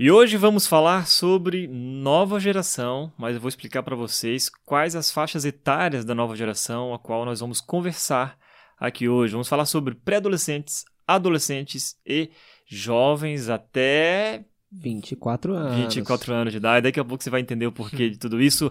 E 0.00 0.12
hoje 0.12 0.36
vamos 0.36 0.64
falar 0.64 1.08
sobre 1.08 1.66
nova 1.66 2.38
geração, 2.38 3.12
mas 3.18 3.34
eu 3.34 3.40
vou 3.40 3.48
explicar 3.48 3.82
para 3.82 3.96
vocês 3.96 4.48
quais 4.48 4.94
as 4.94 5.10
faixas 5.10 5.44
etárias 5.44 6.04
da 6.04 6.14
nova 6.14 6.36
geração 6.36 6.94
a 6.94 7.00
qual 7.00 7.24
nós 7.24 7.40
vamos 7.40 7.60
conversar 7.60 8.38
aqui 8.78 9.08
hoje. 9.08 9.32
Vamos 9.32 9.48
falar 9.48 9.66
sobre 9.66 9.96
pré-adolescentes, 9.96 10.84
adolescentes 11.04 11.98
e 12.06 12.30
jovens 12.64 13.48
até 13.48 14.44
24 14.70 15.54
anos. 15.54 15.76
24 15.76 16.34
anos 16.34 16.52
de 16.52 16.58
idade. 16.58 16.84
Daqui 16.84 17.00
a 17.00 17.04
pouco 17.04 17.22
você 17.22 17.30
vai 17.30 17.40
entender 17.40 17.66
o 17.66 17.72
porquê 17.72 18.10
de 18.10 18.18
tudo 18.18 18.40
isso. 18.40 18.70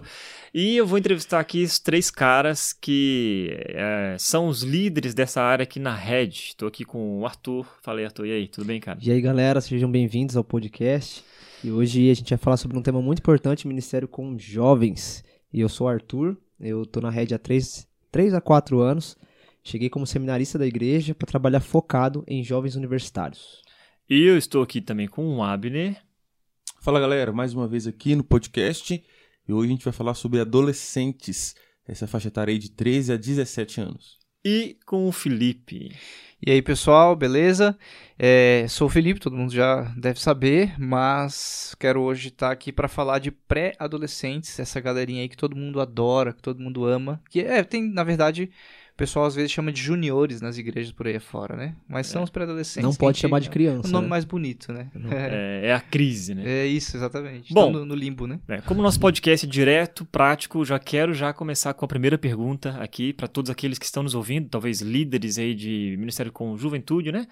E 0.54 0.76
eu 0.76 0.86
vou 0.86 0.98
entrevistar 0.98 1.40
aqui 1.40 1.64
os 1.64 1.78
três 1.78 2.10
caras 2.10 2.72
que 2.72 3.50
é, 3.68 4.16
são 4.18 4.48
os 4.48 4.62
líderes 4.62 5.12
dessa 5.12 5.42
área 5.42 5.64
aqui 5.64 5.80
na 5.80 5.94
Red. 5.94 6.28
Estou 6.28 6.68
aqui 6.68 6.84
com 6.84 7.20
o 7.20 7.26
Arthur. 7.26 7.66
Falei, 7.82 8.04
Arthur, 8.04 8.26
e 8.26 8.32
aí, 8.32 8.48
tudo 8.48 8.64
bem, 8.64 8.80
cara? 8.80 8.98
E 9.02 9.10
aí, 9.10 9.20
galera, 9.20 9.60
sejam 9.60 9.90
bem-vindos 9.90 10.36
ao 10.36 10.44
podcast. 10.44 11.24
E 11.64 11.70
hoje 11.70 12.08
a 12.10 12.14
gente 12.14 12.30
vai 12.30 12.38
falar 12.38 12.56
sobre 12.56 12.78
um 12.78 12.82
tema 12.82 13.02
muito 13.02 13.18
importante, 13.18 13.66
Ministério 13.66 14.06
com 14.06 14.38
Jovens. 14.38 15.24
E 15.52 15.60
eu 15.60 15.68
sou 15.68 15.88
o 15.88 15.90
Arthur, 15.90 16.36
eu 16.60 16.86
tô 16.86 17.00
na 17.00 17.10
Red 17.10 17.34
há 17.34 17.38
3, 17.38 17.88
3 18.12 18.34
a 18.34 18.40
4 18.40 18.80
anos. 18.80 19.16
Cheguei 19.64 19.90
como 19.90 20.06
seminarista 20.06 20.58
da 20.58 20.66
igreja 20.66 21.14
para 21.14 21.26
trabalhar 21.26 21.60
focado 21.60 22.22
em 22.26 22.44
jovens 22.44 22.76
universitários. 22.76 23.60
E 24.10 24.24
eu 24.24 24.38
estou 24.38 24.62
aqui 24.62 24.80
também 24.80 25.06
com 25.06 25.36
o 25.36 25.42
Abner. 25.42 25.94
Fala 26.80 26.98
galera, 26.98 27.30
mais 27.30 27.52
uma 27.52 27.68
vez 27.68 27.86
aqui 27.86 28.16
no 28.16 28.24
podcast 28.24 29.04
e 29.46 29.52
hoje 29.52 29.68
a 29.68 29.70
gente 29.70 29.84
vai 29.84 29.92
falar 29.92 30.14
sobre 30.14 30.40
adolescentes, 30.40 31.54
essa 31.86 32.06
faixa 32.06 32.28
etária 32.28 32.50
aí 32.50 32.58
de 32.58 32.70
13 32.70 33.12
a 33.12 33.16
17 33.18 33.82
anos. 33.82 34.18
E 34.42 34.78
com 34.86 35.06
o 35.06 35.12
Felipe. 35.12 35.94
E 36.40 36.50
aí 36.50 36.62
pessoal, 36.62 37.14
beleza? 37.14 37.78
É, 38.18 38.64
sou 38.70 38.86
o 38.86 38.90
Felipe, 38.90 39.20
todo 39.20 39.36
mundo 39.36 39.52
já 39.52 39.82
deve 39.94 40.18
saber, 40.18 40.80
mas 40.80 41.76
quero 41.78 42.00
hoje 42.00 42.28
estar 42.28 42.50
aqui 42.50 42.72
para 42.72 42.88
falar 42.88 43.18
de 43.18 43.30
pré-adolescentes, 43.30 44.58
essa 44.58 44.80
galerinha 44.80 45.20
aí 45.20 45.28
que 45.28 45.36
todo 45.36 45.54
mundo 45.54 45.82
adora, 45.82 46.32
que 46.32 46.40
todo 46.40 46.62
mundo 46.62 46.86
ama, 46.86 47.20
que 47.28 47.40
é, 47.40 47.62
tem 47.62 47.82
na 47.82 48.04
verdade 48.04 48.50
pessoal 48.98 49.26
às 49.26 49.34
vezes 49.36 49.52
chama 49.52 49.70
de 49.70 49.80
juniores 49.80 50.40
nas 50.40 50.58
igrejas 50.58 50.90
por 50.90 51.06
aí 51.06 51.20
fora, 51.20 51.56
né? 51.56 51.76
Mas 51.88 52.08
são 52.08 52.20
é. 52.20 52.24
os 52.24 52.30
pré-adolescentes. 52.30 52.82
Não 52.82 52.92
pode 52.92 53.16
chamar 53.18 53.38
de 53.38 53.48
criança. 53.48 53.88
O 53.88 53.92
nome 53.92 54.06
né? 54.06 54.10
mais 54.10 54.24
bonito, 54.24 54.72
né? 54.72 54.90
É, 55.10 55.68
é, 55.68 55.74
a 55.74 55.80
crise, 55.80 56.34
né? 56.34 56.42
É 56.44 56.66
isso, 56.66 56.96
exatamente. 56.96 57.54
Bom, 57.54 57.70
no, 57.70 57.84
no, 57.84 57.94
limbo, 57.94 58.26
né? 58.26 58.40
É, 58.48 58.60
como 58.60 58.82
nosso 58.82 58.98
podcast 58.98 59.46
é 59.46 59.48
direto, 59.48 60.04
prático, 60.04 60.64
já 60.64 60.78
quero 60.78 61.14
já 61.14 61.32
começar 61.32 61.72
com 61.74 61.84
a 61.84 61.88
primeira 61.88 62.18
pergunta 62.18 62.76
aqui 62.80 63.12
para 63.12 63.28
todos 63.28 63.50
aqueles 63.50 63.78
que 63.78 63.84
estão 63.84 64.02
nos 64.02 64.14
ouvindo, 64.14 64.48
talvez 64.48 64.80
líderes 64.80 65.38
aí 65.38 65.54
de 65.54 65.96
Ministério 65.98 66.32
com 66.32 66.56
Juventude, 66.56 67.12
né? 67.12 67.26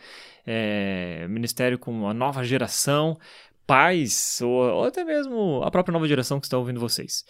É, 0.47 1.27
ministério 1.29 1.79
com 1.79 2.09
a 2.09 2.15
nova 2.15 2.45
geração, 2.45 3.19
pais 3.67 4.41
ou, 4.41 4.51
ou 4.51 4.85
até 4.85 5.05
mesmo 5.05 5.63
a 5.65 5.71
própria 5.71 5.93
nova 5.93 6.07
geração 6.07 6.39
que 6.39 6.47
está 6.47 6.57
ouvindo 6.57 6.79
vocês. 6.79 7.25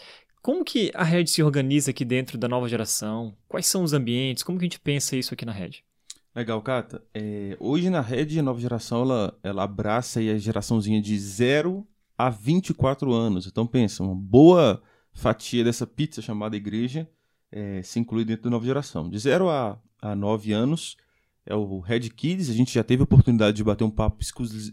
Como 0.46 0.64
que 0.64 0.92
a 0.94 1.02
rede 1.02 1.28
se 1.28 1.42
organiza 1.42 1.90
aqui 1.90 2.04
dentro 2.04 2.38
da 2.38 2.46
nova 2.46 2.68
geração? 2.68 3.36
Quais 3.48 3.66
são 3.66 3.82
os 3.82 3.92
ambientes? 3.92 4.44
Como 4.44 4.56
que 4.56 4.64
a 4.64 4.68
gente 4.68 4.78
pensa 4.78 5.16
isso 5.16 5.34
aqui 5.34 5.44
na 5.44 5.50
rede? 5.50 5.84
Legal, 6.32 6.62
Cata. 6.62 7.02
É, 7.12 7.56
hoje 7.58 7.90
na 7.90 8.00
rede, 8.00 8.38
a 8.38 8.44
nova 8.44 8.60
geração, 8.60 9.02
ela, 9.02 9.36
ela 9.42 9.64
abraça 9.64 10.20
a 10.20 10.38
geraçãozinha 10.38 11.02
de 11.02 11.18
0 11.18 11.84
a 12.16 12.30
24 12.30 13.12
anos. 13.12 13.48
Então 13.48 13.66
pensa, 13.66 14.04
uma 14.04 14.14
boa 14.14 14.80
fatia 15.12 15.64
dessa 15.64 15.84
pizza 15.84 16.22
chamada 16.22 16.56
igreja 16.56 17.10
é, 17.50 17.82
se 17.82 17.98
inclui 17.98 18.24
dentro 18.24 18.44
da 18.44 18.50
nova 18.50 18.64
geração. 18.64 19.10
De 19.10 19.18
0 19.18 19.50
a, 19.50 19.76
a 20.00 20.14
9 20.14 20.52
anos 20.52 20.96
é 21.44 21.56
o 21.56 21.80
Red 21.80 22.08
Kids. 22.10 22.50
A 22.50 22.54
gente 22.54 22.72
já 22.72 22.84
teve 22.84 23.02
a 23.02 23.04
oportunidade 23.04 23.56
de 23.56 23.64
bater 23.64 23.82
um 23.82 23.90
papo 23.90 24.22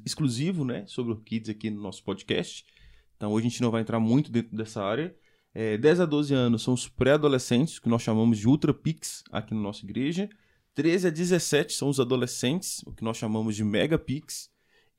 exclusivo 0.06 0.64
né, 0.64 0.86
sobre 0.86 1.14
o 1.14 1.19
Kids 1.19 1.50
aqui 1.50 1.72
no 1.72 1.81
nosso 1.81 2.03
podcast. 2.03 2.64
Então 3.18 3.31
hoje 3.31 3.48
a 3.48 3.50
gente 3.50 3.62
não 3.64 3.72
vai 3.72 3.81
entrar 3.81 4.00
muito 4.00 4.31
dentro 4.31 4.56
dessa 4.56 4.84
área. 4.84 5.16
É, 5.53 5.78
10 5.78 6.00
a 6.00 6.06
12 6.06 6.34
anos 6.34 6.64
são 6.64 6.74
os 6.74 6.88
pré-adolescentes, 6.88 7.78
que 7.78 7.88
nós 7.88 8.02
chamamos 8.02 8.40
de 8.40 8.47
Ultra 8.47 8.74
Pix 8.74 9.24
aqui 9.31 9.53
na 9.53 9.62
nossa 9.62 9.86
igreja. 9.86 10.30
13 10.74 11.08
a 11.08 11.09
17 11.12 11.74
são 11.74 11.90
os 11.90 12.00
adolescentes, 12.00 12.81
o 12.86 12.91
que 12.91 13.03
nós 13.03 13.18
chamamos 13.18 13.56
de 13.56 13.63
Mega 13.63 13.97
Pix. 13.97 14.50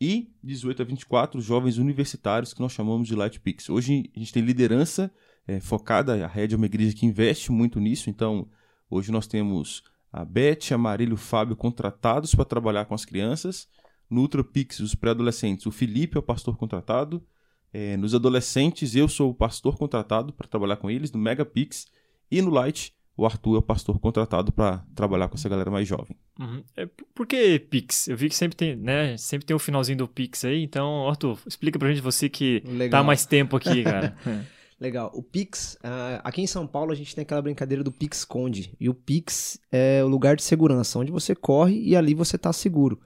E 0.01 0.33
18 0.43 0.83
a 0.83 0.85
24, 0.85 1.39
os 1.39 1.45
jovens 1.45 1.79
universitários, 1.79 2.53
que 2.53 2.61
nós 2.61 2.73
chamamos 2.73 3.09
de 3.09 3.15
Light 3.15 3.41
Pix. 3.41 3.69
Hoje 3.69 4.11
a 4.15 4.19
gente 4.19 4.33
tem 4.33 4.43
liderança 4.43 5.13
é, 5.47 5.61
focada, 5.61 6.25
a 6.25 6.29
Red 6.29 6.49
é 6.53 6.57
uma 6.57 6.67
igreja 6.67 6.95
que 6.95 7.07
investe 7.07 7.53
muito 7.53 7.79
nisso, 7.81 8.11
então 8.11 8.49
hoje 8.91 9.13
nós 9.13 9.27
temos 9.27 9.83
a 10.13 10.25
Beth, 10.25 10.73
a 10.73 10.79
Marília 10.79 11.13
e 11.13 11.15
o 11.15 11.19
Fábio 11.19 11.57
contratados 11.57 12.35
para 12.35 12.45
trabalhar 12.45 12.85
com 12.85 12.95
as 12.95 13.05
crianças. 13.05 13.69
No 14.09 14.21
Ultra 14.21 14.45
Pix, 14.45 14.81
os 14.81 14.95
pré-adolescentes, 14.95 15.67
o 15.67 15.71
Felipe 15.71 16.17
é 16.17 16.21
o 16.21 16.23
pastor 16.23 16.57
contratado, 16.57 17.25
é, 17.75 17.97
nos 17.97 18.15
adolescentes, 18.15 18.95
eu 18.95 19.09
sou 19.09 19.31
o 19.31 19.35
pastor 19.35 19.77
contratado 19.77 20.33
para 20.33 20.47
trabalhar 20.47 20.77
com 20.77 20.89
eles, 20.89 21.11
no 21.11 21.19
Megapix. 21.19 21.89
E 22.31 22.41
no 22.41 22.49
Light, 22.49 22.95
o 23.17 23.27
Arthur 23.27 23.57
é 23.57 23.59
o 23.59 23.63
pastor 23.63 23.99
contratado 23.99 24.53
para 24.53 24.85
trabalhar 24.95 25.27
com 25.27 25.35
essa 25.35 25.49
galera 25.49 25.73
mais 25.73 25.89
jovem. 25.89 26.17
Uhum. 26.39 26.63
É, 26.77 26.89
por 27.13 27.27
que 27.27 27.59
Pix? 27.59 28.07
Eu 28.07 28.17
vi 28.17 28.29
que 28.29 28.37
sempre 28.37 28.57
tem, 28.57 28.77
né? 28.77 29.17
Sempre 29.17 29.45
tem 29.45 29.55
o 29.55 29.57
um 29.57 29.61
finalzinho 29.61 29.99
do 29.99 30.07
Pix 30.07 30.45
aí. 30.45 30.63
Então, 30.63 31.09
Arthur, 31.09 31.37
explica 31.49 31.77
pra 31.77 31.89
gente 31.89 32.01
você 32.01 32.29
que 32.29 32.63
Legal. 32.65 33.01
tá 33.01 33.03
mais 33.03 33.27
tempo 33.27 33.57
aqui, 33.57 33.83
cara. 33.83 34.17
Legal. 34.79 35.11
O 35.13 35.21
Pix, 35.21 35.75
uh, 35.83 36.21
aqui 36.23 36.43
em 36.43 36.47
São 36.47 36.69
Paulo 36.69 36.93
a 36.93 36.95
gente 36.95 37.13
tem 37.13 37.23
aquela 37.23 37.43
brincadeira 37.43 37.83
do 37.83 37.91
Pix 37.91 38.25
Conde. 38.25 38.73
E 38.79 38.89
o 38.89 38.95
Pix 38.95 39.59
é 39.73 40.01
o 40.05 40.07
lugar 40.07 40.37
de 40.37 40.45
segurança, 40.45 40.97
onde 40.97 41.11
você 41.11 41.35
corre 41.35 41.83
e 41.83 41.97
ali 41.97 42.15
você 42.15 42.37
está 42.37 42.53
seguro. 42.53 43.01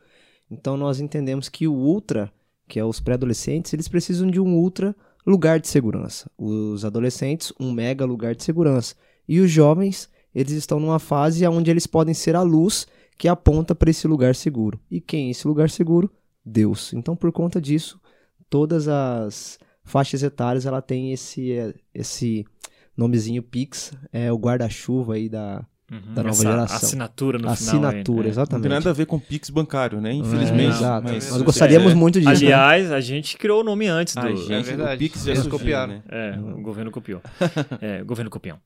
Então 0.50 0.77
nós 0.77 1.00
entendemos 1.00 1.49
que 1.49 1.67
o 1.67 1.73
Ultra 1.73 2.31
que 2.69 2.79
é 2.79 2.84
os 2.84 3.01
pré-adolescentes, 3.01 3.73
eles 3.73 3.89
precisam 3.89 4.31
de 4.31 4.39
um 4.39 4.55
ultra 4.55 4.95
lugar 5.27 5.59
de 5.59 5.69
segurança. 5.69 6.31
Os 6.39 6.84
adolescentes, 6.84 7.53
um 7.59 7.73
mega 7.73 8.05
lugar 8.05 8.34
de 8.34 8.45
segurança. 8.45 8.95
E 9.27 9.41
os 9.41 9.51
jovens, 9.51 10.09
eles 10.34 10.53
estão 10.53 10.79
numa 10.79 10.99
fase 10.99 11.47
onde 11.47 11.71
eles 11.71 11.87
podem 11.87 12.15
ser 12.15 12.37
a 12.37 12.43
luz 12.43 12.87
que 13.17 13.29
aponta 13.29 13.75
para 13.75 13.91
esse 13.91 14.06
lugar 14.06 14.34
seguro. 14.34 14.79
E 14.91 15.01
quem 15.01 15.29
é 15.29 15.31
esse 15.31 15.47
lugar 15.49 15.69
seguro? 15.69 16.11
Deus. 16.45 16.93
Então, 16.93 17.17
por 17.17 17.33
conta 17.33 17.61
disso, 17.61 18.01
todas 18.49 18.87
as 18.89 19.59
faixas 19.83 20.23
etárias 20.23 20.67
ela 20.67 20.81
tem 20.81 21.12
esse 21.12 21.75
esse 21.93 22.45
nomezinho 22.97 23.43
Pix, 23.43 23.93
é 24.12 24.33
o 24.33 24.37
guarda-chuva 24.37 25.15
aí 25.15 25.29
da 25.29 25.65
Uhum. 25.91 26.15
da 26.15 26.22
nova 26.22 26.28
Essa 26.28 26.43
geração. 26.43 26.76
Assinatura 26.76 27.38
no 27.38 27.49
assinatura, 27.49 28.03
final. 28.03 28.21
Aí, 28.21 28.28
exatamente. 28.28 28.53
Não 28.53 28.60
tem 28.60 28.78
nada 28.78 28.91
a 28.91 28.93
ver 28.93 29.06
com 29.06 29.19
Pix 29.19 29.49
bancário, 29.49 30.00
né? 30.03 30.12
Infelizmente. 30.12 30.66
É, 30.66 30.69
exato. 30.69 31.09
Mas, 31.09 31.31
Nós 31.31 31.43
gostaríamos 31.43 31.93
é. 31.93 31.94
muito 31.94 32.21
disso. 32.21 32.44
Né? 32.44 32.53
Aliás, 32.53 32.91
né? 32.91 32.97
a 32.97 33.00
gente 33.00 33.38
criou 33.38 33.62
o 33.62 33.65
nome 33.65 33.88
antes 33.88 34.15
do. 34.15 34.21
A 34.21 34.34
gente, 34.34 34.53
é 34.53 34.60
verdade. 34.60 34.94
O 34.97 34.99
Pix 34.99 35.25
já 35.25 35.32
Eles 35.32 35.47
copiaram. 35.47 35.94
Né? 35.94 36.03
É, 36.09 36.38
o 36.38 36.60
governo 36.60 36.91
copiou. 36.91 37.22
é, 37.81 38.03
o 38.03 38.04
governo 38.04 38.31
copiou. 38.31 38.59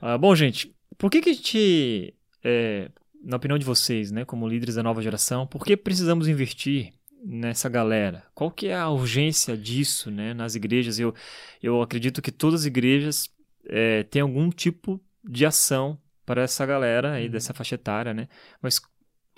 Uh, 0.00 0.18
bom, 0.18 0.34
gente, 0.34 0.74
por 0.96 1.10
que, 1.10 1.20
que 1.20 1.28
a 1.28 1.32
gente, 1.34 2.14
é, 2.42 2.90
na 3.22 3.36
opinião 3.36 3.58
de 3.58 3.64
vocês, 3.64 4.10
né, 4.10 4.24
como 4.24 4.48
líderes 4.48 4.76
da 4.76 4.82
nova 4.82 5.02
geração, 5.02 5.46
por 5.46 5.64
que 5.64 5.76
precisamos 5.76 6.28
investir 6.28 6.94
nessa 7.22 7.68
galera? 7.68 8.24
Qual 8.34 8.50
que 8.50 8.68
é 8.68 8.74
a 8.74 8.88
urgência 8.88 9.54
disso, 9.54 10.10
né, 10.10 10.32
nas 10.32 10.54
igrejas? 10.54 10.98
Eu, 10.98 11.14
eu 11.62 11.82
acredito 11.82 12.22
que 12.22 12.32
todas 12.32 12.60
as 12.60 12.66
igrejas 12.66 13.28
é, 13.68 14.02
têm 14.04 14.22
algum 14.22 14.48
tipo 14.48 14.98
de 15.22 15.44
ação 15.44 15.98
para 16.30 16.42
essa 16.42 16.64
galera 16.64 17.14
aí 17.14 17.26
uhum. 17.26 17.32
dessa 17.32 17.52
faixa 17.52 17.74
etária, 17.74 18.14
né? 18.14 18.28
Mas 18.62 18.80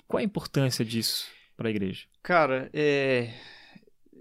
qual 0.07 0.21
a 0.21 0.23
importância 0.23 0.85
disso 0.85 1.25
para 1.57 1.67
a 1.67 1.71
igreja? 1.71 2.05
Cara, 2.21 2.69
é... 2.71 3.33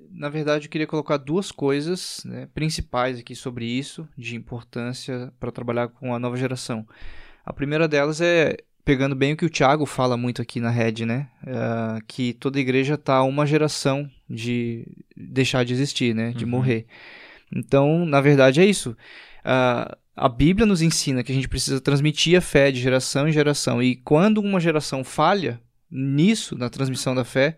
na 0.09 0.31
verdade 0.31 0.69
eu 0.69 0.71
queria 0.71 0.87
colocar 0.87 1.19
duas 1.19 1.53
coisas 1.53 2.23
né, 2.25 2.49
principais 2.55 3.19
aqui 3.19 3.35
sobre 3.35 3.67
isso, 3.67 4.09
de 4.17 4.37
importância 4.37 5.31
para 5.39 5.53
trabalhar 5.53 5.89
com 5.89 6.15
a 6.15 6.19
nova 6.19 6.35
geração. 6.35 6.89
A 7.45 7.53
primeira 7.53 7.87
delas 7.87 8.23
é 8.23 8.57
pegando 8.83 9.15
bem 9.15 9.35
o 9.35 9.37
que 9.37 9.45
o 9.45 9.51
Thiago 9.51 9.85
fala 9.85 10.17
muito 10.17 10.41
aqui 10.41 10.59
na 10.59 10.71
Red, 10.71 11.05
né? 11.05 11.29
Uh, 11.43 12.03
que 12.09 12.33
toda 12.33 12.59
igreja 12.59 12.95
está 12.95 13.23
uma 13.23 13.45
geração 13.45 14.11
de 14.31 14.87
deixar 15.15 15.63
de 15.63 15.75
existir, 15.75 16.15
né? 16.15 16.31
De 16.31 16.47
uhum. 16.47 16.51
morrer. 16.53 16.87
Então, 17.55 18.07
na 18.07 18.23
verdade, 18.23 18.63
é 18.63 18.65
isso. 18.65 18.97
Uh, 19.45 19.95
a 20.15 20.29
Bíblia 20.29 20.67
nos 20.67 20.83
ensina 20.83 21.23
que 21.23 21.33
a 21.33 21.35
gente 21.35 21.49
precisa 21.49 21.81
transmitir 21.81 22.37
a 22.37 22.41
fé 22.41 22.71
de 22.71 22.81
geração 22.81 23.29
em 23.29 23.33
geração. 23.33 23.83
E 23.83 23.97
quando 23.97 24.39
uma 24.39 24.61
geração 24.61 25.03
falha 25.03 25.61
nisso, 25.91 26.57
na 26.57 26.69
transmissão 26.69 27.15
da 27.15 27.25
fé, 27.25 27.57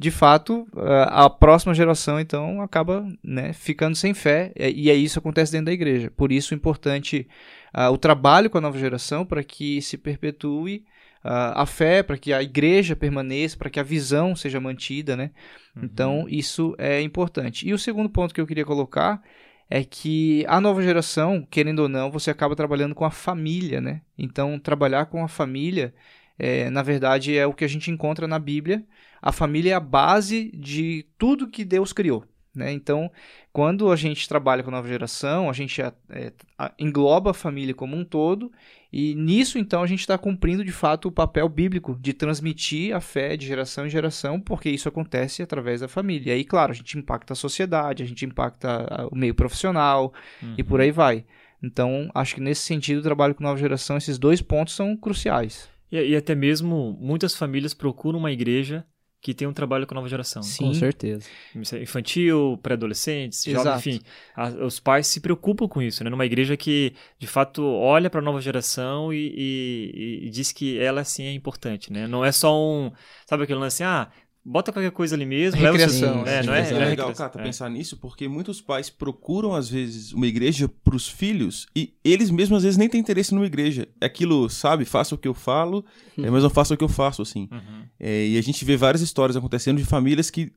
de 0.00 0.10
fato, 0.10 0.66
a 1.08 1.28
próxima 1.28 1.74
geração, 1.74 2.18
então, 2.18 2.62
acaba 2.62 3.06
né, 3.22 3.52
ficando 3.52 3.94
sem 3.94 4.14
fé, 4.14 4.50
e 4.56 4.90
aí 4.90 5.04
isso 5.04 5.18
acontece 5.18 5.52
dentro 5.52 5.66
da 5.66 5.72
igreja. 5.74 6.10
Por 6.16 6.32
isso, 6.32 6.54
é 6.54 6.56
importante 6.56 7.28
uh, 7.76 7.90
o 7.92 7.98
trabalho 7.98 8.48
com 8.48 8.56
a 8.56 8.62
nova 8.62 8.78
geração 8.78 9.26
para 9.26 9.44
que 9.44 9.82
se 9.82 9.98
perpetue 9.98 10.86
uh, 11.22 11.52
a 11.54 11.66
fé, 11.66 12.02
para 12.02 12.16
que 12.16 12.32
a 12.32 12.42
igreja 12.42 12.96
permaneça, 12.96 13.58
para 13.58 13.68
que 13.68 13.78
a 13.78 13.82
visão 13.82 14.34
seja 14.34 14.58
mantida, 14.58 15.14
né? 15.18 15.32
Uhum. 15.76 15.82
Então, 15.84 16.26
isso 16.30 16.74
é 16.78 17.02
importante. 17.02 17.68
E 17.68 17.74
o 17.74 17.78
segundo 17.78 18.08
ponto 18.08 18.32
que 18.32 18.40
eu 18.40 18.46
queria 18.46 18.64
colocar 18.64 19.22
é 19.70 19.84
que 19.84 20.44
a 20.48 20.60
nova 20.60 20.82
geração, 20.82 21.46
querendo 21.48 21.80
ou 21.80 21.88
não, 21.88 22.10
você 22.10 22.30
acaba 22.30 22.56
trabalhando 22.56 22.94
com 22.94 23.04
a 23.04 23.10
família, 23.10 23.80
né? 23.80 24.02
Então, 24.18 24.58
trabalhar 24.58 25.06
com 25.06 25.24
a 25.24 25.28
família, 25.28 25.94
é, 26.38 26.68
na 26.70 26.82
verdade, 26.82 27.36
é 27.38 27.46
o 27.46 27.54
que 27.54 27.64
a 27.64 27.68
gente 27.68 27.90
encontra 27.90 28.26
na 28.26 28.38
Bíblia, 28.38 28.84
a 29.22 29.32
família 29.32 29.72
é 29.72 29.74
a 29.74 29.80
base 29.80 30.50
de 30.52 31.06
tudo 31.16 31.48
que 31.48 31.64
Deus 31.64 31.92
criou. 31.92 32.24
Né? 32.54 32.72
Então, 32.72 33.10
quando 33.52 33.92
a 33.92 33.96
gente 33.96 34.28
trabalha 34.28 34.62
com 34.62 34.70
a 34.70 34.72
nova 34.72 34.88
geração, 34.88 35.48
a 35.48 35.52
gente 35.52 35.80
é, 35.80 35.92
é, 36.10 36.32
engloba 36.78 37.30
a 37.30 37.34
família 37.34 37.72
como 37.72 37.96
um 37.96 38.04
todo, 38.04 38.50
e 38.92 39.14
nisso, 39.14 39.56
então, 39.56 39.82
a 39.84 39.86
gente 39.86 40.00
está 40.00 40.18
cumprindo 40.18 40.64
de 40.64 40.72
fato 40.72 41.06
o 41.06 41.12
papel 41.12 41.48
bíblico 41.48 41.96
de 42.00 42.12
transmitir 42.12 42.94
a 42.94 43.00
fé 43.00 43.36
de 43.36 43.46
geração 43.46 43.86
em 43.86 43.90
geração, 43.90 44.40
porque 44.40 44.68
isso 44.68 44.88
acontece 44.88 45.42
através 45.42 45.80
da 45.80 45.86
família. 45.86 46.30
E 46.30 46.36
aí, 46.36 46.44
claro, 46.44 46.72
a 46.72 46.74
gente 46.74 46.98
impacta 46.98 47.34
a 47.34 47.36
sociedade, 47.36 48.02
a 48.02 48.06
gente 48.06 48.24
impacta 48.24 49.08
o 49.12 49.16
meio 49.16 49.34
profissional 49.34 50.12
uhum. 50.42 50.54
e 50.58 50.64
por 50.64 50.80
uhum. 50.80 50.86
aí 50.86 50.90
vai. 50.90 51.24
Então, 51.62 52.10
acho 52.14 52.34
que 52.34 52.40
nesse 52.40 52.62
sentido, 52.62 52.98
o 52.98 53.02
trabalho 53.02 53.34
com 53.34 53.44
nova 53.44 53.60
geração, 53.60 53.96
esses 53.96 54.18
dois 54.18 54.42
pontos 54.42 54.74
são 54.74 54.96
cruciais. 54.96 55.68
E, 55.92 55.96
e 55.96 56.16
até 56.16 56.34
mesmo 56.34 56.96
muitas 57.00 57.36
famílias 57.36 57.74
procuram 57.74 58.18
uma 58.18 58.32
igreja 58.32 58.84
que 59.20 59.34
tem 59.34 59.46
um 59.46 59.52
trabalho 59.52 59.86
com 59.86 59.92
a 59.94 59.96
nova 59.96 60.08
geração. 60.08 60.42
Sim, 60.42 60.68
com 60.68 60.74
certeza. 60.74 61.28
Infantil, 61.54 62.58
pré-adolescentes, 62.62 63.44
jovens, 63.44 63.86
enfim. 63.86 64.00
A, 64.34 64.48
os 64.64 64.80
pais 64.80 65.06
se 65.06 65.20
preocupam 65.20 65.68
com 65.68 65.82
isso, 65.82 66.02
né? 66.02 66.08
Numa 66.08 66.24
igreja 66.24 66.56
que, 66.56 66.94
de 67.18 67.26
fato, 67.26 67.62
olha 67.62 68.08
para 68.08 68.20
a 68.20 68.22
nova 68.22 68.40
geração 68.40 69.12
e, 69.12 69.34
e, 69.36 70.26
e, 70.26 70.30
diz 70.30 70.52
que 70.52 70.78
ela, 70.78 71.04
sim, 71.04 71.24
é 71.24 71.32
importante, 71.32 71.92
né? 71.92 72.06
Não 72.06 72.24
é 72.24 72.32
só 72.32 72.58
um... 72.58 72.90
Sabe 73.26 73.44
aquele 73.44 73.58
lance, 73.58 73.82
ah, 73.82 74.10
bota 74.44 74.72
qualquer 74.72 74.90
coisa 74.90 75.14
ali 75.14 75.26
mesmo. 75.26 75.60
Recreação. 75.60 76.26
É, 76.26 76.42
não 76.42 76.54
é, 76.54 76.62
é, 76.62 76.72
é 76.72 76.84
legal, 76.86 77.12
Cata, 77.12 77.40
é. 77.40 77.42
pensar 77.42 77.68
nisso, 77.68 77.96
porque 77.96 78.26
muitos 78.26 78.60
pais 78.60 78.88
procuram, 78.88 79.54
às 79.54 79.68
vezes, 79.68 80.12
uma 80.12 80.26
igreja 80.26 80.68
para 80.68 80.96
os 80.96 81.08
filhos 81.08 81.66
e 81.74 81.94
eles 82.04 82.30
mesmos, 82.30 82.58
às 82.58 82.62
vezes, 82.62 82.78
nem 82.78 82.88
têm 82.88 83.00
interesse 83.00 83.34
numa 83.34 83.46
igreja. 83.46 83.88
É 84.00 84.06
aquilo, 84.06 84.48
sabe, 84.48 84.84
faça 84.84 85.14
o 85.14 85.18
que 85.18 85.28
eu 85.28 85.34
falo, 85.34 85.84
uhum. 86.16 86.30
mas 86.30 86.42
não 86.42 86.50
faça 86.50 86.74
o 86.74 86.76
que 86.76 86.84
eu 86.84 86.88
faço, 86.88 87.22
assim. 87.22 87.48
Uhum. 87.50 87.84
É, 87.98 88.28
e 88.28 88.38
a 88.38 88.42
gente 88.42 88.64
vê 88.64 88.76
várias 88.76 89.02
histórias 89.02 89.36
acontecendo 89.36 89.78
de 89.78 89.84
famílias 89.84 90.30
que, 90.30 90.52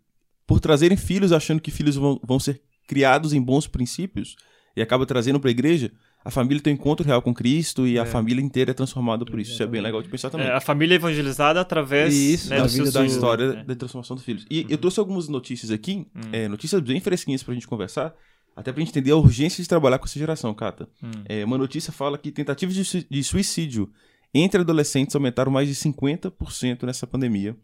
por 0.47 0.59
trazerem 0.59 0.97
filhos, 0.97 1.31
achando 1.31 1.61
que 1.61 1.71
filhos 1.71 1.95
vão, 1.95 2.19
vão 2.23 2.39
ser 2.39 2.61
criados 2.87 3.33
em 3.33 3.41
bons 3.41 3.67
princípios, 3.67 4.35
e 4.75 4.81
acaba 4.81 5.05
trazendo 5.05 5.39
para 5.39 5.49
a 5.49 5.51
igreja, 5.51 5.91
a 6.25 6.31
família 6.31 6.61
tem 6.63 6.73
um 6.73 6.75
encontro 6.75 7.05
real 7.05 7.21
com 7.21 7.33
Cristo 7.33 7.85
e 7.85 7.97
é. 7.97 7.99
a 7.99 8.05
família 8.05 8.41
inteira 8.41 8.71
é 8.71 8.73
transformada 8.73 9.25
por 9.25 9.39
isso. 9.39 9.51
Isso 9.53 9.63
é 9.63 9.67
bem 9.67 9.81
legal 9.81 10.01
de 10.01 10.07
pensar 10.07 10.29
também. 10.29 10.47
É, 10.47 10.51
a 10.51 10.61
família 10.61 10.95
é 10.95 10.97
evangelizada 10.97 11.59
através 11.59 12.15
isso, 12.15 12.49
né, 12.49 12.57
da, 12.57 12.67
vida 12.67 12.91
da 12.91 13.05
história 13.05 13.43
é. 13.43 13.63
da 13.63 13.75
transformação 13.75 14.15
dos 14.15 14.23
filhos. 14.23 14.45
E 14.49 14.61
uhum. 14.61 14.67
eu 14.69 14.77
trouxe 14.77 14.99
algumas 14.99 15.27
notícias 15.27 15.69
aqui, 15.69 16.07
uhum. 16.15 16.29
é, 16.31 16.47
notícias 16.47 16.81
bem 16.81 17.01
fresquinhas 17.01 17.43
pra 17.43 17.53
gente 17.53 17.67
conversar, 17.67 18.15
até 18.55 18.71
pra 18.71 18.79
gente 18.79 18.91
entender 18.91 19.11
a 19.11 19.17
urgência 19.17 19.61
de 19.61 19.67
trabalhar 19.67 19.99
com 19.99 20.05
essa 20.05 20.17
geração, 20.17 20.53
Cata. 20.53 20.87
Uhum. 21.01 21.11
É, 21.25 21.43
uma 21.43 21.57
notícia 21.57 21.91
fala 21.91 22.17
que 22.17 22.31
tentativas 22.31 22.73
de, 22.73 23.07
de 23.09 23.23
suicídio 23.23 23.91
entre 24.33 24.61
adolescentes 24.61 25.15
aumentaram 25.15 25.51
mais 25.51 25.67
de 25.67 25.75
50% 25.75 26.83
nessa 26.83 27.05
pandemia. 27.05 27.55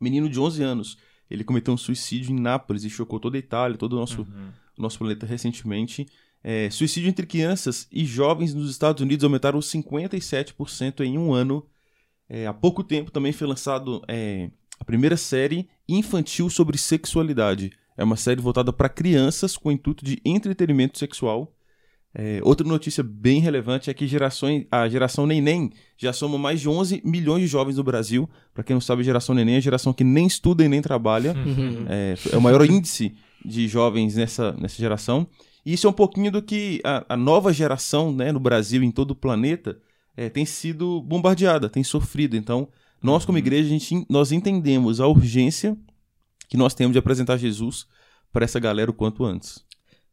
Menino 0.00 0.28
de 0.28 0.38
11 0.38 0.62
anos, 0.62 0.98
ele 1.28 1.42
cometeu 1.42 1.74
um 1.74 1.76
suicídio 1.76 2.32
em 2.32 2.40
Nápoles 2.40 2.84
e 2.84 2.90
chocou 2.90 3.18
toda 3.18 3.36
a 3.36 3.40
Itália, 3.40 3.76
todo 3.76 3.94
o 3.94 3.96
nosso, 3.96 4.22
uhum. 4.22 4.50
nosso 4.78 4.98
planeta 4.98 5.26
recentemente. 5.26 6.06
É, 6.44 6.68
suicídio 6.70 7.08
entre 7.08 7.26
crianças 7.26 7.86
e 7.92 8.04
jovens 8.04 8.52
nos 8.52 8.70
Estados 8.70 9.00
Unidos 9.00 9.22
aumentaram 9.22 9.60
57% 9.60 11.00
em 11.00 11.16
um 11.16 11.32
ano. 11.32 11.64
É, 12.28 12.46
há 12.46 12.52
pouco 12.52 12.82
tempo 12.82 13.10
também 13.10 13.32
foi 13.32 13.46
lançado 13.46 14.02
é, 14.08 14.50
a 14.80 14.84
primeira 14.84 15.16
série 15.16 15.68
infantil 15.88 16.50
sobre 16.50 16.76
sexualidade. 16.76 17.72
É 17.96 18.02
uma 18.02 18.16
série 18.16 18.40
voltada 18.40 18.72
para 18.72 18.88
crianças 18.88 19.56
com 19.56 19.68
o 19.68 19.72
intuito 19.72 20.04
de 20.04 20.20
entretenimento 20.24 20.98
sexual. 20.98 21.54
É, 22.14 22.40
outra 22.42 22.66
notícia 22.66 23.02
bem 23.02 23.40
relevante 23.40 23.88
é 23.88 23.94
que 23.94 24.06
gerações, 24.06 24.66
a 24.70 24.86
geração 24.88 25.26
Neném 25.26 25.70
já 25.96 26.12
soma 26.12 26.36
mais 26.36 26.60
de 26.60 26.68
11 26.68 27.00
milhões 27.04 27.42
de 27.42 27.46
jovens 27.46 27.76
no 27.76 27.84
Brasil. 27.84 28.28
Para 28.52 28.64
quem 28.64 28.74
não 28.74 28.80
sabe, 28.80 29.00
a 29.00 29.04
geração 29.04 29.34
Neném 29.34 29.54
é 29.54 29.58
a 29.58 29.62
geração 29.62 29.92
que 29.92 30.04
nem 30.04 30.26
estuda 30.26 30.64
e 30.64 30.68
nem 30.68 30.82
trabalha. 30.82 31.34
é, 31.88 32.14
é 32.32 32.36
o 32.36 32.40
maior 32.40 32.64
índice 32.64 33.14
de 33.44 33.66
jovens 33.66 34.16
nessa, 34.16 34.52
nessa 34.52 34.76
geração. 34.76 35.26
E 35.64 35.72
isso 35.72 35.86
é 35.86 35.90
um 35.90 35.94
pouquinho 35.94 36.30
do 36.30 36.42
que 36.42 36.80
a, 36.84 37.14
a 37.14 37.16
nova 37.16 37.52
geração 37.52 38.12
né, 38.12 38.32
no 38.32 38.40
Brasil 38.40 38.82
e 38.82 38.86
em 38.86 38.90
todo 38.90 39.12
o 39.12 39.16
planeta 39.16 39.78
é, 40.16 40.28
tem 40.28 40.44
sido 40.44 41.00
bombardeada, 41.02 41.68
tem 41.68 41.84
sofrido. 41.84 42.36
Então, 42.36 42.68
nós 43.02 43.24
como 43.24 43.36
uhum. 43.36 43.44
igreja, 43.44 43.66
a 43.66 43.78
gente, 43.78 44.06
nós 44.08 44.32
entendemos 44.32 45.00
a 45.00 45.06
urgência 45.06 45.76
que 46.48 46.56
nós 46.56 46.74
temos 46.74 46.92
de 46.92 46.98
apresentar 46.98 47.36
Jesus 47.36 47.86
para 48.32 48.44
essa 48.44 48.60
galera 48.60 48.90
o 48.90 48.94
quanto 48.94 49.24
antes. 49.24 49.64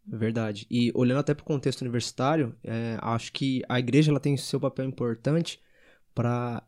Verdade. 0.06 0.66
E 0.70 0.92
olhando 0.96 1.20
até 1.20 1.34
para 1.34 1.44
o 1.44 1.46
contexto 1.46 1.82
universitário, 1.82 2.56
é, 2.64 2.98
acho 3.02 3.32
que 3.32 3.62
a 3.70 3.80
igreja 3.80 4.12
ela 4.12 4.20
tem 4.20 4.36
seu 4.38 4.60
papel 4.60 4.86
importante 4.86 5.60
para 6.16 6.64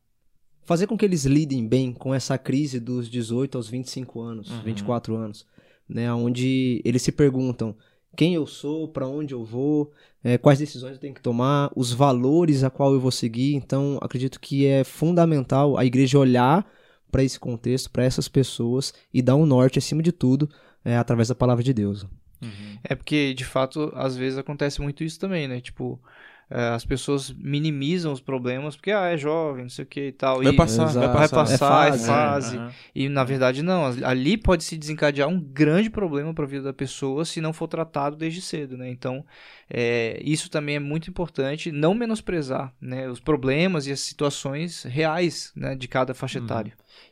fazer 0.64 0.88
com 0.88 0.98
que 0.98 1.04
eles 1.04 1.26
lidem 1.26 1.68
bem 1.68 1.92
com 1.92 2.14
essa 2.14 2.38
crise 2.38 2.80
dos 2.80 3.10
18 3.10 3.58
aos 3.58 3.68
25 3.68 4.22
anos, 4.22 4.50
uhum. 4.50 4.62
24 4.62 5.16
anos, 5.16 5.46
né, 5.90 6.14
onde 6.14 6.82
eles 6.86 7.02
se 7.02 7.12
perguntam: 7.12 7.76
quem 8.16 8.34
eu 8.34 8.46
sou, 8.46 8.88
para 8.88 9.08
onde 9.08 9.34
eu 9.34 9.44
vou, 9.44 9.92
é, 10.24 10.38
quais 10.38 10.60
decisões 10.60 10.94
eu 10.94 11.00
tenho 11.00 11.14
que 11.14 11.22
tomar, 11.22 11.72
os 11.76 11.92
valores 11.92 12.64
a 12.64 12.70
qual 12.70 12.94
eu 12.94 13.00
vou 13.00 13.12
seguir. 13.12 13.56
Então, 13.56 13.98
acredito 14.02 14.40
que 14.40 14.66
é 14.66 14.84
fundamental 14.84 15.78
a 15.78 15.86
igreja 15.86 16.20
olhar 16.20 16.66
para 17.12 17.24
esse 17.24 17.40
contexto, 17.40 17.90
para 17.92 18.04
essas 18.04 18.28
pessoas 18.28 18.94
e 19.14 19.22
dar 19.22 19.36
um 19.36 19.46
norte 19.46 19.80
acima 19.80 20.02
de 20.02 20.12
tudo 20.12 20.50
é, 20.84 20.96
através 20.96 21.28
da 21.28 21.36
palavra 21.36 21.64
de 21.64 21.74
Deus. 21.74 22.04
Uhum. 22.42 22.78
É 22.84 22.96
porque, 22.96 23.34
de 23.34 23.46
fato, 23.46 23.92
às 23.96 24.16
vezes 24.16 24.38
acontece 24.38 24.82
muito 24.82 25.04
isso 25.04 25.20
também, 25.20 25.48
né? 25.48 25.62
Tipo, 25.62 26.00
as 26.52 26.84
pessoas 26.84 27.32
minimizam 27.32 28.12
os 28.12 28.20
problemas 28.20 28.76
porque 28.76 28.92
ah, 28.92 29.08
é 29.08 29.18
jovem, 29.18 29.64
não 29.64 29.70
sei 29.70 29.84
o 29.84 29.88
que 29.88 30.08
e 30.08 30.12
tal. 30.12 30.44
Vai 30.44 30.52
e, 30.52 30.56
passar, 30.56 30.86
vai 30.86 31.08
passar, 31.08 31.18
vai 31.18 31.30
passar, 31.30 31.54
é 31.54 31.58
fase. 31.58 32.04
É 32.04 32.08
fase. 32.08 32.58
Uhum. 32.58 32.70
E 32.94 33.10
na 33.10 33.24
verdade 33.24 33.64
não, 33.64 33.86
ali 34.04 34.38
pode 34.38 34.64
se 34.64 34.78
desencadear 34.78 35.30
um 35.30 35.40
grande 35.40 35.90
problema 35.90 36.34
para 36.34 36.44
a 36.44 36.48
vida 36.48 36.64
da 36.64 36.74
pessoa 36.74 37.24
se 37.24 37.40
não 37.40 37.54
for 37.54 37.68
tratado 37.68 38.16
desde 38.16 38.42
cedo, 38.42 38.78
né? 38.78 38.90
Então, 38.90 39.26
é, 39.70 40.20
isso 40.24 40.50
também 40.50 40.76
é 40.76 40.80
muito 40.80 41.10
importante, 41.10 41.72
não 41.72 41.94
menosprezar 41.94 42.74
né, 42.82 43.10
os 43.10 43.22
problemas 43.22 43.88
e 43.88 43.92
as 43.92 44.02
situações 44.02 44.84
reais 44.84 45.54
né, 45.56 45.76
de 45.76 45.88
cada 45.88 46.14
faixa 46.14 46.40
uhum. 46.40 46.48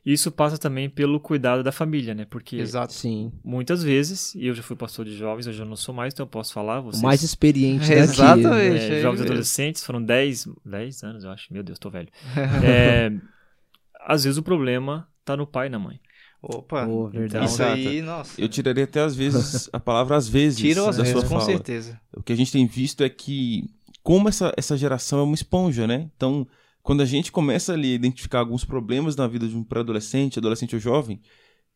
Isso 0.06 0.32
passa 0.32 0.58
também 0.58 0.90
pelo 0.90 1.20
cuidado 1.20 1.64
da 1.64 1.72
família, 1.72 2.16
né? 2.16 2.26
Porque 2.26 2.56
Exato. 2.56 2.94
Sim. 2.94 3.32
muitas 3.44 3.84
vezes, 3.84 4.34
e 4.36 4.48
eu 4.48 4.56
já 4.56 4.64
fui 4.64 4.76
pastor 4.76 5.06
de 5.06 5.16
jovens, 5.16 5.46
hoje 5.48 5.62
eu 5.62 5.66
não 5.66 5.76
sou 5.76 5.94
mais, 5.94 6.14
então 6.14 6.26
eu 6.26 6.30
posso 6.30 6.54
falar. 6.54 6.80
Vocês, 6.82 7.02
o 7.02 7.06
mais 7.06 7.22
experiente 7.22 7.88
daqui. 7.88 8.00
Exatamente. 8.00 8.92
É, 8.92 9.02
jovens 9.02 9.22
adolescentes, 9.22 9.84
foram 9.84 10.04
10, 10.04 10.48
10 10.66 11.04
anos, 11.04 11.24
eu 11.24 11.32
acho. 11.32 11.54
Meu 11.54 11.64
Deus, 11.64 11.78
tô 11.78 11.90
velho. 11.90 12.10
é, 12.64 13.12
às 14.02 14.24
vezes 14.24 14.38
o 14.38 14.44
problema 14.44 15.08
tá 15.26 15.36
no 15.36 15.46
pai 15.46 15.68
e 15.68 15.70
na 15.70 15.80
mãe. 15.80 16.00
Opa, 16.42 16.88
oh, 16.88 17.10
verdade. 17.10 17.46
Isso 17.46 17.62
aí, 17.62 18.02
nossa. 18.02 18.40
Eu 18.40 18.48
tiraria 18.48 18.86
até 18.86 19.02
às 19.02 19.16
vezes 19.16 19.70
a 19.74 19.80
palavra 19.80 20.16
às 20.16 20.28
vezes 20.30 20.58
Tiro 20.58 20.88
às 20.88 20.96
da 20.96 21.04
vezes, 21.04 21.20
sua 21.20 21.28
com 21.28 21.36
fala. 21.36 21.46
certeza. 21.46 22.00
O 22.16 22.24
que 22.24 22.32
a 22.32 22.36
gente 22.36 22.52
tem 22.52 22.66
visto 22.66 23.04
é 23.04 23.10
que 23.10 23.70
como 24.02 24.30
essa, 24.30 24.54
essa 24.56 24.78
geração 24.78 25.20
é 25.20 25.24
uma 25.24 25.36
esponja, 25.36 25.86
né? 25.86 26.10
Então, 26.16 26.48
quando 26.82 27.02
a 27.02 27.06
gente 27.06 27.32
começa 27.32 27.74
ali 27.74 27.92
a 27.92 27.96
identificar 27.96 28.40
alguns 28.40 28.66
problemas 28.66 29.16
na 29.16 29.28
vida 29.28 29.48
de 29.48 29.56
um 29.56 29.64
pré-adolescente, 29.64 30.40
adolescente 30.40 30.76
ou 30.76 30.82
jovem, 30.82 31.22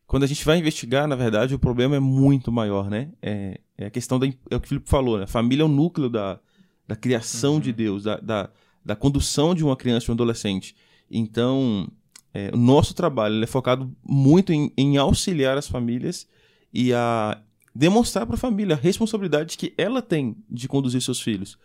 quando 0.06 0.24
a 0.24 0.26
gente 0.26 0.44
vai 0.44 0.58
investigar, 0.58 1.08
na 1.08 1.16
verdade, 1.16 1.54
o 1.54 1.58
problema 1.58 1.96
é 1.96 2.00
muito 2.00 2.52
maior, 2.52 2.90
né? 2.90 3.10
É, 3.22 3.60
é 3.76 3.86
a 3.86 3.90
questão 3.90 4.18
da. 4.18 4.26
É 4.26 4.56
o 4.56 4.60
que 4.60 4.66
o 4.66 4.68
Filipe 4.68 4.88
falou, 4.88 5.18
né? 5.18 5.24
A 5.24 5.28
família 5.28 5.62
é 5.62 5.64
o 5.64 5.68
núcleo 5.68 6.10
da, 6.10 6.38
da 6.86 6.94
criação 6.94 7.54
uhum. 7.54 7.60
de 7.60 7.72
Deus, 7.72 8.04
da, 8.04 8.16
da, 8.18 8.50
da, 8.84 8.96
condução 8.96 9.54
de 9.54 9.64
uma 9.64 9.76
criança 9.76 10.10
ou 10.10 10.12
um 10.12 10.16
adolescente. 10.16 10.76
Então, 11.10 11.88
é, 12.32 12.50
o 12.52 12.56
nosso 12.56 12.94
trabalho 12.94 13.42
é 13.42 13.46
focado 13.46 13.90
muito 14.06 14.52
em, 14.52 14.72
em 14.76 14.96
auxiliar 14.96 15.56
as 15.56 15.66
famílias 15.66 16.28
e 16.72 16.92
a 16.92 17.40
demonstrar 17.74 18.26
para 18.26 18.34
a 18.36 18.38
família 18.38 18.76
a 18.76 18.78
responsabilidade 18.78 19.56
que 19.56 19.72
ela 19.76 20.02
tem 20.02 20.36
de 20.50 20.68
conduzir 20.68 21.00
seus 21.00 21.20
filhos. 21.20 21.58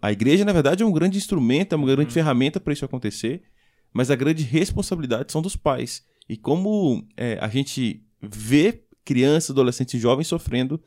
A 0.00 0.10
igreja, 0.10 0.44
na 0.44 0.52
verdade, 0.52 0.82
é 0.82 0.86
um 0.86 0.92
grande 0.92 1.18
instrumento, 1.18 1.72
é 1.72 1.76
uma 1.76 1.86
grande 1.86 2.08
uhum. 2.08 2.14
ferramenta 2.14 2.58
para 2.58 2.72
isso 2.72 2.84
acontecer, 2.84 3.42
mas 3.92 4.10
a 4.10 4.16
grande 4.16 4.42
responsabilidade 4.42 5.32
são 5.32 5.42
dos 5.42 5.56
pais. 5.56 6.04
E 6.28 6.36
como 6.36 7.06
é, 7.16 7.38
a 7.40 7.48
gente 7.48 8.02
vê 8.20 8.82
crianças, 9.04 9.50
adolescentes 9.50 9.94
e 9.94 9.98
jovens 9.98 10.26
sofrendo 10.26 10.82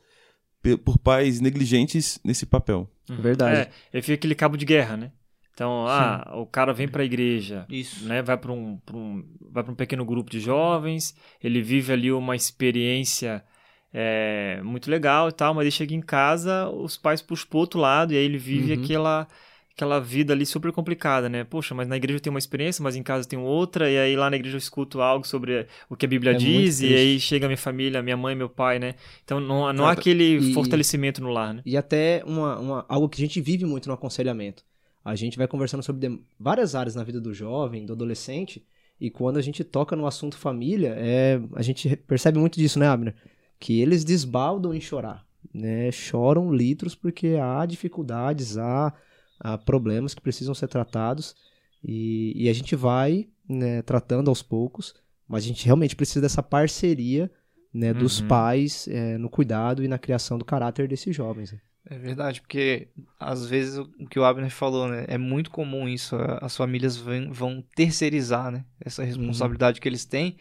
por 0.84 0.98
pais 0.98 1.40
negligentes 1.40 2.20
nesse 2.22 2.44
papel. 2.44 2.90
Verdade. 3.08 3.70
É, 3.92 4.02
fica 4.02 4.14
aquele 4.14 4.34
cabo 4.34 4.56
de 4.56 4.66
guerra, 4.66 4.96
né? 4.96 5.12
Então, 5.54 5.86
ah, 5.86 6.32
o 6.36 6.46
cara 6.46 6.72
vem 6.72 6.88
para 6.88 7.02
a 7.02 7.04
igreja, 7.04 7.66
Isso. 7.68 8.06
né? 8.06 8.22
Vai 8.22 8.36
para 8.38 8.52
um, 8.52 8.78
pra 8.78 8.96
um, 8.96 9.22
vai 9.50 9.62
para 9.62 9.72
um 9.72 9.76
pequeno 9.76 10.04
grupo 10.04 10.30
de 10.30 10.40
jovens, 10.40 11.14
ele 11.42 11.60
vive 11.60 11.92
ali 11.92 12.10
uma 12.10 12.34
experiência 12.34 13.44
é, 13.92 14.60
muito 14.62 14.90
legal 14.90 15.28
e 15.28 15.32
tal, 15.32 15.54
mas 15.54 15.62
ele 15.64 15.70
chega 15.70 15.94
em 15.94 16.00
casa, 16.00 16.68
os 16.70 16.96
pais 16.96 17.20
puxam 17.22 17.48
pro 17.48 17.58
outro 17.58 17.80
lado 17.80 18.12
e 18.12 18.16
aí 18.16 18.24
ele 18.24 18.38
vive 18.38 18.70
Uhum. 18.70 18.74
aquela 18.74 19.28
aquela 19.74 19.98
vida 19.98 20.34
ali 20.34 20.44
super 20.44 20.70
complicada, 20.72 21.26
né? 21.28 21.42
Poxa, 21.42 21.74
mas 21.74 21.88
na 21.88 21.96
igreja 21.96 22.18
eu 22.18 22.20
tenho 22.20 22.34
uma 22.34 22.38
experiência, 22.38 22.82
mas 22.82 22.96
em 22.96 23.02
casa 23.02 23.26
tem 23.26 23.38
outra, 23.38 23.90
e 23.90 23.96
aí 23.98 24.14
lá 24.14 24.28
na 24.28 24.36
igreja 24.36 24.56
eu 24.56 24.58
escuto 24.58 25.00
algo 25.00 25.26
sobre 25.26 25.66
o 25.88 25.96
que 25.96 26.04
a 26.04 26.08
Bíblia 26.08 26.32
É 26.32 26.34
diz, 26.34 26.82
e 26.82 26.94
aí 26.94 27.18
chega 27.18 27.46
minha 27.46 27.56
família, 27.56 28.02
minha 28.02 28.16
mãe, 28.16 28.34
meu 28.34 28.48
pai, 28.50 28.78
né? 28.78 28.94
Então 29.24 29.40
não, 29.40 29.72
não 29.72 29.86
há 29.86 29.92
aquele 29.92 30.38
e- 30.38 30.52
fortalecimento 30.52 31.22
no 31.22 31.30
lar, 31.30 31.54
né? 31.54 31.62
E 31.64 31.76
até 31.78 32.22
uma, 32.26 32.58
uma- 32.58 32.86
algo 32.88 33.08
que 33.08 33.22
a 33.22 33.24
gente 33.26 33.40
vive 33.40 33.64
muito 33.64 33.88
no 33.88 33.94
aconselhamento. 33.94 34.62
A 35.02 35.14
gente 35.16 35.38
vai 35.38 35.48
conversando 35.48 35.82
sobre 35.82 36.20
várias 36.38 36.74
áreas 36.74 36.94
na 36.94 37.02
vida 37.02 37.18
do 37.20 37.32
jovem, 37.32 37.86
do 37.86 37.94
adolescente, 37.94 38.62
e 39.00 39.10
quando 39.10 39.38
a 39.38 39.42
gente 39.42 39.64
toca 39.64 39.96
no 39.96 40.06
assunto 40.06 40.36
família, 40.36 40.94
é, 40.98 41.40
a 41.54 41.62
gente 41.62 41.96
percebe 41.96 42.38
muito 42.38 42.58
disso, 42.58 42.78
né, 42.78 42.86
Abner? 42.86 43.14
Que 43.60 43.80
eles 43.80 44.02
desbaldam 44.04 44.74
em 44.74 44.80
chorar, 44.80 45.24
né? 45.54 45.92
Choram 45.92 46.52
litros 46.52 46.94
porque 46.96 47.36
há 47.40 47.64
dificuldades, 47.66 48.56
há, 48.58 48.92
há 49.38 49.56
problemas 49.58 50.14
que 50.14 50.20
precisam 50.20 50.54
ser 50.54 50.66
tratados, 50.66 51.36
e, 51.84 52.32
e 52.34 52.48
a 52.48 52.52
gente 52.52 52.74
vai 52.74 53.28
né, 53.48 53.82
tratando 53.82 54.28
aos 54.28 54.42
poucos, 54.42 54.94
mas 55.28 55.44
a 55.44 55.46
gente 55.46 55.64
realmente 55.64 55.94
precisa 55.94 56.20
dessa 56.20 56.42
parceria 56.42 57.30
né, 57.72 57.92
dos 57.94 58.20
Uhum. 58.20 58.28
pais 58.28 58.88
é, 58.88 59.16
no 59.18 59.28
cuidado 59.30 59.84
e 59.84 59.88
na 59.88 59.98
criação 59.98 60.36
do 60.38 60.44
caráter 60.44 60.88
desses 60.88 61.14
jovens. 61.14 61.52
né? 61.52 61.60
É 61.86 61.98
verdade, 61.98 62.40
porque 62.40 62.88
às 63.18 63.46
vezes 63.46 63.78
o 63.78 63.86
que 64.08 64.18
o 64.18 64.24
Abner 64.24 64.50
falou, 64.50 64.86
né? 64.88 65.04
É 65.08 65.16
muito 65.16 65.50
comum 65.50 65.88
isso. 65.88 66.14
As 66.40 66.56
famílias 66.56 66.96
vão, 66.96 67.64
terceirizar, 67.74 68.50
né? 68.50 68.64
Essa 68.80 69.02
responsabilidade 69.02 69.80
que 69.80 69.88
eles 69.88 70.04
têm. 70.04 70.36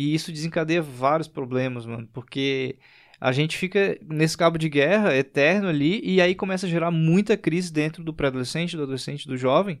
E 0.00 0.14
isso 0.14 0.30
desencadeia 0.30 0.80
vários 0.80 1.26
problemas, 1.26 1.84
mano. 1.84 2.08
Porque 2.12 2.76
a 3.20 3.32
gente 3.32 3.56
fica 3.58 3.98
nesse 4.08 4.36
cabo 4.36 4.56
de 4.56 4.68
guerra 4.68 5.12
eterno 5.16 5.66
ali 5.68 6.00
e 6.04 6.20
aí 6.20 6.36
começa 6.36 6.66
a 6.66 6.68
gerar 6.68 6.92
muita 6.92 7.36
crise 7.36 7.72
dentro 7.72 8.04
do 8.04 8.14
pré-adolescente, 8.14 8.76
do 8.76 8.84
adolescente, 8.84 9.26
do 9.26 9.36
jovem. 9.36 9.80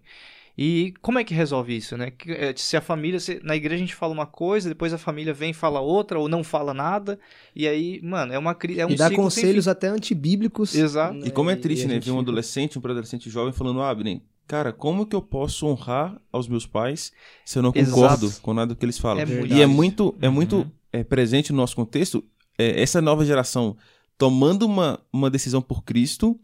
E 0.60 0.92
como 1.00 1.20
é 1.20 1.24
que 1.24 1.32
resolve 1.32 1.76
isso, 1.76 1.96
né? 1.96 2.10
Eh, 2.26 2.52
Se 2.56 2.76
a 2.76 2.80
família, 2.80 3.20
se- 3.20 3.38
na 3.44 3.54
igreja 3.54 3.76
a 3.76 3.78
gente 3.86 3.94
fala 3.94 4.12
uma 4.12 4.26
coisa, 4.26 4.68
depois 4.68 4.92
a 4.92 4.98
família 4.98 5.32
vem 5.32 5.50
e 5.50 5.54
fala 5.54 5.78
outra, 5.78 6.18
ou 6.18 6.28
não 6.28 6.42
fala 6.42 6.74
nada, 6.74 7.16
e 7.54 7.68
aí, 7.68 8.00
mano, 8.02 8.32
é 8.32 8.38
uma 8.38 8.56
crise, 8.56 8.80
é 8.80 8.86
um 8.86 8.90
e 8.90 8.96
dá 8.96 9.08
ciclo 9.08 9.30
sem 9.30 9.44
conselhos 9.44 9.68
até 9.68 9.86
antibíblicos. 9.86 10.74
Exato. 10.74 11.24
E 11.24 11.30
como 11.30 11.48
é 11.48 11.52
E 11.54 11.58
triste, 11.58 11.86
né? 11.86 11.94
gente 11.94 12.06
Ver 12.06 12.10
um 12.10 12.18
adolescente, 12.18 12.76
um 12.76 12.80
pré-adolescente 12.80 13.30
jovem 13.30 13.52
falando, 13.52 13.80
Abner, 13.80 14.20
cara, 14.48 14.72
como 14.72 15.06
que 15.06 15.14
eu 15.14 15.22
posso 15.22 15.66
honrar 15.66 16.20
aos 16.32 16.48
meus 16.48 16.66
pais 16.66 17.12
se 17.44 17.58
eu 17.58 17.62
não 17.62 17.70
Exato. 17.74 17.94
concordo 17.94 18.32
com 18.40 18.54
nada 18.54 18.74
que 18.74 18.84
eles 18.84 18.98
falam? 18.98 19.22
É 19.22 19.46
e 19.46 19.62
é 19.62 19.66
muito, 19.66 20.16
é 20.20 20.26
Uhum. 20.28 20.34
muito 20.34 20.66
é, 20.92 21.04
presente 21.04 21.52
no 21.52 21.58
nosso 21.58 21.76
contexto 21.76 22.24
é, 22.58 22.80
essa 22.82 23.00
nova 23.00 23.24
geração 23.24 23.76
tomando 24.16 24.64
uma, 24.66 24.98
uma 25.12 25.30
decisão 25.30 25.62
por 25.62 25.84
Cristo 25.84 26.36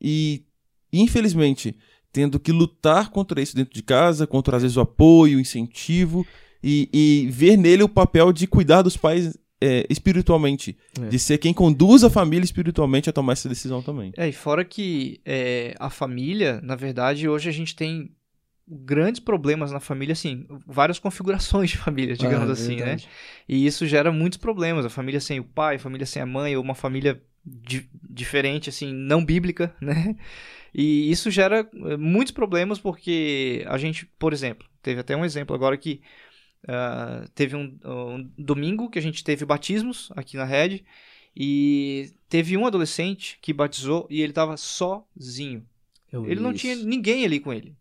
e, 0.00 0.44
infelizmente, 0.92 1.76
tendo 2.12 2.38
que 2.38 2.52
lutar 2.52 3.10
contra 3.10 3.40
isso 3.42 3.56
dentro 3.56 3.74
de 3.74 3.82
casa, 3.82 4.26
contra 4.26 4.56
às 4.56 4.62
vezes 4.62 4.76
o 4.76 4.80
apoio, 4.80 5.38
o 5.38 5.40
incentivo 5.40 6.24
e, 6.62 6.88
e 6.92 7.28
ver 7.30 7.56
nele 7.56 7.82
o 7.82 7.88
papel 7.88 8.32
de 8.32 8.46
cuidar 8.46 8.82
dos 8.82 8.96
pais 8.96 9.36
é, 9.60 9.86
espiritualmente, 9.88 10.76
É. 11.00 11.08
de 11.08 11.18
ser 11.18 11.38
quem 11.38 11.52
conduz 11.54 12.04
a 12.04 12.10
família 12.10 12.44
espiritualmente 12.44 13.08
a 13.08 13.12
tomar 13.12 13.32
essa 13.34 13.48
decisão 13.48 13.82
também. 13.82 14.12
É, 14.16 14.28
e 14.28 14.32
fora 14.32 14.64
que 14.64 15.20
é, 15.24 15.74
a 15.78 15.88
família, 15.90 16.60
na 16.62 16.76
verdade, 16.76 17.28
hoje 17.28 17.48
a 17.48 17.52
gente 17.52 17.74
tem 17.74 18.10
grandes 18.68 19.20
problemas 19.20 19.70
na 19.70 19.78
família, 19.80 20.12
assim, 20.12 20.46
várias 20.66 20.98
configurações 20.98 21.70
de 21.70 21.76
família, 21.78 22.16
digamos 22.16 22.48
Ah, 22.48 22.52
assim, 22.52 22.70
né? 22.76 22.84
verdade. 22.84 23.08
E 23.48 23.64
isso 23.64 23.86
gera 23.86 24.10
muitos 24.10 24.38
problemas. 24.38 24.84
A 24.84 24.90
família 24.90 25.20
sem 25.20 25.38
o 25.38 25.44
pai, 25.44 25.76
a 25.76 25.78
família 25.78 26.04
sem 26.06 26.20
a 26.20 26.26
mãe, 26.26 26.56
ou 26.56 26.62
uma 26.62 26.74
família 26.74 27.22
di- 27.44 27.88
diferente, 28.10 28.68
assim, 28.68 28.92
não 28.92 29.24
bíblica, 29.24 29.72
né? 29.80 30.16
E 30.74 31.10
isso 31.10 31.30
gera 31.30 31.66
eh, 31.72 31.96
muitos 31.96 32.32
problemas 32.32 32.78
porque 32.78 33.64
a 33.68 33.78
gente, 33.78 34.04
por 34.18 34.32
exemplo, 34.32 34.66
teve 34.82 35.00
até 35.00 35.16
um 35.16 35.24
exemplo 35.24 35.54
agora 35.54 35.76
que 35.76 36.00
ah, 36.66 37.24
teve 37.34 37.56
um, 37.56 37.78
um 37.84 38.30
domingo 38.38 38.90
que 38.90 38.98
a 38.98 39.02
gente 39.02 39.22
teve 39.24 39.44
batismos 39.44 40.10
aqui 40.16 40.36
na 40.36 40.44
rede 40.44 40.84
e 41.34 42.12
teve 42.28 42.56
um 42.56 42.66
adolescente 42.66 43.38
que 43.42 43.52
batizou 43.52 44.06
e 44.10 44.20
ele 44.20 44.32
estava 44.32 44.56
sozinho. 44.56 45.66
Eu 46.10 46.24
Ele 46.26 46.40
não 46.40 46.52
vi 46.52 46.58
tinha 46.58 46.72
isso. 46.74 46.86
ninguém 46.86 47.24
ali 47.24 47.40
com 47.40 47.52
ele. 47.52 47.76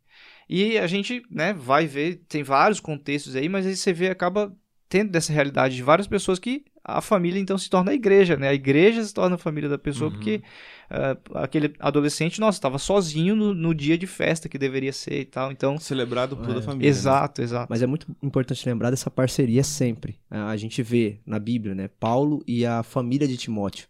E 0.50 0.78
a 0.78 0.86
gente, 0.88 1.24
né, 1.30 1.54
vai 1.54 1.88
ver, 1.88 2.22
tem 2.28 2.44
vários 2.44 2.80
contextos 2.80 3.36
aí, 3.36 3.50
mas 3.50 3.66
aí 3.66 3.76
você 3.76 3.92
vê, 3.94 4.10
acaba 4.10 4.56
tendo 4.88 5.12
dessa 5.12 5.34
realidade 5.34 5.76
de 5.76 5.84
várias 5.84 6.08
pessoas 6.08 6.38
que 6.38 6.66
a 6.88 7.02
família 7.02 7.40
então 7.40 7.58
se 7.58 7.70
torna 7.70 7.92
a 7.92 7.96
igreja, 7.96 8.38
né? 8.38 8.48
A 8.50 8.54
igreja 8.54 9.04
se 9.04 9.14
torna 9.14 9.36
a 9.36 9.40
família 9.40 9.68
da 9.68 9.78
pessoa 9.78 10.10
Uhum. 10.10 10.16
porque 10.16 10.42
ah, 10.90 11.18
aquele 11.44 11.74
adolescente, 11.80 12.40
nossa, 12.40 12.58
estava 12.58 12.78
sozinho 12.78 13.36
no, 13.36 13.54
no 13.56 13.74
dia 13.74 13.98
de 13.98 14.06
festa 14.06 14.48
que 14.48 14.58
deveria 14.58 14.94
ser 14.94 15.20
e 15.22 15.26
tal. 15.26 15.52
Então, 15.52 15.78
Celebrado 15.80 16.38
por 16.38 16.46
toda 16.46 16.60
a 16.60 16.62
É. 16.62 16.66
família. 16.66 16.86
né? 16.86 16.90
exato, 16.90 17.42
exato. 17.42 17.68
Mas 17.70 17.82
é 17.82 17.88
muito 17.88 18.08
importante 18.22 18.68
lembrar 18.70 18.92
dessa 18.92 19.10
parceria 19.10 19.64
sempre. 19.64 20.20
A 20.30 20.50
a 20.50 20.58
gente 20.58 20.82
vê 20.84 21.20
na 21.26 21.40
Bíblia, 21.40 21.74
né? 21.74 21.90
Paulo 22.00 22.44
e 22.48 22.66
a 22.66 22.84
família 22.84 23.28
de 23.28 23.36
Timóteo. 23.36 23.88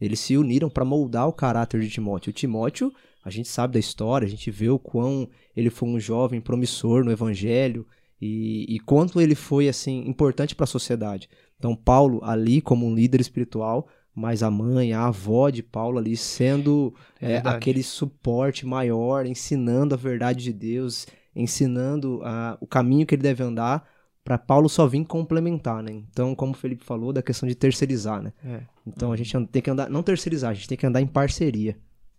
Eles 0.00 0.20
se 0.20 0.36
uniram 0.36 0.70
para 0.70 0.84
moldar 0.84 1.26
o 1.26 1.32
caráter 1.32 1.80
de 1.80 1.88
Timóteo. 1.90 2.30
O 2.30 2.32
Timóteo, 2.32 2.92
a 3.24 3.30
gente 3.30 3.48
sabe 3.48 3.72
da 3.74 3.80
história, 3.80 4.24
a 4.26 4.30
gente 4.30 4.50
vê 4.50 4.68
o 4.68 4.78
quão 4.78 5.28
ele 5.56 5.68
foi 5.70 5.88
um 5.88 5.98
jovem 5.98 6.40
promissor 6.40 7.02
no 7.04 7.10
evangelho 7.10 7.86
e, 8.20 8.66
e 8.68 8.78
quanto 8.80 9.20
ele 9.20 9.34
foi 9.34 9.68
assim 9.68 10.04
importante 10.06 10.54
para 10.54 10.64
a 10.64 10.66
sociedade. 10.66 11.28
Então 11.58 11.74
Paulo 11.74 12.20
ali 12.24 12.60
como 12.60 12.86
um 12.86 12.94
líder 12.94 13.20
espiritual, 13.20 13.88
mas 14.14 14.42
a 14.42 14.50
mãe, 14.50 14.92
a 14.92 15.06
avó 15.06 15.50
de 15.50 15.62
Paulo 15.62 15.98
ali 15.98 16.16
sendo 16.16 16.94
É 17.20 17.34
é, 17.34 17.42
aquele 17.44 17.82
suporte 17.82 18.66
maior, 18.66 19.26
ensinando 19.26 19.94
a 19.94 19.98
verdade 19.98 20.42
de 20.44 20.52
Deus, 20.52 21.06
ensinando 21.34 22.20
ah, 22.24 22.56
o 22.60 22.66
caminho 22.66 23.06
que 23.06 23.14
ele 23.14 23.22
deve 23.22 23.42
andar 23.42 23.86
para 24.24 24.36
Paulo 24.38 24.68
só 24.68 24.86
vir 24.88 25.04
complementar, 25.04 25.82
né? 25.84 25.92
Então, 25.92 26.34
como 26.34 26.50
o 26.52 26.56
Felipe 26.56 26.84
falou, 26.84 27.12
da 27.12 27.22
questão 27.22 27.48
de 27.48 27.54
terceirizar, 27.54 28.20
né? 28.20 28.32
É. 28.44 28.60
Então 28.84 29.12
a 29.12 29.16
gente 29.16 29.32
tem 29.46 29.62
que 29.62 29.70
andar, 29.70 29.88
não 29.88 30.02
terceirizar, 30.02 30.50
a 30.50 30.54
gente 30.54 30.66
tem 30.66 30.76
que 30.76 30.84
andar 30.86 31.00
em 31.00 31.06
parceria. 31.06 31.76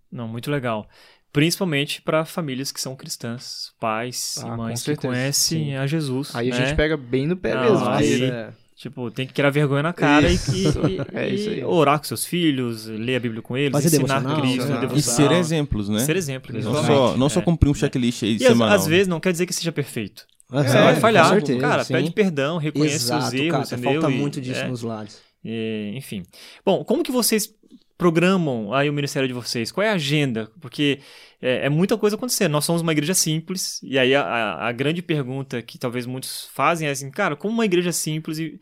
Não, 0.09 0.25
muito 0.27 0.49
legal. 0.49 0.87
Principalmente 1.33 2.01
para 2.01 2.23
famílias 2.23 2.71
que 2.71 2.79
são 2.79 2.95
cristãs, 2.95 3.73
pais 3.79 4.37
Ah, 4.41 4.47
e 4.47 4.57
mães 4.57 4.79
que 4.79 4.85
certeza. 4.85 5.07
conhecem 5.13 5.65
Sim. 5.65 5.75
a 5.75 5.85
Jesus. 5.85 6.33
Aí 6.33 6.49
a 6.49 6.55
né? 6.57 6.65
gente 6.65 6.75
pega 6.77 6.95
bem 6.95 7.27
no 7.27 7.35
pé 7.35 7.53
Não, 7.53 7.63
mesmo. 7.63 7.89
aí- 7.89 8.19
porque- 8.31 8.66
Tipo, 8.77 9.09
tem 9.09 9.25
que 9.25 9.33
criar 9.33 9.49
vergonha 9.49 9.81
na 9.81 9.91
cara 9.91 10.29
e- 10.29 10.35
Isso. 10.35 10.51
e, 10.87 10.99
É 11.17 11.27
e 11.27 11.33
isso 11.33 11.49
aí. 11.49 11.63
orar 11.63 11.97
com 11.97 12.05
seus 12.05 12.23
filhos, 12.23 12.85
ler 12.85 13.15
a 13.15 13.19
Bíblia 13.19 13.41
com 13.41 13.57
eles, 13.57 13.71
Fazer 13.71 13.87
ensinar 13.87 14.19
devocional, 14.19 14.39
Cristo, 14.41 14.67
né? 14.71 14.89
E 14.93 15.01
ser 15.01 15.31
exemplos, 15.31 15.89
né? 15.89 15.99
Ser 16.01 16.15
exemplo, 16.15 16.53
Não 16.53 16.59
exatamente. 16.59 16.85
só, 16.87 17.17
não 17.17 17.27
só 17.29 17.39
É. 17.39 17.43
cumprir 17.43 17.69
um 17.69 17.73
checklist 17.73 18.21
aí 18.21 18.33
E 18.33 18.35
às, 18.35 18.43
semanal. 18.43 18.75
às 18.75 18.85
vezes 18.85 19.07
não 19.07 19.19
quer 19.19 19.31
dizer 19.31 19.47
que 19.47 19.53
seja 19.53 19.71
perfeito. 19.71 20.27
É, 20.53 20.63
Você 20.63 20.77
vai 20.77 20.95
falhar. 20.97 21.25
Com 21.27 21.33
certeza, 21.33 21.59
cara, 21.59 21.83
sim. 21.83 21.93
pede 21.93 22.11
perdão, 22.11 22.57
reconhece 22.59 22.95
Exato, 23.05 23.25
os 23.25 23.33
erros, 23.33 23.51
cara, 23.51 23.63
entendeu? 23.81 24.01
falta 24.01 24.15
E- 24.15 24.19
muito 24.19 24.39
disso 24.39 24.59
é. 24.61 24.67
nos 24.67 24.83
lados. 24.83 25.17
E, 25.43 25.93
enfim. 25.95 26.23
Bom, 26.65 26.83
como 26.83 27.03
que 27.03 27.11
vocês 27.11 27.51
programam 27.97 28.73
aí 28.73 28.89
o 28.89 28.93
ministério 28.93 29.27
de 29.27 29.33
vocês? 29.33 29.71
Qual 29.71 29.85
é 29.85 29.89
a 29.89 29.93
agenda? 29.93 30.51
Porque 30.61 30.99
é, 31.41 31.65
é 31.65 31.69
muita 31.69 31.97
coisa 31.97 32.15
acontecendo. 32.15 32.51
Nós 32.51 32.65
somos 32.65 32.81
uma 32.81 32.91
igreja 32.91 33.13
simples, 33.13 33.79
e 33.83 33.97
aí 33.97 34.13
a, 34.15 34.21
a- 34.23 34.67
a 34.69 34.71
grande 34.71 35.01
pergunta 35.01 35.61
que 35.61 35.77
talvez 35.77 36.05
muitos 36.05 36.45
fazem 36.53 36.87
é 36.87 36.91
assim, 36.91 37.09
cara, 37.11 37.35
como 37.35 37.53
uma 37.53 37.65
igreja 37.65 37.91
simples 37.91 38.37
e 38.39 38.59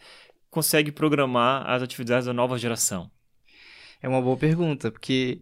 consegue 0.50 0.92
programar 0.92 1.70
as 1.70 1.82
atividades 1.84 2.26
da 2.28 2.34
nova 2.34 2.58
geração? 2.58 3.12
É 4.02 4.08
uma 4.08 4.22
boa 4.22 4.38
pergunta, 4.38 4.92
porque 4.92 5.42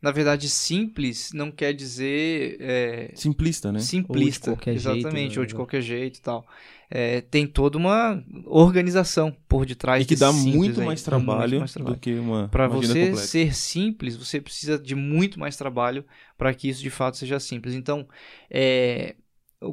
na 0.00 0.10
verdade 0.10 0.48
simples 0.48 1.32
não 1.32 1.50
quer 1.50 1.72
dizer 1.72 2.56
é, 2.60 3.12
Simplista, 3.14 3.70
né? 3.72 3.80
simplista, 3.80 4.50
Ou 4.50 4.56
de 4.56 4.62
qualquer 4.62 4.76
jeito, 4.76 5.06
exatamente, 5.06 5.34
né? 5.36 5.40
ou 5.40 5.46
de 5.46 5.54
qualquer 5.54 5.80
jeito 5.82 6.18
e 6.18 6.22
tal. 6.22 6.46
É, 6.94 7.22
tem 7.22 7.46
toda 7.46 7.78
uma 7.78 8.22
organização 8.44 9.34
por 9.48 9.64
detrás 9.64 10.04
E 10.04 10.06
que 10.06 10.14
dá 10.14 10.30
muito 10.30 10.78
aí. 10.80 10.86
mais 10.86 11.02
Dá 11.02 11.16
muito 11.16 11.26
trabalho 11.26 11.58
mais 11.60 11.72
trabalho. 11.72 11.94
do 11.96 12.00
que 12.00 12.12
uma, 12.14 12.48
Para 12.48 12.68
você 12.68 13.06
completa. 13.06 13.16
ser 13.16 13.54
simples, 13.54 14.14
você 14.14 14.42
precisa 14.42 14.78
de 14.78 14.94
muito 14.94 15.40
mais 15.40 15.56
trabalho 15.56 16.04
para 16.36 16.52
que 16.52 16.68
isso 16.68 16.82
de 16.82 16.90
fato 16.90 17.16
seja 17.16 17.40
simples. 17.40 17.74
Então, 17.74 18.06
é, 18.50 19.14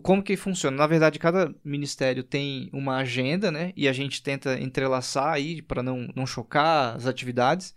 como 0.01 0.23
que 0.23 0.37
funciona? 0.37 0.77
Na 0.77 0.87
verdade, 0.87 1.19
cada 1.19 1.53
ministério 1.61 2.23
tem 2.23 2.69
uma 2.71 2.95
agenda, 2.97 3.51
né? 3.51 3.73
E 3.75 3.87
a 3.89 3.91
gente 3.91 4.23
tenta 4.23 4.57
entrelaçar 4.57 5.33
aí 5.33 5.61
para 5.61 5.83
não, 5.83 6.07
não 6.15 6.25
chocar 6.25 6.95
as 6.95 7.05
atividades. 7.05 7.75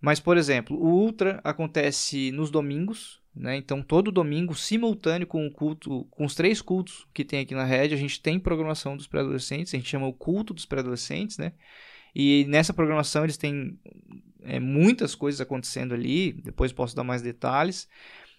Mas, 0.00 0.20
por 0.20 0.36
exemplo, 0.36 0.76
o 0.78 0.86
Ultra 0.86 1.40
acontece 1.42 2.30
nos 2.30 2.50
domingos, 2.50 3.20
né? 3.36 3.56
Então, 3.56 3.82
todo 3.82 4.10
domingo, 4.10 4.54
simultâneo 4.54 5.26
com 5.26 5.46
o 5.46 5.50
culto, 5.50 6.06
com 6.10 6.24
os 6.24 6.34
três 6.34 6.62
cultos 6.62 7.06
que 7.12 7.24
tem 7.24 7.40
aqui 7.40 7.54
na 7.54 7.64
rede, 7.64 7.94
a 7.94 7.98
gente 7.98 8.20
tem 8.20 8.40
programação 8.40 8.96
dos 8.96 9.06
pré-adolescentes, 9.06 9.74
a 9.74 9.76
gente 9.76 9.88
chama 9.88 10.06
o 10.06 10.12
culto 10.12 10.54
dos 10.54 10.64
pré-adolescentes, 10.64 11.36
né? 11.36 11.52
E 12.14 12.46
nessa 12.48 12.72
programação 12.72 13.24
eles 13.24 13.36
têm 13.36 13.78
é, 14.42 14.58
muitas 14.58 15.14
coisas 15.14 15.40
acontecendo 15.40 15.92
ali, 15.92 16.32
depois 16.32 16.72
posso 16.72 16.96
dar 16.96 17.04
mais 17.04 17.20
detalhes. 17.20 17.86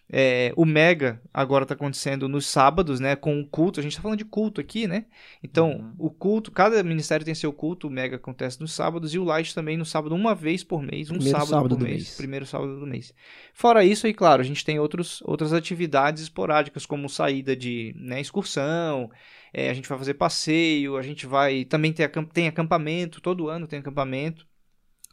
É, 0.10 0.54
o 0.56 0.64
Mega 0.66 1.22
agora 1.34 1.64
está 1.64 1.74
acontecendo 1.76 2.30
nos 2.30 2.46
sábados, 2.46 3.00
né? 3.00 3.16
Com 3.16 3.40
o 3.42 3.46
culto. 3.46 3.80
A 3.80 3.84
gente 3.84 3.92
está 3.92 4.02
falando 4.02 4.18
de 4.20 4.24
culto 4.26 4.62
aqui, 4.62 4.88
né? 4.88 5.06
Então, 5.44 5.72
Uhum. 5.72 5.94
o 5.98 6.10
culto, 6.10 6.50
cada 6.52 6.82
ministério 6.82 7.26
tem 7.26 7.36
seu 7.36 7.52
culto. 7.52 7.88
O 7.88 7.92
Mega 7.92 8.16
acontece 8.16 8.60
nos 8.62 8.72
sábados 8.72 9.14
e 9.14 9.20
o 9.20 9.24
Light 9.26 9.54
também 9.54 9.76
no 9.76 9.86
sábado, 9.86 10.16
uma 10.16 10.34
vez 10.34 10.64
por 10.64 10.82
mês. 10.82 11.10
Um 11.12 11.16
Primeiro 11.16 11.32
sábado, 11.38 11.50
sábado 11.50 11.70
por 11.76 11.78
do 11.78 11.84
mês, 11.84 11.94
mês. 11.96 12.16
Primeiro 12.18 12.46
sábado 12.46 12.80
do 12.80 12.88
mês. 12.88 13.14
Fora 13.54 13.84
isso, 13.84 14.08
aí, 14.08 14.14
claro, 14.14 14.42
a 14.42 14.46
gente 14.46 14.64
tem 14.64 14.80
outros, 14.80 15.22
outras 15.26 15.52
atividades 15.52 16.24
esporádicas, 16.24 16.86
como 16.86 17.10
saída 17.10 17.56
de 17.56 17.94
né, 17.98 18.22
excursão. 18.22 19.10
é, 19.54 19.70
a 19.70 19.74
gente 19.74 19.90
vai 19.90 19.98
fazer 19.98 20.14
passeio. 20.14 20.96
A 20.98 21.02
gente 21.02 21.26
vai. 21.26 21.66
Também 21.66 21.92
tem, 21.92 22.06
acamp- 22.06 22.32
tem 22.32 22.48
acampamento. 22.48 23.20
Todo 23.22 23.50
ano 23.50 23.68
tem 23.68 23.80
acampamento. 23.80 24.46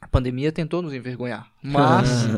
A 0.05 0.09
pandemia 0.09 0.53
tentou 0.53 0.83
nos 0.83 0.93
envergonhar. 0.93 1.49
Mas 1.63 2.29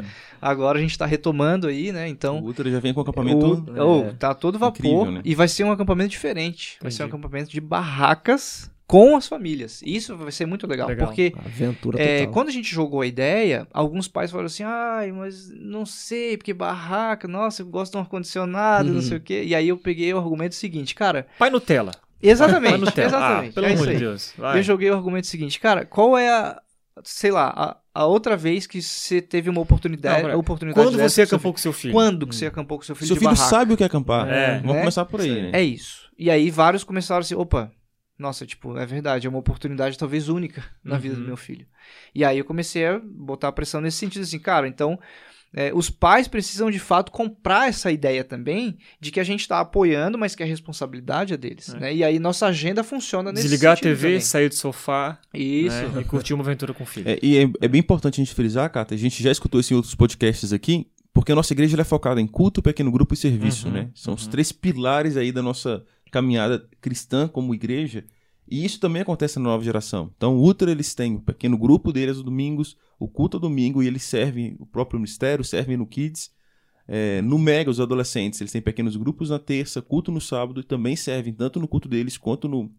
agora 0.40 0.78
a 0.78 0.80
gente 0.80 0.92
está 0.92 1.04
retomando 1.04 1.66
aí, 1.66 1.90
né? 1.90 2.08
Então. 2.08 2.38
O 2.38 2.44
Ultra 2.44 2.70
já 2.70 2.78
vem 2.78 2.94
com 2.94 3.00
acampamento. 3.00 3.44
O, 3.44 4.08
oh, 4.08 4.12
tá 4.14 4.32
todo 4.35 4.56
vapor 4.56 4.78
Incrível, 4.78 5.11
né? 5.11 5.20
e 5.25 5.35
vai 5.35 5.49
ser 5.49 5.64
um 5.64 5.73
acampamento 5.73 6.11
diferente. 6.11 6.78
Vai 6.80 6.92
ser 6.92 7.02
um 7.02 7.06
Entendi. 7.06 7.16
acampamento 7.18 7.50
de 7.50 7.61
barracas 7.61 8.70
com 8.87 9.16
as 9.16 9.26
famílias. 9.26 9.82
Isso 9.85 10.16
vai 10.16 10.30
ser 10.30 10.46
muito 10.46 10.64
legal, 10.64 10.87
Legal. 10.87 11.08
porque 11.08 11.32
Aventura 11.37 12.00
é, 12.00 12.26
quando 12.28 12.50
a 12.50 12.52
gente 12.52 12.73
jogou 12.73 13.00
a 13.00 13.06
ideia, 13.06 13.66
alguns 13.73 14.06
pais 14.06 14.30
falaram 14.30 14.46
assim: 14.46 14.62
"Ai, 14.62 15.11
mas 15.11 15.50
não 15.50 15.85
sei, 15.85 16.37
porque 16.37 16.54
barraca, 16.54 17.26
nossa, 17.26 17.62
eu 17.62 17.66
gosto 17.66 17.92
de 17.92 17.99
um 17.99 18.00
ar 18.02 18.06
condicionado, 18.08 18.88
não 18.88 18.96
Uhum. 18.96 19.02
sei 19.02 19.16
o 19.16 19.20
quê". 19.20 19.42
E 19.44 19.56
aí 19.56 19.68
eu 19.68 19.76
peguei 19.76 20.14
o 20.14 20.18
argumento 20.18 20.54
seguinte, 20.54 20.94
cara, 20.94 21.26
Pai 21.37 21.50
Nutella. 21.50 21.90
exatamente, 22.23 22.70
Pai 22.70 22.78
Nutella. 22.78 23.06
exatamente. 23.08 23.50
Ah, 23.50 23.54
pelo 23.54 23.66
é 23.66 23.73
amor 23.73 23.87
de. 23.88 23.96
Deus. 23.99 24.32
Vai. 24.38 24.58
Eu 24.58 24.62
joguei 24.62 24.88
o 24.88 24.94
argumento 24.94 25.26
seguinte, 25.26 25.58
cara, 25.58 25.85
qual 25.85 26.16
é 26.16 26.28
a 26.28 26.61
sei 27.05 27.31
lá, 27.31 27.53
a, 27.95 28.00
a 28.03 28.07
outra 28.07 28.37
vez 28.37 28.67
que 28.67 28.81
você 28.83 29.21
teve 29.21 29.50
uma 29.50 29.61
oportunidade, 29.61 30.26
Não, 30.29 30.38
oportunidade 30.38 30.87
Quando 30.87 30.97
dessa 30.97 31.15
você 31.15 31.23
acampou 31.23 31.53
com 31.53 31.59
seu 31.59 31.73
filho? 31.73 31.93
Quando 31.93 32.26
que 32.26 32.35
você 32.35 32.47
acampou 32.47 32.79
com 32.79 32.85
seu 32.85 32.95
filho 32.95 33.07
Seu 33.09 33.15
de 33.17 33.21
filho 33.21 33.31
barraca? 33.35 33.50
sabe 33.50 33.75
o 33.75 33.76
que 33.76 33.83
é 33.83 33.87
acampar. 33.87 34.29
É, 34.29 34.59
Vamos 34.61 34.75
né? 34.75 34.79
começar 34.81 35.05
por 35.05 35.21
aí, 35.21 35.43
né? 35.43 35.50
É 35.53 35.62
isso. 35.62 36.09
E 36.19 36.31
aí 36.31 36.50
vários 36.50 36.85
começaram 36.85 37.21
assim, 37.21 37.35
opa, 37.35 37.71
nossa, 38.19 38.47
tipo, 38.47 38.76
é 38.79 38.87
verdade, 38.87 39.26
é 39.26 39.31
uma 39.31 39.38
oportunidade 39.38 39.99
talvez 39.99 40.29
única 40.29 40.65
na 40.83 40.97
vida 40.97 41.15
do 41.17 41.21
Uhum. 41.21 41.26
meu 41.29 41.37
filho. 41.37 41.67
E 42.15 42.25
aí 42.25 42.38
eu 42.38 42.45
comecei 42.45 42.87
a 42.87 42.99
botar 42.99 43.53
pressão 43.53 43.81
nesse 43.81 43.99
sentido, 43.99 44.23
assim, 44.23 44.38
cara, 44.38 44.67
então 44.67 44.99
é, 45.56 45.72
os 45.75 45.88
pais 45.88 46.28
precisam 46.28 46.70
de 46.70 46.78
fato 46.78 47.10
comprar 47.10 47.68
essa 47.68 47.90
ideia 47.90 48.22
também 48.22 48.76
de 49.00 49.10
que 49.10 49.18
a 49.18 49.25
gente 49.25 49.40
está 49.40 49.58
apoiando, 49.58 50.18
mas 50.18 50.34
que 50.34 50.42
a 50.42 50.46
responsabilidade 50.46 51.32
é 51.32 51.36
deles, 51.38 51.70
É. 51.75 51.78
né? 51.80 51.94
E 51.94 52.04
aí 52.04 52.18
nossa 52.18 52.46
agenda 52.46 52.84
funciona 52.84 53.32
nesse 53.32 53.48
Desligar 53.48 53.72
a 53.72 53.80
TV, 53.80 54.06
também. 54.08 54.20
sair 54.20 54.50
do 54.50 54.54
sofá 54.54 55.18
Isso. 55.32 55.75
né, 55.88 56.02
e 56.02 56.04
curtir 56.04 56.34
uma 56.34 56.44
aventura 56.44 56.75
com 56.75 56.84
o 56.84 56.86
filho. 56.86 57.08
É, 57.08 57.18
e 57.22 57.38
é, 57.38 57.50
é 57.62 57.68
bem 57.68 57.80
importante 57.80 58.20
a 58.20 58.25
gente 58.25 58.34
frisar, 58.34 58.70
Cata, 58.70 58.94
a 58.94 58.98
gente 58.98 59.22
já 59.22 59.32
escutou 59.32 59.58
isso 59.58 59.72
em 59.72 59.76
outros 59.76 59.94
podcasts 59.94 60.52
aqui, 60.52 60.86
porque 61.14 61.32
a 61.32 61.34
nossa 61.34 61.54
igreja 61.54 61.75
ela 61.75 61.80
é 61.80 61.84
focada 61.86 62.20
em 62.20 62.26
culto, 62.26 62.60
pequeno 62.60 62.92
grupo 62.92 63.14
e 63.14 63.16
serviço, 63.16 63.68
Uhum, 63.68 63.72
né? 63.72 63.88
São 63.94 64.12
os 64.12 64.25
uhum. 64.26 64.30
três 64.30 64.52
pilares 64.52 65.16
aí 65.16 65.32
da 65.32 65.40
nossa 65.42 65.82
caminhada 66.10 66.62
cristã 66.82 67.26
como 67.26 67.54
igreja, 67.54 68.04
e 68.49 68.65
isso 68.65 68.79
também 68.81 69.03
acontece 69.03 69.38
na 69.38 69.45
nova 69.45 69.65
geração. 69.65 70.11
Então, 70.17 70.37
o 70.37 70.41
Ultra, 70.41 70.71
eles 70.71 70.95
têm 70.95 71.17
o 71.17 71.21
pequeno 71.21 71.57
grupo 71.59 71.93
deles 71.93 72.17
aos 72.17 72.25
domingos, 72.25 72.76
o 72.99 73.09
culto 73.09 73.37
ao 73.37 73.41
domingo, 73.41 73.83
e 73.83 73.87
eles 73.87 74.03
servem 74.05 74.57
o 74.59 74.67
próprio 74.67 74.99
ministério, 74.99 75.45
servem 75.45 75.76
no 75.76 75.87
Kids. 75.87 76.31
É, 76.88 77.21
no 77.23 77.37
Mega, 77.38 77.71
os 77.71 77.81
adolescentes, 77.81 78.41
eles 78.41 78.53
têm 78.53 78.62
pequenos 78.62 78.97
grupos 78.97 79.31
na 79.31 79.38
terça, 79.38 79.83
culto 79.83 80.12
no 80.12 80.21
sábado, 80.21 80.61
e 80.61 80.62
também 80.62 80.95
servem 80.95 81.33
tanto 81.33 81.59
no 81.59 81.67
culto 81.67 81.88
deles 81.88 82.17
quanto 82.17 82.47
no, 82.49 82.71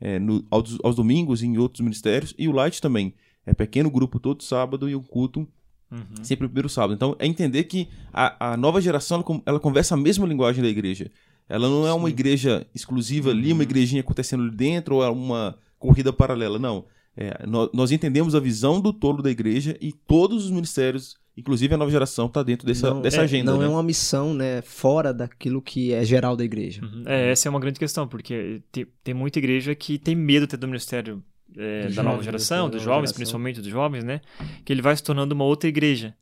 é, 0.00 0.18
no- 0.18 0.44
aos, 0.50 0.78
aos 0.82 0.96
domingos 0.96 1.42
e 1.42 1.46
em 1.46 1.56
outros 1.58 1.80
ministérios. 1.80 2.34
E 2.36 2.48
o 2.48 2.52
Light 2.52 2.80
também. 2.80 3.14
É 3.44 3.52
pequeno 3.52 3.90
grupo 3.90 4.20
todo 4.20 4.42
sábado 4.42 4.88
e 4.88 4.94
um 4.94 5.02
culto 5.02 5.48
Uhum. 5.90 6.24
sempre 6.24 6.46
o 6.46 6.48
primeiro 6.48 6.70
sábado. 6.70 6.94
Então, 6.94 7.14
é 7.18 7.26
entender 7.26 7.64
que 7.64 7.86
a, 8.12 8.52
a 8.52 8.56
nova 8.56 8.80
geração, 8.80 9.22
ela, 9.28 9.42
ela 9.44 9.60
conversa 9.60 9.94
a 9.94 9.96
mesma 9.98 10.26
linguagem 10.26 10.62
da 10.62 10.68
igreja. 10.68 11.10
Ela 11.48 11.68
não 11.68 11.86
é 11.86 11.92
uma 11.92 12.08
igreja 12.08 12.66
exclusiva 12.74 13.30
ali, 13.30 13.52
uma 13.52 13.62
igrejinha 13.62 14.00
acontecendo 14.00 14.42
ali 14.44 14.52
dentro, 14.52 14.96
ou 14.96 15.04
é 15.04 15.08
uma 15.08 15.56
corrida 15.78 16.12
paralela. 16.12 16.58
Não. 16.58 16.84
É, 17.16 17.46
nó- 17.46 17.68
nós, 17.74 17.90
entendemos 17.92 18.34
a 18.34 18.40
visão 18.40 18.80
do 18.80 18.92
tolo 18.92 19.22
da 19.22 19.30
igreja 19.30 19.76
e 19.80 19.92
todos 19.92 20.46
os 20.46 20.50
ministérios, 20.50 21.16
inclusive 21.36 21.74
a 21.74 21.76
nova 21.76 21.90
geração, 21.90 22.24
está 22.26 22.42
dentro 22.42 22.66
dessa, 22.66 22.88
Não- 22.88 23.02
dessa 23.02 23.18
é, 23.18 23.24
agenda. 23.24 23.52
Não 23.52 23.58
né? 23.58 23.66
é 23.66 23.68
uma 23.68 23.82
missão, 23.82 24.32
né, 24.32 24.62
fora 24.62 25.12
daquilo 25.12 25.60
que 25.60 25.92
é 25.92 26.02
geral 26.06 26.34
da 26.36 26.44
igreja. 26.44 26.82
Uhum. 26.82 27.02
É, 27.04 27.30
essa 27.32 27.48
é 27.48 27.50
uma 27.50 27.60
grande 27.60 27.78
questão, 27.78 28.08
porque 28.08 28.62
tem, 28.72 28.86
tem 29.04 29.12
muita 29.12 29.38
igreja 29.38 29.74
que 29.74 29.98
tem 29.98 30.14
medo 30.14 30.44
até 30.44 30.56
do 30.56 30.66
ministério 30.66 31.22
é, 31.54 31.84
Dos 31.86 31.96
da 31.96 32.02
nova 32.02 32.14
jovens, 32.16 32.24
geração, 32.24 32.64
da 32.70 32.76
dos 32.76 32.80
nova 32.80 32.84
jovens, 32.84 33.08
geração. 33.10 33.16
principalmente 33.16 33.60
dos 33.60 33.68
jovens, 33.70 34.04
né? 34.04 34.22
Que 34.64 34.72
ele 34.72 34.80
vai 34.80 34.96
se 34.96 35.02
tornando 35.02 35.34
uma 35.34 35.44
outra 35.44 35.68
igreja. 35.68 36.14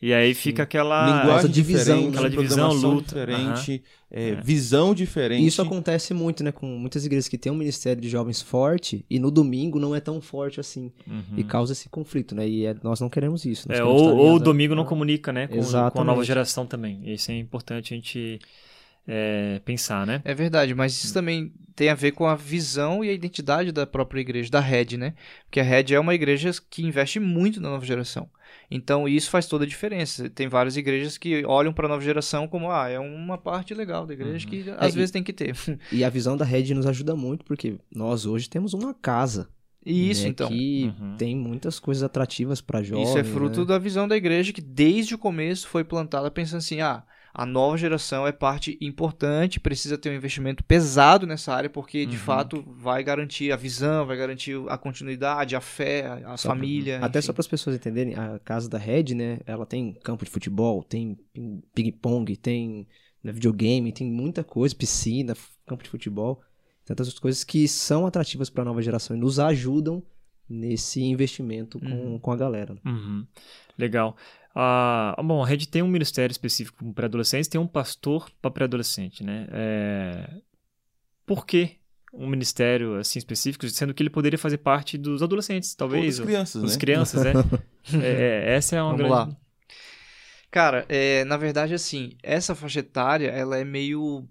E 0.00 0.12
aí 0.12 0.34
fica 0.34 0.62
aquela. 0.62 1.06
Linguagem 1.06 1.38
essa 1.38 1.48
divisão, 1.48 1.96
diferente, 1.96 2.14
aquela 2.14 2.30
divisão, 2.30 2.72
luta. 2.74 3.06
diferente, 3.06 3.82
é, 4.10 4.28
É. 4.30 4.34
visão 4.42 4.94
diferente. 4.94 5.42
E 5.42 5.46
isso 5.46 5.62
acontece 5.62 6.12
muito, 6.12 6.44
né, 6.44 6.52
com 6.52 6.66
muitas 6.66 7.06
igrejas 7.06 7.28
que 7.28 7.38
têm 7.38 7.50
um 7.50 7.56
ministério 7.56 8.00
de 8.02 8.08
jovens 8.10 8.42
forte 8.42 9.04
e 9.08 9.18
no 9.18 9.30
domingo 9.30 9.78
não 9.78 9.94
é 9.94 10.00
tão 10.00 10.20
forte 10.20 10.60
assim. 10.60 10.92
Uhum. 11.06 11.22
E 11.38 11.42
causa 11.44 11.72
esse 11.72 11.88
conflito, 11.88 12.34
né? 12.34 12.46
E 12.46 12.66
é- 12.66 12.76
nós 12.82 13.00
não 13.00 13.08
queremos 13.08 13.46
isso. 13.46 13.66
nós 13.68 13.78
É, 13.78 13.82
queremos 13.82 14.02
ou, 14.02 14.16
ou 14.16 14.34
o 14.34 14.38
domingo 14.38 14.74
não 14.74 14.84
comunica, 14.84 15.32
né? 15.32 15.46
Com, 15.46 15.62
com 15.90 16.00
a 16.00 16.04
nova 16.04 16.22
geração 16.22 16.66
também. 16.66 17.00
Isso 17.04 17.30
é 17.30 17.38
importante 17.38 17.94
a 17.94 17.96
gente 17.96 18.38
é, 19.06 19.60
pensar, 19.64 20.06
né? 20.06 20.20
É 20.24 20.34
verdade, 20.34 20.74
mas 20.74 20.92
isso 20.92 21.14
também 21.14 21.52
tem 21.74 21.90
a 21.90 21.94
ver 21.94 22.12
com 22.12 22.26
a 22.26 22.34
visão 22.34 23.04
e 23.04 23.10
a 23.10 23.12
identidade 23.12 23.70
da 23.70 23.86
própria 23.86 24.20
igreja, 24.20 24.50
da 24.50 24.60
Red, 24.60 24.96
né? 24.96 25.14
Porque 25.44 25.60
a 25.60 25.62
Red 25.62 25.92
é 25.94 26.00
uma 26.00 26.14
igreja 26.14 26.50
que 26.70 26.82
investe 26.84 27.20
muito 27.20 27.60
na 27.60 27.68
nova 27.70 27.84
geração. 27.84 28.28
Então 28.70 29.06
isso 29.06 29.30
faz 29.30 29.46
toda 29.46 29.64
a 29.64 29.68
diferença. 29.68 30.28
Tem 30.30 30.48
várias 30.48 30.76
igrejas 30.76 31.18
que 31.18 31.44
olham 31.44 31.72
para 31.72 31.86
a 31.86 31.88
nova 31.88 32.02
geração 32.02 32.48
como, 32.48 32.70
ah, 32.70 32.88
é 32.88 32.98
uma 32.98 33.36
parte 33.38 33.74
legal 33.74 34.06
da 34.06 34.14
igreja 34.14 34.44
Uhum. 34.46 34.50
que 34.50 34.70
às 34.78 34.92
É, 34.94 34.96
vezes 34.96 35.10
tem 35.10 35.22
que 35.22 35.32
ter. 35.32 35.54
E 35.92 36.02
a 36.02 36.08
visão 36.08 36.36
da 36.36 36.44
rede 36.44 36.74
nos 36.74 36.86
ajuda 36.86 37.14
muito, 37.14 37.44
porque 37.44 37.76
nós 37.94 38.26
hoje 38.26 38.48
temos 38.48 38.72
uma 38.72 38.92
casa. 38.94 39.48
E 39.84 40.10
isso, 40.10 40.22
né, 40.24 40.30
então. 40.30 40.48
Que 40.48 40.92
Uhum. 40.98 41.16
tem 41.16 41.36
muitas 41.36 41.78
coisas 41.78 42.02
atrativas 42.02 42.60
para 42.60 42.82
jovens. 42.82 43.08
Isso 43.08 43.18
é 43.18 43.22
fruto 43.24 43.60
né? 43.60 43.66
da 43.66 43.78
visão 43.78 44.08
da 44.08 44.16
igreja 44.16 44.52
que 44.52 44.60
desde 44.60 45.14
o 45.14 45.18
começo 45.18 45.68
foi 45.68 45.84
plantada 45.84 46.28
pensando 46.30 46.58
assim, 46.58 46.80
ah, 46.80 47.04
a 47.38 47.44
nova 47.44 47.76
geração 47.76 48.26
é 48.26 48.32
parte 48.32 48.78
importante, 48.80 49.60
precisa 49.60 49.98
ter 49.98 50.08
um 50.08 50.14
investimento 50.14 50.64
pesado 50.64 51.26
nessa 51.26 51.52
área, 51.52 51.68
porque 51.68 52.06
de 52.06 52.16
Uhum. 52.16 52.22
fato 52.22 52.64
vai 52.66 53.04
garantir 53.04 53.52
a 53.52 53.56
visão, 53.56 54.06
vai 54.06 54.16
garantir 54.16 54.56
a 54.70 54.78
continuidade, 54.78 55.54
a 55.54 55.60
fé, 55.60 56.06
a, 56.24 56.36
Só 56.38 56.48
pra- 56.48 56.56
família. 56.56 56.98
Até 57.04 57.18
enfim. 57.18 57.26
só 57.26 57.32
para 57.34 57.40
as 57.42 57.46
pessoas 57.46 57.76
entenderem, 57.76 58.14
a 58.14 58.38
casa 58.38 58.70
da 58.70 58.78
Red, 58.78 59.14
né? 59.14 59.40
Ela 59.44 59.66
tem 59.66 59.92
campo 60.02 60.24
de 60.24 60.30
futebol, 60.30 60.82
tem 60.82 61.18
ping- 61.34 61.62
ping-pong, 61.74 62.34
tem 62.36 62.88
né, 63.22 63.32
videogame, 63.32 63.92
tem 63.92 64.10
muita 64.10 64.42
coisa, 64.42 64.74
piscina, 64.74 65.34
campo 65.66 65.82
de 65.84 65.90
futebol, 65.90 66.40
tantas 66.86 67.06
outras 67.08 67.20
coisas 67.20 67.44
que 67.44 67.68
são 67.68 68.06
atrativas 68.06 68.48
para 68.48 68.62
a 68.62 68.64
nova 68.64 68.80
geração 68.80 69.14
e 69.14 69.20
nos 69.20 69.38
ajudam 69.38 70.02
nesse 70.48 71.02
investimento 71.02 71.78
com, 71.80 71.86
Uhum. 71.86 72.18
com 72.18 72.30
a 72.32 72.36
galera. 72.36 72.74
né? 72.74 72.80
Uhum. 72.86 73.26
Legal. 73.76 74.16
Ah, 74.58 75.14
bom, 75.22 75.42
a 75.42 75.46
Rede 75.46 75.68
tem 75.68 75.82
um 75.82 75.86
ministério 75.86 76.32
específico 76.32 76.82
para 76.82 76.94
pré-adolescentes, 76.94 77.46
tem 77.46 77.60
um 77.60 77.66
pastor 77.66 78.30
para 78.40 78.50
pré-adolescente, 78.50 79.22
né? 79.22 79.46
É... 79.50 80.30
Por 81.26 81.44
que 81.44 81.76
um 82.10 82.26
ministério 82.26 82.98
assim 82.98 83.18
específico, 83.18 83.68
sendo 83.68 83.92
que 83.92 84.02
ele 84.02 84.08
poderia 84.08 84.38
fazer 84.38 84.56
parte 84.56 84.96
dos 84.96 85.22
adolescentes, 85.22 85.72
Ou 85.72 85.76
talvez? 85.76 86.16
das 86.16 86.26
crianças, 86.26 86.62
Das 86.62 86.72
né? 86.72 86.78
crianças, 86.78 87.22
né? 87.22 87.32
É, 88.02 88.50
é, 88.52 88.56
essa 88.56 88.74
é 88.74 88.82
uma 88.82 88.96
Vamos 88.96 89.06
grande... 89.06 89.30
lá. 89.30 89.36
Cara, 90.50 90.86
é, 90.88 91.22
na 91.24 91.36
verdade, 91.36 91.72
assim, 91.72 92.16
essa 92.20 92.52
faixa 92.54 92.80
etária, 92.80 93.28
ela 93.28 93.58
é 93.58 93.64
meio 93.64 94.26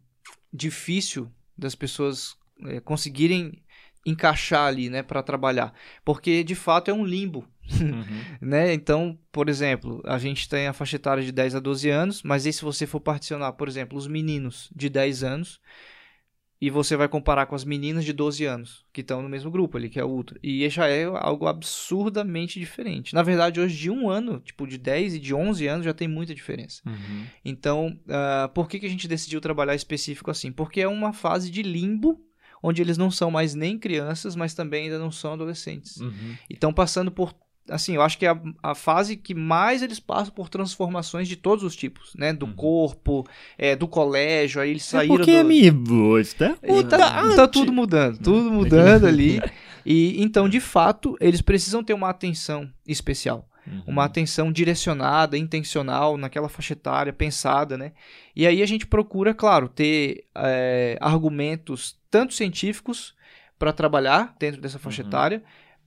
difícil 0.52 1.32
das 1.58 1.74
pessoas 1.74 2.36
é, 2.66 2.82
conseguirem 2.82 3.64
encaixar 4.06 4.68
ali, 4.68 4.90
né, 4.90 5.04
para 5.04 5.24
trabalhar, 5.24 5.74
porque 6.04 6.44
de 6.44 6.54
fato 6.54 6.92
é 6.92 6.94
um 6.94 7.06
limbo, 7.06 7.48
Uhum. 7.82 8.06
né? 8.41 8.73
Então, 8.73 9.17
por 9.32 9.49
exemplo, 9.49 10.01
a 10.06 10.17
gente 10.17 10.47
tem 10.47 10.67
a 10.67 10.73
faixa 10.73 10.95
etária 10.95 11.23
de 11.23 11.32
10 11.32 11.56
a 11.56 11.60
12 11.60 11.89
anos, 11.89 12.23
mas 12.23 12.45
aí 12.45 12.54
se 12.54 12.63
você 12.63 12.86
for 12.86 12.99
particionar, 12.99 13.54
por 13.54 13.67
exemplo, 13.67 13.97
os 13.97 14.08
meninos 14.08 14.69
de 14.75 14.89
10 14.89 15.23
anos 15.23 15.60
e 16.60 16.69
você 16.69 16.95
vai 16.95 17.08
comparar 17.08 17.45
com 17.45 17.56
as 17.56 17.65
meninas 17.65 18.06
de 18.06 18.13
12 18.13 18.45
anos, 18.45 18.86
que 18.93 19.01
estão 19.01 19.21
no 19.21 19.28
mesmo 19.28 19.51
grupo 19.51 19.78
ali, 19.78 19.89
que 19.89 19.99
é 19.99 20.04
o 20.04 20.08
Ultra, 20.08 20.39
e 20.41 20.67
já 20.69 20.88
é 20.88 21.04
algo 21.04 21.47
absurdamente 21.47 22.60
diferente. 22.60 23.13
Na 23.13 23.21
verdade, 23.21 23.60
hoje 23.60 23.78
de 23.78 23.91
um 23.91 24.10
ano, 24.10 24.39
tipo 24.39 24.65
de 24.65 24.78
10 24.78 25.15
e 25.15 25.19
de 25.19 25.34
11 25.34 25.67
anos 25.67 25.86
já 25.86 25.93
tem 25.93 26.08
muita 26.08 26.34
diferença. 26.34 26.82
Uhum. 26.86 27.25
Então, 27.43 27.99
ah, 28.08 28.49
por 28.54 28.69
que, 28.69 28.80
que 28.80 28.86
a 28.86 28.89
gente 28.89 29.08
decidiu 29.08 29.41
trabalhar 29.41 29.75
específico 29.75 30.32
assim? 30.32 30.51
Porque 30.51 30.82
é 30.82 30.88
uma 30.88 31.12
fase 31.12 31.51
de 31.51 31.62
limbo, 31.62 32.19
onde 32.63 32.82
eles 32.82 32.97
não 32.97 33.12
são 33.12 33.30
mais 33.30 33.54
nem 33.54 33.78
crianças, 33.78 34.36
mas 34.36 34.54
também 34.54 34.86
ainda 34.86 34.97
não 34.97 35.12
são 35.12 35.34
adolescentes. 35.34 35.97
Uhum. 35.97 36.36
E 36.49 36.54
estão 36.54 36.73
passando 36.73 37.12
por. 37.12 37.36
Assim, 37.69 37.95
eu 37.95 38.01
acho 38.01 38.17
que 38.17 38.25
é 38.25 38.30
a, 38.30 38.39
a 38.62 38.75
fase 38.75 39.17
que 39.17 39.34
mais 39.34 39.82
eles 39.82 39.99
passam 39.99 40.34
por 40.34 40.49
transformações 40.49 41.28
de 41.28 41.36
todos 41.36 41.63
os 41.63 41.75
tipos, 41.75 42.13
né? 42.15 42.32
Do 42.32 42.45
Uhum. 42.45 42.54
corpo, 42.54 43.28
é, 43.58 43.75
do 43.75 43.88
colégio, 43.88 44.62
aí 44.62 44.69
eles 44.71 44.84
É 44.93 44.97
saíram 44.97 45.15
porque, 45.17 45.32
do... 45.32 45.39
amigos, 45.39 46.34
tá? 46.34 46.56
E 46.62 46.84
tá, 46.84 47.36
tá 47.36 47.47
tudo 47.47 47.73
mudando, 47.73 48.19
tudo 48.19 48.51
mudando 48.51 49.06
ali. 49.08 49.41
E 49.88 50.19
então, 50.23 50.49
de 50.49 50.60
fato, 50.60 51.15
eles 51.21 51.41
precisam 51.43 51.84
ter 51.84 51.93
uma 51.93 52.10
atenção 52.10 52.67
especial. 52.88 53.47
Uhum. 53.67 53.84
uma 53.88 54.04
atenção 54.04 54.51
direcionada, 54.51 55.36
intencional, 55.38 56.17
naquela 56.17 56.47
faixa 56.47 56.73
etária, 56.73 57.12
pensada, 57.12 57.75
né? 57.78 57.93
E 58.36 58.45
aí 58.45 58.62
a 58.62 58.65
gente 58.67 58.86
procura, 58.86 59.34
claro, 59.34 59.67
ter 59.67 60.25
é, 60.36 60.97
argumentos 61.01 61.97
tanto 62.12 62.34
científicos 62.36 63.15
para 63.58 63.73
trabalhar 63.73 64.36
dentro 64.39 64.62
dessa 64.62 64.78
faixa 64.78 65.01
Uhum. 65.01 65.08
etária, 65.08 65.43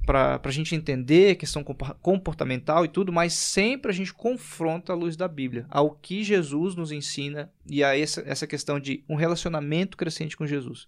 para 0.07 0.41
a 0.43 0.51
gente 0.51 0.75
entender 0.75 1.37
questão 1.37 1.63
comportamental 1.63 2.85
e 2.85 2.89
tudo, 2.89 3.13
mas 3.13 3.35
sempre 3.35 3.91
a 3.91 3.95
gente 3.95 4.15
confronta 4.15 4.93
a 4.93 4.97
luz 4.97 5.17
da 5.17 5.29
Bíblia, 5.29 5.67
ao 5.69 5.91
que 5.91 6.25
Jesus 6.25 6.75
nos 6.75 6.91
ensina 6.91 7.51
e 7.69 7.85
a 7.85 7.99
essa, 7.99 8.23
essa 8.27 8.47
questão 8.47 8.81
de 8.81 9.05
um 9.09 9.15
relacionamento 9.15 9.97
crescente 9.97 10.37
com 10.37 10.47
Jesus. 10.47 10.87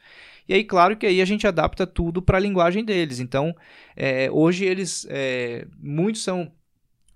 E 0.49 0.55
aí, 0.55 0.65
claro 0.65 0.97
que 0.97 1.07
aí 1.07 1.21
a 1.21 1.25
gente 1.25 1.47
adapta 1.47 1.87
tudo 1.87 2.23
para 2.23 2.39
a 2.39 2.41
linguagem 2.41 2.85
deles. 2.85 3.21
Então, 3.21 3.55
é, 3.95 4.31
hoje 4.31 4.65
eles, 4.65 5.07
é, 5.11 5.67
muitos 5.79 6.23
são 6.23 6.51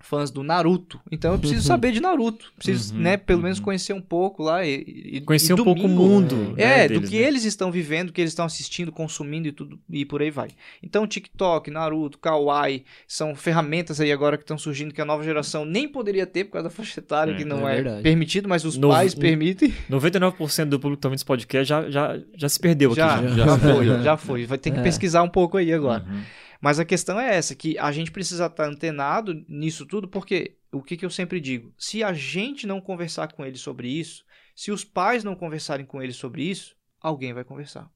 fãs 0.04 0.30
do 0.30 0.42
Naruto, 0.42 1.00
então 1.10 1.32
eu 1.32 1.38
preciso 1.38 1.62
saber 1.66 1.92
de 1.92 2.00
Naruto, 2.00 2.52
preciso, 2.56 2.94
Uhum, 2.94 3.00
né, 3.00 3.16
pelo 3.16 3.38
uhum. 3.38 3.44
menos 3.44 3.58
conhecer 3.60 3.92
um 3.92 4.00
pouco 4.00 4.42
lá 4.42 4.64
e, 4.64 4.74
e 5.16 5.20
Conhecer 5.22 5.52
e 5.56 5.60
um 5.60 5.64
pouco 5.64 5.82
o 5.82 5.88
mundo. 5.88 6.54
é, 6.56 6.66
né, 6.66 6.88
do 6.88 6.94
deles, 6.94 7.10
que 7.10 7.18
né? 7.20 7.26
eles 7.26 7.44
estão 7.44 7.70
vivendo, 7.72 8.08
do 8.08 8.12
que 8.12 8.20
eles 8.20 8.30
estão 8.32 8.44
assistindo, 8.44 8.92
consumindo 8.92 9.48
e 9.48 9.52
tudo 9.52 9.78
e 9.90 10.04
por 10.04 10.20
aí 10.22 10.30
vai. 10.30 10.48
Então, 10.82 11.06
TikTok, 11.06 11.70
Naruto, 11.70 12.18
Kawaii 12.18 12.84
são 13.08 13.34
ferramentas 13.34 14.00
aí 14.00 14.12
agora 14.12 14.36
que 14.36 14.42
estão 14.44 14.58
surgindo 14.58 14.92
que 14.92 15.00
a 15.00 15.04
nova 15.04 15.22
geração 15.24 15.64
nem 15.64 15.88
poderia 15.88 16.26
ter 16.26 16.44
por 16.44 16.52
causa 16.52 16.68
da 16.68 16.74
faixa 16.74 17.00
etária, 17.00 17.32
É, 17.32 17.36
que 17.36 17.44
não 17.44 17.66
é 17.68 17.80
é, 17.80 18.00
permitido, 18.02 18.48
mas 18.48 18.64
os 18.64 18.76
Novo- 18.76 18.94
pais 18.94 19.14
permitem. 19.14 19.72
99% 19.90 20.66
do 20.68 20.78
público 20.78 20.98
que 20.98 21.02
tá 21.02 21.08
ouvindo 21.08 21.16
esse 21.18 21.24
podcast 21.24 21.68
já, 21.68 21.90
já, 21.90 22.18
já 22.36 22.48
se 22.48 22.60
perdeu 22.60 22.94
Já, 22.94 23.14
aqui. 23.16 23.28
já, 23.28 23.44
Já, 23.46 23.58
foi, 23.58 23.86
já 24.02 24.16
foi. 24.16 24.46
Vai 24.46 24.58
ter 24.58 24.70
que 24.70 24.78
É. 24.78 24.82
pesquisar 24.82 25.22
um 25.22 25.28
pouco 25.28 25.56
aí 25.56 25.72
agora. 25.72 26.04
Uhum. 26.08 26.20
Mas 26.64 26.80
a 26.80 26.84
questão 26.86 27.20
é 27.20 27.36
essa, 27.36 27.54
que 27.54 27.78
a 27.78 27.92
gente 27.92 28.10
precisa 28.10 28.46
estar 28.46 28.64
antenado 28.64 29.44
nisso 29.46 29.84
tudo, 29.84 30.08
porque 30.08 30.56
o 30.72 30.82
que, 30.82 30.96
que 30.96 31.04
eu 31.04 31.10
sempre 31.10 31.38
digo? 31.38 31.74
Se 31.76 32.02
a 32.02 32.14
gente 32.14 32.66
não 32.66 32.80
conversar 32.80 33.30
com 33.30 33.44
eles 33.44 33.60
sobre 33.60 33.86
isso, 33.86 34.24
se 34.56 34.72
os 34.72 34.82
pais 34.82 35.22
não 35.22 35.36
conversarem 35.36 35.84
com 35.84 36.00
eles 36.00 36.16
sobre 36.16 36.42
isso, 36.42 36.74
alguém 36.98 37.34
vai 37.34 37.44
conversar. 37.44 37.92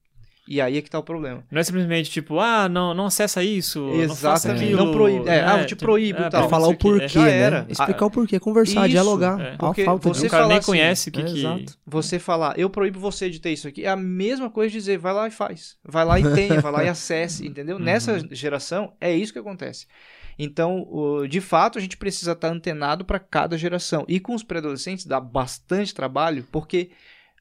E 0.50 0.62
aí 0.62 0.78
é 0.78 0.82
que 0.82 0.88
tá 0.88 0.98
o 0.98 1.02
problema. 1.02 1.44
Não 1.50 1.60
é 1.60 1.62
simplesmente 1.62 2.10
tipo, 2.10 2.40
ah, 2.40 2.70
não, 2.70 2.94
não 2.94 3.04
acessa 3.04 3.44
isso, 3.44 3.80
não 3.80 4.08
faça 4.16 4.48
Exatamente. 4.48 4.64
aquilo. 4.64 4.84
Não 4.86 4.92
proíbe- 4.92 5.28
é, 5.28 5.44
ah, 5.44 5.58
eu 5.58 5.66
te 5.66 5.68
tipo, 5.68 5.82
proíbo 5.82 6.20
e 6.20 6.24
é, 6.24 6.30
tal. 6.30 6.46
É 6.46 6.48
falar 6.48 6.68
o 6.68 6.72
é, 6.72 6.76
porquê, 6.76 7.06
já 7.06 7.22
né? 7.22 7.38
era. 7.38 7.66
Explicar 7.68 8.06
o 8.06 8.10
porquê, 8.10 8.40
conversar, 8.40 8.80
Isso, 8.86 8.88
dialogar. 8.88 9.38
é. 9.38 9.56
Porque 9.58 9.84
falta 9.84 10.08
você 10.08 10.26
O 10.26 10.30
cara 10.30 10.44
nem 10.44 10.48
falar 10.48 10.58
assim, 10.60 10.66
conhece 10.72 11.08
o 11.10 11.12
que, 11.12 11.20
é, 11.20 11.24
que... 11.24 11.38
exato. 11.38 11.78
Você 11.86 12.18
falar, 12.18 12.58
eu 12.58 12.70
proíbo 12.70 12.98
você 12.98 13.28
de 13.28 13.38
ter 13.40 13.52
isso 13.52 13.68
aqui, 13.68 13.84
é 13.84 13.90
a 13.90 13.96
mesma 13.96 14.48
coisa 14.48 14.72
de 14.72 14.78
dizer, 14.78 14.96
vai 14.96 15.12
lá 15.12 15.28
e 15.28 15.30
faz. 15.30 15.76
Vai 15.84 16.06
lá 16.06 16.18
e 16.18 16.22
tenha, 16.34 16.62
vai 16.62 16.72
lá 16.72 16.82
e 16.84 16.88
acesse, 16.90 17.46
entendeu? 17.46 17.76
Uhum. 17.76 17.82
Nessa 17.82 18.18
geração, 18.30 18.94
é 18.98 19.14
isso 19.14 19.34
que 19.34 19.38
acontece. 19.38 19.86
Então, 20.38 20.86
de 21.28 21.42
fato, 21.42 21.76
a 21.76 21.80
gente 21.82 21.98
precisa 21.98 22.32
estar 22.32 22.48
antenado 22.48 23.04
para 23.04 23.18
cada 23.18 23.58
geração. 23.58 24.06
E 24.08 24.18
com 24.18 24.34
os 24.34 24.42
pré-adolescentes 24.42 25.04
dá 25.04 25.20
bastante 25.20 25.92
trabalho, 25.92 26.46
porque 26.50 26.90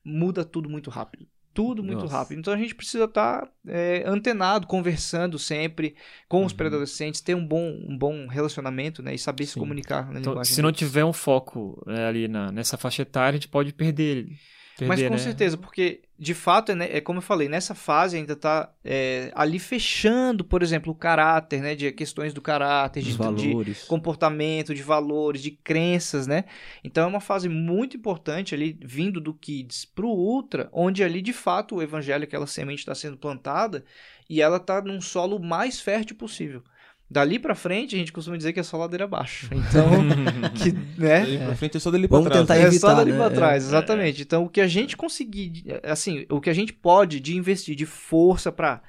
muda 0.04 0.44
tudo 0.44 0.68
muito 0.68 0.90
rápido. 0.90 1.26
Tudo 1.58 1.84
muito 1.84 2.04
Nossa. 2.04 2.16
rápido. 2.18 2.38
Então 2.38 2.54
a 2.54 2.58
gente 2.58 2.76
precisa 2.76 3.06
estar 3.06 3.50
é, 3.68 4.04
antenado, 4.06 4.68
conversando 4.68 5.40
sempre 5.40 5.96
com 6.30 6.46
os 6.46 6.52
Uhum. 6.52 6.58
pré-adolescentes, 6.58 7.20
ter 7.20 7.36
um 7.36 7.44
bom, 7.44 7.76
um 7.90 7.98
bom 7.98 8.28
relacionamento 8.28 9.02
né, 9.02 9.16
e 9.16 9.18
saber 9.18 9.48
se 9.48 9.54
Sim. 9.54 9.62
comunicar 9.62 10.06
na 10.14 10.20
Então, 10.20 10.34
linguagem 10.34 10.54
se 10.54 10.62
não 10.62 10.72
tiver 10.72 11.04
um 11.04 11.12
foco 11.12 11.84
né, 11.88 12.06
ali 12.08 12.28
na, 12.28 12.52
nessa 12.52 12.78
faixa 12.78 13.02
etária, 13.02 13.30
a 13.30 13.34
gente 13.40 13.48
pode 13.48 13.74
perder 13.74 14.04
ele. 14.18 14.38
Perder, 14.78 14.88
Mas 14.88 15.04
com 15.04 15.16
né? 15.16 15.18
certeza, 15.18 15.58
porque 15.58 16.02
de 16.20 16.36
fato, 16.36 16.72
é, 16.72 16.76
né, 16.76 16.90
é 16.92 17.02
como 17.02 17.18
eu 17.18 17.22
falei, 17.22 17.50
nessa 17.50 17.74
fase 17.74 18.16
ainda 18.16 18.36
tá 18.36 18.72
é, 18.84 19.32
ali 19.34 19.58
fechando, 19.58 20.44
por 20.44 20.62
exemplo, 20.62 20.92
o 20.92 20.96
caráter, 20.96 21.62
né? 21.62 21.74
De 21.74 21.92
questões 21.92 22.32
do 22.32 22.42
caráter, 22.42 23.02
de, 23.02 23.10
Os 23.10 23.18
de 23.18 23.50
valores. 23.52 23.84
comportamento, 23.86 24.76
de 24.76 24.84
valores, 24.84 25.42
de 25.42 25.52
crenças, 25.52 26.28
né? 26.28 26.46
Então 26.84 27.06
é 27.06 27.08
uma 27.08 27.20
fase 27.20 27.50
muito 27.50 27.98
importante 27.98 28.54
ali, 28.54 28.78
vindo 28.84 29.20
do 29.20 29.34
Kids 29.34 29.86
pro 29.86 30.10
Ultra, 30.10 30.70
onde 30.72 31.04
ali 31.04 31.22
de 31.24 31.34
fato 31.34 31.76
o 31.76 31.82
evangelho, 31.82 32.24
aquela 32.24 32.46
semente 32.46 32.80
está 32.80 32.94
sendo 32.94 33.18
plantada 33.18 33.84
e 34.30 34.42
ela 34.42 34.60
tá 34.60 34.80
num 34.82 35.02
solo 35.02 35.40
mais 35.40 35.80
fértil 35.80 36.16
possível. 36.16 36.64
Dali 37.10 37.40
pra 37.40 37.56
frente, 37.56 37.96
a 37.96 38.00
gente 38.00 38.12
costuma 38.12 38.36
dizer 38.36 38.52
que 38.52 38.60
é 38.60 38.64
só 38.64 38.76
ladeira 38.78 39.06
abaixo. 39.06 39.48
Então, 39.54 39.90
que, 40.62 40.72
né? 41.00 41.22
Dali 41.22 41.38
pra 41.38 41.56
frente 41.56 41.78
é 41.78 41.80
só 41.80 41.90
dali 41.90 42.08
pra 42.08 42.18
Vamos 42.18 42.30
trás. 42.32 42.42
tentar 42.42 42.56
né? 42.56 42.62
É 42.64 42.68
evitar, 42.68 42.90
só 42.90 42.94
dali 42.96 43.12
né? 43.12 43.18
pra 43.18 43.28
É. 43.28 43.30
trás, 43.30 43.64
exatamente. 43.66 44.22
Então, 44.22 44.44
o 44.44 44.50
que 44.50 44.60
a 44.60 44.68
gente 44.68 44.98
conseguir, 44.98 45.64
assim, 45.84 46.26
o 46.30 46.42
que 46.42 46.50
a 46.50 46.54
gente 46.54 46.74
pode 46.74 47.20
de 47.22 47.36
investir 47.38 47.76
de 47.76 47.86
força 47.86 48.52
pra 48.52 48.82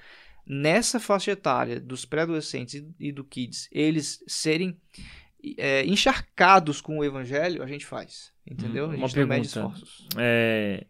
nessa 0.44 0.98
faixa 0.98 1.30
etária 1.30 1.78
dos 1.78 2.04
pré-adolescentes 2.04 2.74
e- 2.74 3.08
e 3.08 3.12
do 3.12 3.22
kids, 3.22 3.68
eles 3.70 4.22
serem 4.26 4.76
é, 5.56 5.84
encharcados 5.86 6.80
com 6.80 6.98
o 6.98 7.04
evangelho, 7.04 7.62
a 7.62 7.66
gente 7.66 7.86
faz. 7.86 8.32
Entendeu? 8.50 8.86
Hum, 8.86 8.90
a 8.92 8.96
uma 8.96 9.06
gente 9.08 9.20
não 9.20 9.26
mede 9.28 9.46
esforços. 9.46 10.08
É, 10.16 10.84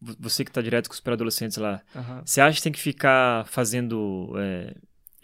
vo- 0.00 0.16
você 0.18 0.42
que 0.44 0.50
tá 0.50 0.62
direto 0.62 0.88
com 0.88 0.94
os 0.94 1.00
pré-adolescentes 1.00 1.58
lá, 1.58 1.82
Aham. 1.94 2.22
você 2.24 2.40
acha 2.40 2.56
que 2.56 2.62
tem 2.62 2.72
que 2.72 2.80
ficar 2.80 3.46
fazendo... 3.46 4.32
é, 4.38 4.74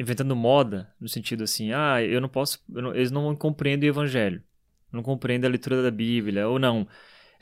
inventando 0.01 0.35
moda, 0.35 0.89
no 0.99 1.09
sentido 1.09 1.45
assim, 1.45 1.73
ah, 1.73 2.03
eu 2.03 2.21
não 2.21 2.29
posso... 2.29 2.59
eu 2.75 2.83
não- 2.83 2.95
eles 2.95 3.11
não 3.11 3.37
compreendem 3.37 3.89
o 3.89 3.93
evangelho. 3.93 4.43
Não 4.91 5.03
compreendem 5.03 5.47
a 5.47 5.51
leitura 5.51 5.83
da 5.83 5.91
Bíblia, 5.91 6.49
ou 6.49 6.59
não. 6.59 6.89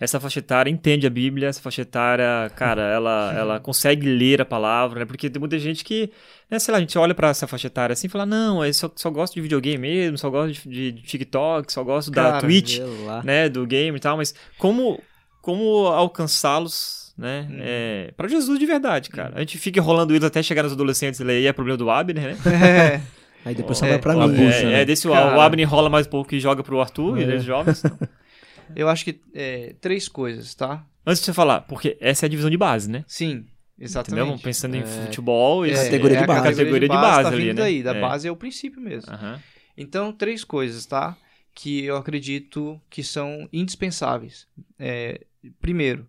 Essa 0.01 0.21
faixa 0.21 0.39
etária 0.39 0.71
entende 0.71 1.07
a 1.07 1.11
Bíblia, 1.11 1.49
essa 1.49 1.61
faixa 1.61 1.83
etária, 1.83 2.51
cara, 2.55 2.83
ela, 2.83 3.33
ela 3.37 3.59
consegue 3.61 4.07
ler 4.07 4.41
a 4.41 4.45
palavra, 4.45 5.01
né? 5.01 5.07
Porque 5.07 5.29
tem 5.31 5.41
muita 5.41 5.59
gente 5.59 5.83
que, 5.85 6.11
né, 6.51 6.59
sei 6.59 6.71
lá, 6.73 6.79
a 6.79 6.81
gente 6.81 6.97
olha 6.99 7.15
pra 7.15 7.31
essa 7.31 7.47
faixa 7.49 7.67
etária 7.69 7.93
assim 7.95 8.07
e 8.07 8.11
fala, 8.11 8.25
não, 8.27 8.65
eu 8.65 8.73
só, 8.75 8.91
só 8.95 9.11
gosto 9.11 9.35
de 9.35 9.41
videogame 9.41 9.79
mesmo, 9.79 10.17
só 10.19 10.31
gosto 10.31 10.69
de, 10.69 10.93
de 10.93 11.03
TikTok, 11.03 11.73
só 11.73 11.83
gosto 11.83 12.11
da 12.13 12.23
Cara, 12.25 12.41
Twitch, 12.41 12.77
Sei 12.77 12.85
lá. 13.07 13.23
né, 13.25 13.49
do 13.49 13.67
game 13.67 13.97
e 13.97 14.01
tal, 14.01 14.17
mas 14.17 14.33
como, 14.57 15.03
como 15.43 15.87
alcançá-los, 15.87 17.08
né, 17.19 17.47
Hum. 17.51 17.57
é, 17.61 18.13
para 18.17 18.29
Jesus 18.29 18.59
de 18.59 18.65
verdade, 18.65 19.11
cara. 19.11 19.33
A 19.37 19.41
gente 19.41 19.59
fica 19.59 19.79
enrolando 19.81 20.13
eles 20.13 20.23
até 20.25 20.43
chegar 20.43 20.63
nos 20.63 20.73
adolescentes, 20.73 21.19
e 21.21 21.29
aí 21.29 21.47
é 21.47 21.53
problema 21.53 21.77
do 21.77 21.91
Abner, 21.91 22.25
né? 22.29 22.37
É, 23.45 23.49
Aí 23.49 23.55
depois 23.55 23.79
É, 23.79 23.81
sobra 23.81 23.99
pra 23.99 24.15
mim. 24.15 24.35
é, 24.45 24.65
né? 24.65 24.83
é 24.83 24.85
desse 24.85 25.07
o, 25.09 25.13
Cara. 25.13 25.37
o 25.37 25.41
Abner 25.41 25.65
enrola 25.67 25.89
mais 25.91 26.07
um 26.07 26.11
pouco 26.11 26.35
e 26.35 26.41
joga 26.41 26.63
pro 26.63 26.81
Arthur, 26.81 27.19
É. 27.19 27.23
eles 27.23 27.45
jovens. 27.45 27.83
eu 28.77 28.89
acho 28.89 29.05
que 29.05 29.21
é, 29.35 29.75
três 29.81 30.09
coisas, 30.09 30.55
tá? 30.55 30.85
Antes 31.07 31.21
de 31.21 31.27
você 31.27 31.33
falar, 31.33 31.63
porque 31.63 31.97
essa 32.01 32.25
é 32.25 32.27
a 32.27 32.31
divisão 32.31 32.51
de 32.51 32.57
base, 32.57 32.91
né? 32.91 33.05
Sim, 33.07 33.31
Entendeu? 33.31 33.47
exatamente. 33.81 34.43
Pensando 34.43 34.75
em 34.77 34.81
É. 34.81 34.85
futebol, 34.85 35.65
É, 35.65 35.73
Categoria 35.73 36.17
é 36.17 36.19
de 36.19 36.25
a 36.25 36.27
base. 36.27 36.43
Categoria 36.51 36.89
de 36.89 36.95
base 36.95 37.23
tá 37.23 37.29
ali, 37.29 37.37
vindo 37.47 37.57
né? 37.57 37.63
daí, 37.63 37.83
da 37.83 37.95
É. 37.97 38.01
base 38.01 38.29
é 38.29 38.31
o 38.31 38.37
princípio 38.37 38.81
mesmo. 38.81 39.13
Aham. 39.13 39.41
Então, 39.77 40.13
três 40.13 40.43
coisas, 40.45 40.85
tá? 40.85 41.17
Que 41.55 41.85
eu 41.85 41.97
acredito 41.97 42.79
que 42.91 43.03
são 43.03 43.49
indispensáveis. 43.53 44.47
É, 44.79 45.21
primeiro, 45.63 46.07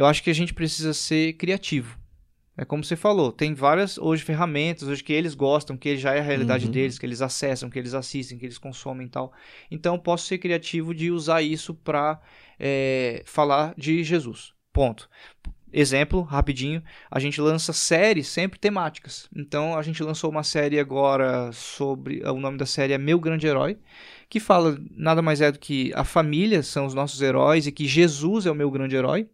eu 0.00 0.06
acho 0.06 0.22
que 0.22 0.30
a 0.30 0.34
gente 0.34 0.54
precisa 0.54 0.94
ser 0.94 1.34
criativo. 1.34 1.98
É 2.56 2.64
como 2.64 2.82
você 2.82 2.96
falou, 2.96 3.30
tem 3.30 3.52
várias 3.54 3.98
hoje 3.98 4.22
ferramentas, 4.22 4.88
hoje 4.88 5.04
que 5.04 5.12
eles 5.12 5.34
gostam, 5.34 5.76
que 5.76 5.96
já 5.96 6.14
é 6.14 6.20
a 6.20 6.22
realidade 6.22 6.66
Uhum. 6.66 6.72
deles, 6.72 6.98
que 6.98 7.04
eles 7.04 7.20
acessam, 7.20 7.68
que 7.68 7.78
eles 7.78 7.92
assistem, 7.92 8.38
que 8.38 8.46
eles 8.46 8.58
consomem 8.58 9.06
e 9.06 9.10
tal. 9.10 9.32
Então, 9.70 9.94
eu 9.94 10.00
posso 10.00 10.26
ser 10.26 10.38
criativo 10.38 10.94
de 10.94 11.10
usar 11.10 11.42
isso 11.42 11.74
para 11.74 12.18
falar 13.24 13.74
de 13.76 14.02
Jesus. 14.02 14.52
Ponto. 14.72 15.08
Exemplo, 15.72 16.22
rapidinho, 16.22 16.82
a 17.10 17.20
gente 17.20 17.40
lança 17.40 17.72
séries 17.72 18.26
sempre 18.26 18.58
temáticas. 18.58 19.28
Então 19.36 19.78
a 19.78 19.82
gente 19.82 20.02
lançou 20.02 20.28
uma 20.30 20.42
série 20.42 20.80
agora 20.80 21.52
sobre. 21.52 22.22
O 22.26 22.40
nome 22.40 22.58
da 22.58 22.66
série 22.66 22.92
é 22.92 22.98
Meu 22.98 23.20
Grande 23.20 23.46
Herói, 23.46 23.78
que 24.28 24.40
fala 24.40 24.76
nada 24.90 25.22
mais 25.22 25.40
é 25.40 25.52
do 25.52 25.58
que 25.58 25.92
a 25.94 26.04
família 26.04 26.62
são 26.62 26.86
os 26.86 26.94
nossos 26.94 27.22
heróis 27.22 27.66
e 27.66 27.72
que 27.72 27.86
Jesus 27.86 28.46
é 28.46 28.50
o 28.50 28.54
meu 28.54 28.70
grande 28.70 28.96
herói. 28.96 29.28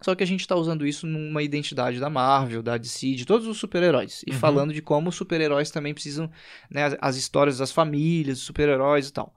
Só 0.00 0.14
que 0.14 0.22
a 0.22 0.26
gente 0.26 0.40
está 0.40 0.54
usando 0.54 0.86
isso 0.86 1.06
numa 1.06 1.42
identidade 1.42 1.98
da 1.98 2.10
Marvel, 2.10 2.62
da 2.62 2.76
DC, 2.76 3.14
de 3.14 3.24
todos 3.24 3.46
os 3.46 3.56
super-heróis. 3.58 4.22
E 4.26 4.32
Uhum. 4.32 4.38
falando 4.38 4.72
de 4.74 4.82
como 4.82 5.08
os 5.08 5.14
super-heróis 5.16 5.70
também 5.70 5.94
precisam, 5.94 6.30
né, 6.70 6.84
as, 6.84 6.96
as 7.00 7.16
histórias 7.16 7.58
das 7.58 7.72
famílias, 7.72 8.38
dos 8.38 8.46
super-heróis 8.46 9.08
e 9.08 9.12
tal. 9.12 9.34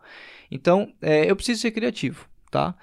Então, 0.52 0.93
é, 1.02 1.30
eu 1.30 1.36
preciso 1.36 1.62
ser 1.62 1.72
criativo, 1.72 2.28
tá? 2.52 2.76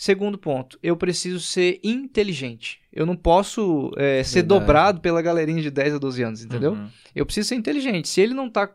Segundo 0.00 0.38
ponto, 0.38 0.78
eu 0.80 0.96
preciso 0.96 1.40
ser 1.40 1.80
inteligente. 1.82 2.80
Eu 2.92 3.04
não 3.04 3.16
posso 3.16 3.90
é, 3.96 4.22
ser 4.22 4.42
Verdade. 4.42 4.60
dobrado 4.60 5.00
pela 5.00 5.20
galerinha 5.20 5.60
de 5.60 5.72
10 5.72 5.94
a 5.94 5.98
12 5.98 6.22
anos, 6.22 6.44
entendeu? 6.44 6.74
Uhum. 6.74 6.88
Eu 7.16 7.26
preciso 7.26 7.48
ser 7.48 7.56
inteligente. 7.56 8.06
Se 8.08 8.20
ele 8.20 8.32
não 8.32 8.46
está 8.46 8.70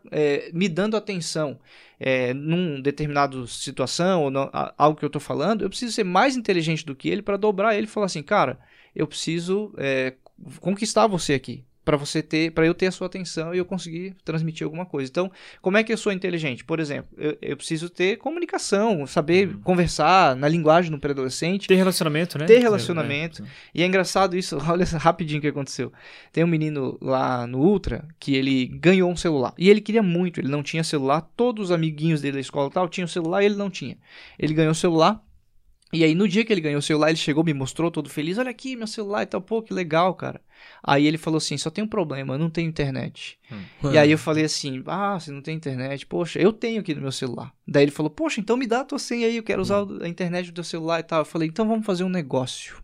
me 0.52 0.68
dando 0.68 0.98
atenção 0.98 1.58
é, 1.98 2.34
num 2.34 2.78
determinado 2.78 3.46
situação 3.46 4.24
ou 4.24 4.30
não- 4.30 4.50
a- 4.52 4.74
algo 4.76 4.98
que 4.98 5.04
eu 5.04 5.06
estou 5.06 5.20
falando, 5.20 5.62
eu 5.62 5.70
preciso 5.70 5.92
ser 5.94 6.04
mais 6.04 6.36
inteligente 6.36 6.84
do 6.84 6.94
que 6.94 7.08
ele 7.08 7.22
para 7.22 7.38
dobrar 7.38 7.74
ele 7.74 7.86
e 7.86 7.90
falar 7.90 8.04
assim, 8.06 8.22
cara, 8.22 8.58
eu 8.94 9.06
preciso 9.06 9.72
é, 9.78 10.12
conquistar 10.60 11.06
você 11.06 11.32
aqui. 11.32 11.64
Para 11.84 11.96
você 11.96 12.22
ter, 12.22 12.50
para 12.52 12.66
eu 12.66 12.74
ter 12.74 12.86
a 12.86 12.90
sua 12.92 13.06
atenção 13.06 13.54
e 13.54 13.58
eu 13.58 13.64
conseguir 13.64 14.14
transmitir 14.24 14.64
alguma 14.64 14.86
coisa. 14.86 15.10
Então, 15.10 15.30
como 15.60 15.76
é 15.76 15.84
que 15.84 15.92
eu 15.92 15.98
sou 15.98 16.12
inteligente? 16.12 16.64
Por 16.64 16.80
exemplo, 16.80 17.10
eu, 17.18 17.36
eu 17.42 17.56
preciso 17.56 17.88
ter 17.90 18.16
comunicação, 18.16 19.06
saber 19.06 19.48
Uhum. 19.48 19.60
conversar 19.60 20.34
na 20.36 20.48
linguagem 20.48 20.90
do 20.90 20.98
pré-adolescente, 20.98 21.68
Ter 21.68 21.74
relacionamento, 21.74 22.38
né? 22.38 22.46
ter 22.46 22.58
relacionamento. 22.58 23.42
É. 23.42 23.46
E 23.74 23.82
é 23.82 23.86
engraçado 23.86 24.36
isso, 24.36 24.56
olha 24.68 24.84
rapidinho 24.84 25.38
o 25.38 25.42
que 25.42 25.48
aconteceu. 25.48 25.92
Tem 26.32 26.42
um 26.42 26.46
menino 26.46 26.96
lá 27.00 27.46
no 27.46 27.58
Ultra 27.60 28.06
que 28.18 28.34
ele 28.34 28.66
ganhou 28.66 29.10
um 29.10 29.16
celular. 29.16 29.52
E 29.58 29.68
ele 29.68 29.80
queria 29.80 30.02
muito, 30.02 30.40
ele 30.40 30.48
não 30.48 30.62
tinha 30.62 30.82
celular. 30.84 31.20
Todos 31.36 31.66
os 31.66 31.72
amiguinhos 31.72 32.20
dele 32.20 32.34
da 32.34 32.40
escola 32.40 32.68
e 32.68 32.72
tal 32.72 32.88
tinham 32.88 33.06
celular 33.06 33.42
e 33.42 33.46
ele 33.46 33.56
não 33.56 33.68
tinha. 33.70 33.96
Ele 34.38 34.54
ganhou 34.54 34.72
o 34.72 34.74
celular. 34.74 35.22
E 35.94 36.02
aí, 36.02 36.12
no 36.12 36.26
dia 36.26 36.44
que 36.44 36.52
ele 36.52 36.60
ganhou 36.60 36.80
o 36.80 36.82
celular, 36.82 37.10
ele 37.10 37.16
chegou, 37.16 37.44
me 37.44 37.54
mostrou 37.54 37.88
todo 37.88 38.08
feliz. 38.08 38.36
Olha 38.36 38.50
aqui, 38.50 38.74
meu 38.74 38.86
celular 38.88 39.22
e 39.22 39.26
tal. 39.26 39.40
Pô, 39.40 39.62
que 39.62 39.72
legal, 39.72 40.12
cara. 40.14 40.40
Aí 40.82 41.06
ele 41.06 41.16
falou 41.16 41.38
assim: 41.38 41.56
só 41.56 41.70
tem 41.70 41.84
um 41.84 41.88
problema, 41.88 42.34
eu 42.34 42.38
não 42.38 42.50
tenho 42.50 42.68
internet. 42.68 43.38
E 43.92 43.96
aí 43.96 44.10
eu 44.10 44.18
falei 44.18 44.44
assim: 44.44 44.82
ah, 44.86 45.18
você 45.20 45.30
não 45.30 45.40
tem 45.40 45.54
internet? 45.54 46.04
Poxa, 46.04 46.40
eu 46.40 46.52
tenho 46.52 46.80
aqui 46.80 46.94
no 46.96 47.00
meu 47.00 47.12
celular. 47.12 47.54
Daí 47.66 47.84
ele 47.84 47.92
falou: 47.92 48.10
poxa, 48.10 48.40
então 48.40 48.56
me 48.56 48.66
dá 48.66 48.80
a 48.80 48.84
tua 48.84 48.98
senha 48.98 49.28
aí, 49.28 49.36
eu 49.36 49.42
quero 49.44 49.62
usar 49.62 49.86
a 50.02 50.08
internet 50.08 50.46
do 50.46 50.54
teu 50.54 50.64
celular 50.64 50.98
e 50.98 51.04
tal. 51.04 51.20
Eu 51.20 51.24
falei: 51.24 51.48
então 51.48 51.68
vamos 51.68 51.86
fazer 51.86 52.02
um 52.02 52.08
negócio. 52.08 52.82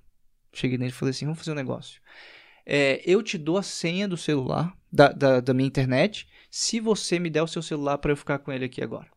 Cheguei 0.52 0.78
nele 0.78 0.90
e 0.90 0.94
falei 0.94 1.10
assim: 1.10 1.24
vamos 1.24 1.40
fazer 1.40 1.50
um 1.50 1.56
negócio. 1.56 2.00
É, 2.64 3.02
eu 3.04 3.22
te 3.24 3.36
dou 3.36 3.58
a 3.58 3.62
senha 3.62 4.06
do 4.06 4.16
celular, 4.16 4.72
da, 4.92 5.08
da, 5.08 5.40
da 5.40 5.52
minha 5.52 5.66
internet, 5.66 6.28
se 6.48 6.78
você 6.78 7.18
me 7.18 7.28
der 7.28 7.42
o 7.42 7.48
seu 7.48 7.62
celular 7.62 7.98
pra 7.98 8.12
eu 8.12 8.16
ficar 8.16 8.38
com 8.38 8.52
ele 8.52 8.66
aqui 8.66 8.80
agora. 8.80 9.08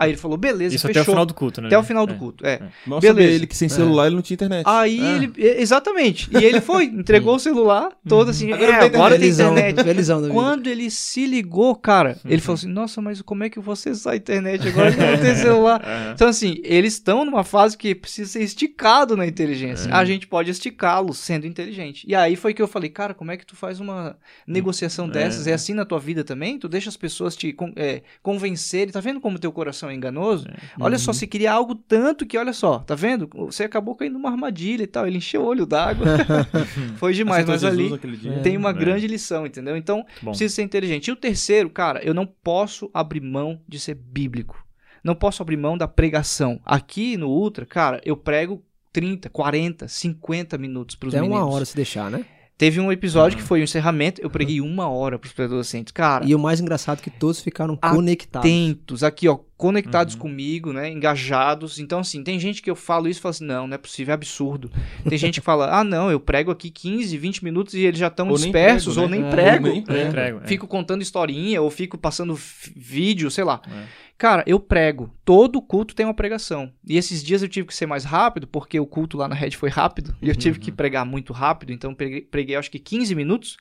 Aí 0.00 0.12
ele 0.12 0.16
falou: 0.16 0.38
beleza, 0.38 0.74
Isso 0.74 0.86
fechou. 0.86 1.02
até 1.02 1.10
o 1.10 1.12
final 1.12 1.26
do 1.26 1.34
culto, 1.34 1.60
né? 1.60 1.66
Até 1.68 1.78
o 1.78 1.82
final 1.82 2.06
do 2.06 2.14
É. 2.14 2.16
culto, 2.16 2.46
é. 2.46 2.58
Mal 2.86 3.00
Beleza. 3.00 3.34
ele 3.34 3.46
que 3.46 3.54
sem 3.56 3.68
celular 3.68 4.06
ele 4.06 4.14
não 4.16 4.22
tinha 4.22 4.34
internet. 4.34 4.64
Aí 4.66 4.98
Ah. 5.00 5.16
ele. 5.16 5.32
Exatamente. 5.36 6.30
E 6.32 6.42
ele 6.42 6.60
foi, 6.62 6.84
entregou 6.84 7.36
o 7.36 7.38
celular 7.38 7.90
todo 8.08 8.30
assim. 8.30 8.50
Agora 8.50 8.72
é, 8.72 8.84
agora 8.86 9.10
tem 9.10 9.20
felizão, 9.20 9.52
internet. 9.52 9.84
felizão 9.84 10.16
da 10.22 10.28
vida. 10.28 10.34
Quando 10.40 10.66
ele 10.68 10.90
se 10.90 11.26
ligou, 11.26 11.76
cara, 11.76 12.18
ele 12.24 12.40
falou 12.40 12.54
assim: 12.54 12.68
Nossa, 12.68 13.02
mas 13.02 13.20
como 13.20 13.44
é 13.44 13.50
que 13.50 13.60
você 13.60 13.94
sai 13.94 14.16
internet 14.16 14.66
agora 14.68 14.90
que 14.90 14.98
não 14.98 15.18
tem 15.18 15.34
celular? 15.36 15.82
Então, 16.14 16.28
assim, 16.28 16.56
eles 16.64 16.94
estão 16.94 17.24
numa 17.26 17.44
fase 17.44 17.76
que 17.76 17.94
precisa 17.94 18.30
ser 18.32 18.42
esticado 18.42 19.16
na 19.16 19.26
inteligência. 19.26 19.90
É. 19.90 19.92
A 19.92 20.04
gente 20.04 20.26
pode 20.26 20.50
esticá-los 20.50 21.18
sendo 21.18 21.46
inteligente. 21.46 22.06
E 22.08 22.14
aí 22.14 22.36
foi 22.36 22.54
que 22.54 22.62
eu 22.62 22.68
falei, 22.68 22.88
cara, 22.88 23.12
como 23.12 23.30
é 23.32 23.36
que 23.36 23.44
tu 23.44 23.54
faz 23.54 23.80
uma 23.80 24.16
negociação 24.46 25.08
dessas? 25.08 25.46
É 25.46 25.52
assim 25.52 25.74
na 25.74 25.84
tua 25.84 25.98
vida 25.98 26.24
também? 26.24 26.58
Tu 26.58 26.68
deixa 26.68 26.88
as 26.88 26.96
pessoas 26.96 27.36
te 27.36 27.52
con 27.52 27.72
é, 27.76 28.02
convencerem. 28.22 28.92
Tá 28.92 29.00
vendo 29.00 29.20
como 29.20 29.38
teu 29.38 29.52
coração 29.52 29.89
é 29.90 29.94
enganoso? 29.94 30.46
Olha 30.80 30.98
só, 30.98 31.12
você 31.12 31.26
queria 31.26 31.52
algo 31.52 31.74
tanto 31.74 32.24
que, 32.26 32.36
olha 32.38 32.52
só, 32.52 32.78
tá 32.80 32.94
vendo? 32.94 33.28
Você 33.46 33.64
acabou 33.64 33.94
caindo 33.94 34.14
numa 34.14 34.30
armadilha 34.30 34.82
e 34.82 34.86
tal. 34.86 35.06
Ele 35.06 35.18
encheu 35.18 35.42
o 35.42 35.46
olho 35.46 35.66
d'água. 35.66 36.06
foi 36.96 37.12
demais, 37.12 37.44
mas 37.46 37.60
Jesus 37.60 37.78
ali 37.78 38.42
tem 38.42 38.56
uma 38.56 38.70
É. 38.70 38.72
grande 38.72 39.06
lição, 39.06 39.46
entendeu? 39.46 39.76
Então, 39.76 40.04
Bom. 40.22 40.30
precisa 40.30 40.54
ser 40.54 40.62
inteligente. 40.62 41.08
E 41.08 41.12
o 41.12 41.16
terceiro, 41.16 41.68
cara, 41.70 42.02
eu 42.04 42.14
não 42.14 42.26
posso 42.26 42.90
abrir 42.94 43.20
mão 43.20 43.60
de 43.68 43.78
ser 43.78 43.94
bíblico. 43.94 44.64
Não 45.02 45.14
posso 45.14 45.42
abrir 45.42 45.56
mão 45.56 45.78
da 45.78 45.88
pregação. 45.88 46.60
Aqui 46.64 47.16
no 47.16 47.28
Ultra, 47.28 47.64
cara, 47.64 48.00
eu 48.04 48.16
prego 48.16 48.62
30, 48.92 49.30
40, 49.30 49.88
50 49.88 50.58
minutos 50.58 50.96
pros 50.96 51.14
Até 51.14 51.22
meninos. 51.22 51.42
uma 51.44 51.50
hora 51.54 51.64
se 51.64 51.74
deixar, 51.76 52.10
né? 52.10 52.24
Teve 52.60 52.78
um 52.78 52.92
episódio 52.92 53.38
que 53.38 53.42
foi 53.42 53.60
o 53.62 53.64
encerramento, 53.64 54.20
eu 54.20 54.28
preguei 54.28 54.60
uma 54.60 54.86
hora 54.86 55.18
pros 55.18 55.32
adolescentes. 55.40 55.92
Cara, 55.94 56.26
E 56.26 56.34
o 56.34 56.38
mais 56.38 56.60
engraçado 56.60 56.98
é 56.98 57.02
que 57.02 57.08
todos 57.08 57.40
ficaram 57.40 57.74
conectados. 57.74 58.46
atentos, 58.50 59.02
aqui, 59.02 59.26
ó, 59.28 59.38
conectados 59.56 60.12
Uhum. 60.12 60.20
comigo, 60.20 60.70
né, 60.70 60.90
engajados. 60.90 61.78
Então, 61.78 62.00
assim, 62.00 62.22
tem 62.22 62.38
gente 62.38 62.60
que 62.60 62.70
eu 62.70 62.76
falo 62.76 63.08
isso 63.08 63.18
e 63.18 63.22
falo 63.22 63.30
assim, 63.30 63.46
não, 63.46 63.66
não 63.66 63.74
é 63.74 63.78
possível, 63.78 64.12
é 64.12 64.14
absurdo. 64.14 64.70
Tem 65.08 65.16
gente 65.16 65.40
que 65.40 65.44
fala, 65.44 65.74
ah, 65.74 65.82
não, 65.82 66.10
eu 66.10 66.20
prego 66.20 66.50
aqui 66.50 66.68
15, 66.70 67.16
20 67.16 67.42
minutos 67.42 67.72
e 67.72 67.80
eles 67.80 67.98
já 67.98 68.08
estão 68.08 68.26
nem 68.26 68.34
dispersos, 68.36 68.92
prego, 68.94 69.04
ou 69.06 69.08
né? 69.10 69.16
nem 69.18 69.26
É, 69.26 69.30
prego. 69.30 69.66
ou 69.66 69.72
nem 69.72 69.82
prego. 69.82 70.08
Entrego, 70.08 70.40
é. 70.44 70.46
Fico 70.46 70.66
contando 70.66 71.00
historinha, 71.00 71.62
ou 71.62 71.70
fico 71.70 71.96
passando 71.96 72.38
vídeo, 72.76 73.30
sei 73.30 73.44
lá. 73.44 73.62
É. 73.66 74.09
Cara, 74.20 74.44
eu 74.46 74.60
prego. 74.60 75.10
Todo 75.24 75.62
culto 75.62 75.94
tem 75.94 76.04
uma 76.04 76.12
pregação. 76.12 76.70
E 76.86 76.98
esses 76.98 77.24
dias 77.24 77.40
eu 77.40 77.48
tive 77.48 77.66
que 77.68 77.74
ser 77.74 77.86
mais 77.86 78.04
rápido, 78.04 78.46
porque 78.46 78.78
o 78.78 78.86
culto 78.86 79.16
lá 79.16 79.26
na 79.26 79.34
Red 79.34 79.52
foi 79.52 79.70
rápido. 79.70 80.14
E 80.20 80.28
eu 80.28 80.36
tive 80.36 80.58
Uhum. 80.58 80.64
que 80.66 80.70
pregar 80.70 81.06
muito 81.06 81.32
rápido, 81.32 81.72
então 81.72 81.94
preguei, 81.94 82.20
preguei 82.20 82.54
acho 82.54 82.70
que 82.70 82.78
15 82.78 83.14
minutos. 83.14 83.56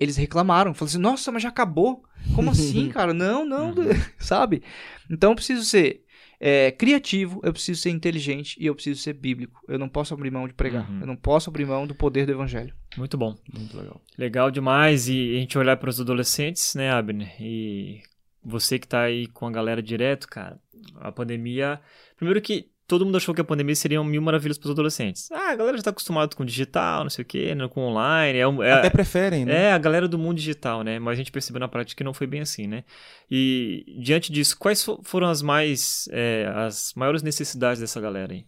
Eles 0.00 0.16
reclamaram, 0.16 0.74
falaram 0.74 0.90
assim: 0.90 0.98
nossa, 1.00 1.30
mas 1.30 1.44
já 1.44 1.50
acabou? 1.50 2.02
Como 2.34 2.50
assim, 2.50 2.88
cara? 2.90 3.14
Não, 3.14 3.44
não, 3.44 3.68
Uhum. 3.68 3.90
sabe? 4.18 4.64
Então 5.08 5.30
eu 5.30 5.36
preciso 5.36 5.64
ser 5.64 6.02
é, 6.40 6.72
criativo, 6.72 7.40
eu 7.44 7.52
preciso 7.52 7.80
ser 7.80 7.90
inteligente 7.90 8.56
e 8.60 8.66
eu 8.66 8.74
preciso 8.74 9.00
ser 9.00 9.12
bíblico. 9.12 9.60
Eu 9.68 9.78
não 9.78 9.88
posso 9.88 10.12
abrir 10.14 10.32
mão 10.32 10.48
de 10.48 10.54
pregar. 10.54 10.90
Uhum. 10.90 11.00
Eu 11.02 11.06
não 11.06 11.14
posso 11.14 11.48
abrir 11.48 11.64
mão 11.64 11.86
do 11.86 11.94
poder 11.94 12.26
do 12.26 12.32
evangelho. 12.32 12.74
Muito 12.98 13.16
bom. 13.16 13.36
Muito 13.56 13.76
legal. 13.76 14.00
Legal 14.18 14.50
demais. 14.50 15.08
E 15.08 15.36
a 15.36 15.38
gente 15.38 15.56
olhar 15.56 15.76
para 15.76 15.90
os 15.90 16.00
adolescentes, 16.00 16.74
né, 16.74 16.90
Abner? 16.90 17.40
E 17.40 18.00
você 18.44 18.78
que 18.78 18.86
tá 18.88 19.02
aí 19.02 19.26
com 19.28 19.46
a 19.46 19.50
galera 19.50 19.82
direto, 19.82 20.26
cara, 20.28 20.58
a 21.00 21.10
pandemia. 21.12 21.80
Primeiro 22.16 22.40
que 22.40 22.70
todo 22.86 23.06
mundo 23.06 23.16
achou 23.16 23.34
que 23.34 23.40
a 23.40 23.44
pandemia 23.44 23.74
seria 23.74 24.02
mil 24.04 24.20
maravilhas 24.20 24.58
para 24.58 24.66
os 24.66 24.72
adolescentes. 24.72 25.30
Ah, 25.32 25.50
a 25.52 25.54
galera 25.56 25.76
já 25.78 25.84
tá 25.84 25.90
acostumada 25.90 26.34
com 26.36 26.44
digital, 26.44 27.04
não 27.04 27.10
sei 27.10 27.22
o 27.22 27.26
quê, 27.26 27.54
né, 27.54 27.66
com 27.68 27.80
online. 27.80 28.38
É, 28.38 28.46
um- 28.46 28.62
é- 28.62 28.72
Até 28.72 28.90
preferem, 28.90 29.44
né? 29.46 29.66
É, 29.66 29.72
a 29.72 29.78
galera 29.78 30.06
do 30.06 30.18
mundo 30.18 30.36
digital, 30.36 30.82
né? 30.82 30.98
Mas 30.98 31.12
a 31.12 31.16
gente 31.16 31.32
percebeu 31.32 31.60
na 31.60 31.68
prática 31.68 31.96
que 31.96 32.04
não 32.04 32.12
foi 32.12 32.26
bem 32.26 32.40
assim, 32.40 32.66
né? 32.66 32.84
E 33.30 33.84
diante 34.00 34.30
disso, 34.32 34.58
quais 34.58 34.84
fo- 34.84 35.00
foram 35.04 35.28
as 35.28 35.40
mais 35.40 36.08
é, 36.12 36.50
as 36.54 36.92
maiores 36.94 37.22
necessidades 37.22 37.80
dessa 37.80 38.00
galera 38.00 38.32
aí? 38.34 38.44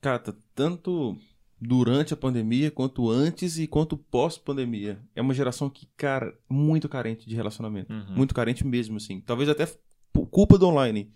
Cata, 0.00 0.36
tanto 0.54 1.16
durante 1.60 2.12
a 2.12 2.16
pandemia, 2.16 2.70
quanto 2.70 3.10
antes 3.10 3.58
e 3.58 3.66
quanto 3.66 3.96
pós-pandemia. 3.96 5.00
É 5.14 5.22
uma 5.22 5.34
geração 5.34 5.70
que, 5.70 5.88
cara, 5.96 6.34
muito 6.48 6.88
carente 6.88 7.28
de 7.28 7.34
relacionamento. 7.34 7.92
Uhum. 7.92 8.16
Muito 8.16 8.34
carente 8.34 8.66
mesmo, 8.66 8.98
assim. 8.98 9.20
Talvez 9.20 9.48
até 9.48 9.66
por 10.12 10.26
culpa 10.26 10.58
do 10.58 10.66
online. 10.66 11.10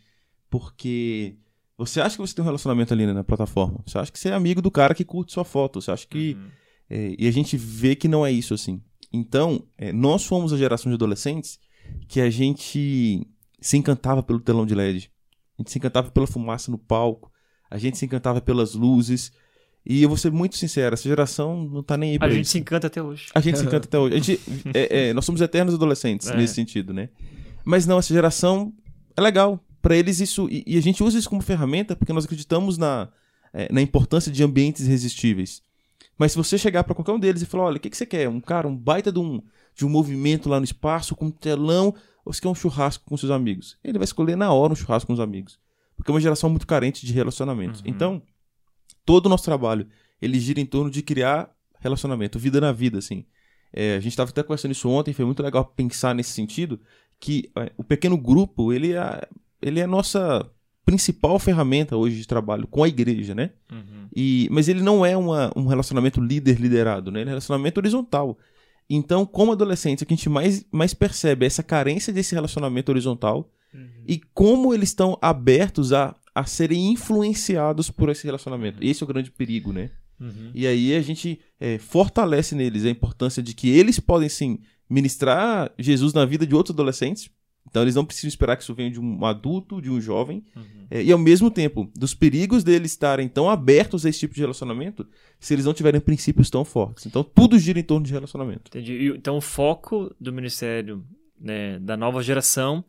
Porque 0.48 1.36
você 1.76 2.00
acha 2.00 2.16
que 2.16 2.20
você 2.20 2.34
tem 2.34 2.42
um 2.42 2.46
relacionamento 2.46 2.92
ali 2.92 3.06
né, 3.06 3.12
na 3.12 3.24
plataforma. 3.24 3.80
Você 3.86 3.98
acha 3.98 4.10
que 4.10 4.18
você 4.18 4.30
é 4.30 4.32
amigo 4.32 4.62
do 4.62 4.70
cara 4.70 4.94
que 4.94 5.04
curte 5.04 5.32
sua 5.32 5.44
foto. 5.44 5.80
Você 5.80 5.90
acha 5.90 6.06
que. 6.06 6.34
Uhum. 6.34 6.48
é, 6.88 7.14
e 7.18 7.28
a 7.28 7.30
gente 7.30 7.56
vê 7.56 7.94
que 7.94 8.08
não 8.08 8.24
é 8.24 8.32
isso, 8.32 8.54
assim. 8.54 8.82
Então, 9.12 9.66
é, 9.76 9.92
nós 9.92 10.24
fomos 10.24 10.52
a 10.52 10.56
geração 10.56 10.90
de 10.90 10.94
adolescentes 10.94 11.58
que 12.08 12.20
a 12.20 12.30
gente 12.30 13.26
se 13.60 13.76
encantava 13.76 14.22
pelo 14.22 14.40
telão 14.40 14.64
de 14.64 14.74
LED. 14.74 15.10
A 15.58 15.62
gente 15.62 15.70
se 15.70 15.78
encantava 15.78 16.10
pela 16.10 16.26
fumaça 16.26 16.70
no 16.70 16.78
palco. 16.78 17.30
A 17.70 17.76
gente 17.76 17.98
se 17.98 18.04
encantava 18.04 18.40
pelas 18.40 18.74
luzes. 18.74 19.32
E 19.84 20.02
eu 20.02 20.08
vou 20.08 20.18
ser 20.18 20.30
muito 20.30 20.56
sincero, 20.56 20.92
essa 20.94 21.08
geração 21.08 21.64
não 21.64 21.82
tá 21.82 21.96
nem 21.96 22.12
aí 22.12 22.18
pra 22.18 22.28
A 22.28 22.30
gente 22.30 22.42
isso. 22.44 22.52
se 22.52 22.58
encanta 22.58 22.86
até 22.86 23.02
hoje. 23.02 23.26
A 23.34 23.40
gente 23.40 23.58
se 23.58 23.64
encanta 23.64 23.86
até 23.88 23.98
hoje. 23.98 24.14
A 24.14 24.18
gente, 24.18 24.40
é, 24.74 25.08
é, 25.08 25.12
nós 25.14 25.24
somos 25.24 25.40
eternos 25.40 25.74
adolescentes 25.74 26.28
É. 26.28 26.36
nesse 26.36 26.54
sentido, 26.54 26.92
né? 26.92 27.08
Mas 27.64 27.86
não, 27.86 27.98
essa 27.98 28.12
geração 28.12 28.72
é 29.16 29.20
legal. 29.20 29.58
Pra 29.80 29.96
eles 29.96 30.20
isso. 30.20 30.46
E, 30.50 30.62
e 30.66 30.76
a 30.76 30.82
gente 30.82 31.02
usa 31.02 31.18
isso 31.18 31.28
como 31.28 31.40
ferramenta 31.40 31.96
porque 31.96 32.12
nós 32.12 32.26
acreditamos 32.26 32.76
na, 32.76 33.08
é, 33.54 33.72
na 33.72 33.80
importância 33.80 34.30
de 34.30 34.42
ambientes 34.44 34.86
irresistíveis. 34.86 35.62
Mas 36.18 36.32
se 36.32 36.36
você 36.38 36.58
chegar 36.58 36.84
pra 36.84 36.94
qualquer 36.94 37.12
um 37.12 37.18
deles 37.18 37.40
e 37.40 37.46
falar: 37.46 37.64
olha, 37.64 37.76
o 37.78 37.80
que, 37.80 37.88
que 37.88 37.96
você 37.96 38.04
quer? 38.04 38.28
Um 38.28 38.40
cara, 38.40 38.68
um 38.68 38.76
baita 38.76 39.10
de 39.10 39.18
um, 39.18 39.40
de 39.74 39.86
um 39.86 39.88
movimento 39.88 40.50
lá 40.50 40.58
no 40.60 40.64
espaço, 40.64 41.16
com 41.16 41.26
um 41.26 41.30
telão, 41.30 41.94
ou 42.22 42.30
você 42.34 42.42
quer 42.42 42.48
um 42.48 42.54
churrasco 42.54 43.04
com 43.06 43.16
seus 43.16 43.32
amigos? 43.32 43.78
Ele 43.82 43.96
vai 43.98 44.04
escolher 44.04 44.36
na 44.36 44.52
hora 44.52 44.74
um 44.74 44.76
churrasco 44.76 45.06
com 45.06 45.14
os 45.14 45.20
amigos. 45.20 45.58
Porque 45.96 46.10
é 46.10 46.14
uma 46.14 46.20
geração 46.20 46.50
muito 46.50 46.66
carente 46.66 47.06
de 47.06 47.12
relacionamentos. 47.14 47.80
Uhum. 47.80 47.86
Então, 47.86 48.22
todo 49.10 49.26
o 49.26 49.28
nosso 49.28 49.42
trabalho 49.42 49.88
ele 50.22 50.38
gira 50.38 50.60
em 50.60 50.64
torno 50.66 50.88
de 50.88 51.02
criar 51.02 51.50
relacionamento, 51.80 52.38
vida 52.38 52.60
na 52.60 52.70
vida, 52.70 52.98
assim. 52.98 53.24
É, 53.72 53.96
a 53.96 54.00
gente 54.00 54.12
estava 54.12 54.30
até 54.30 54.40
conversando 54.40 54.70
isso 54.70 54.88
ontem, 54.88 55.12
foi 55.12 55.24
muito 55.24 55.42
legal 55.42 55.64
pensar 55.64 56.14
nesse 56.14 56.30
sentido, 56.30 56.78
que 57.18 57.50
é, 57.56 57.72
o 57.76 57.82
pequeno 57.82 58.16
grupo, 58.16 58.72
ele 58.72 58.92
é, 58.92 59.28
ele 59.60 59.80
é 59.80 59.82
a 59.82 59.88
nossa 59.88 60.48
principal 60.84 61.40
ferramenta 61.40 61.96
hoje 61.96 62.18
de 62.18 62.26
trabalho 62.26 62.68
com 62.68 62.84
a 62.84 62.88
igreja, 62.88 63.34
né? 63.34 63.50
Uhum. 63.72 64.06
E, 64.14 64.46
mas 64.48 64.68
ele 64.68 64.80
não 64.80 65.04
é 65.04 65.16
uma, 65.16 65.50
um 65.56 65.66
relacionamento 65.66 66.20
líder-liderado, 66.20 67.10
né? 67.10 67.20
Ele 67.20 67.30
é 67.30 67.32
um 67.32 67.34
relacionamento 67.34 67.78
horizontal. 67.80 68.38
Então, 68.88 69.26
como 69.26 69.50
adolescentes, 69.50 70.02
o 70.02 70.06
que 70.06 70.14
a 70.14 70.16
gente 70.16 70.28
mais, 70.28 70.64
mais 70.70 70.94
percebe 70.94 71.44
é 71.44 71.48
essa 71.48 71.64
carência 71.64 72.12
desse 72.12 72.32
relacionamento 72.32 72.92
horizontal 72.92 73.50
e 74.06 74.20
como 74.34 74.74
eles 74.74 74.88
estão 74.88 75.16
abertos 75.22 75.92
a, 75.92 76.16
a 76.40 76.44
serem 76.44 76.92
influenciados 76.92 77.90
por 77.90 78.08
esse 78.08 78.24
relacionamento. 78.24 78.82
Esse 78.82 79.02
é 79.02 79.04
o 79.04 79.08
grande 79.08 79.30
perigo, 79.30 79.72
né? 79.72 79.90
Uhum. 80.18 80.50
E 80.54 80.66
aí 80.66 80.94
a 80.94 81.00
gente 81.00 81.38
é, 81.58 81.78
fortalece 81.78 82.54
neles 82.54 82.84
a 82.84 82.90
importância 82.90 83.42
de 83.42 83.54
que 83.54 83.68
eles 83.70 84.00
podem 84.00 84.28
sim 84.28 84.58
ministrar 84.88 85.72
Jesus 85.78 86.12
na 86.12 86.24
vida 86.24 86.46
de 86.46 86.54
outros 86.54 86.74
adolescentes. 86.74 87.30
Então 87.68 87.82
eles 87.82 87.94
não 87.94 88.04
precisam 88.04 88.28
esperar 88.28 88.56
que 88.56 88.62
isso 88.62 88.74
venha 88.74 88.90
de 88.90 88.98
um 88.98 89.24
adulto, 89.24 89.80
de 89.80 89.90
um 89.90 90.00
jovem. 90.00 90.42
Uhum. 90.56 90.86
É, 90.90 91.02
e 91.02 91.12
ao 91.12 91.18
mesmo 91.18 91.50
tempo, 91.50 91.90
dos 91.94 92.14
perigos 92.14 92.64
deles 92.64 92.92
estarem 92.92 93.28
tão 93.28 93.48
abertos 93.48 94.04
a 94.04 94.08
esse 94.08 94.20
tipo 94.20 94.34
de 94.34 94.40
relacionamento, 94.40 95.06
se 95.38 95.54
eles 95.54 95.64
não 95.64 95.74
tiverem 95.74 96.00
princípios 96.00 96.50
tão 96.50 96.64
fortes. 96.64 97.06
Então 97.06 97.22
tudo 97.22 97.58
gira 97.58 97.78
em 97.78 97.84
torno 97.84 98.04
de 98.04 98.12
relacionamento. 98.12 98.68
Entendi. 98.68 99.12
Então 99.16 99.36
o 99.36 99.40
foco 99.42 100.14
do 100.18 100.32
ministério 100.32 101.04
né, 101.38 101.78
da 101.78 101.96
nova 101.96 102.22
geração, 102.22 102.84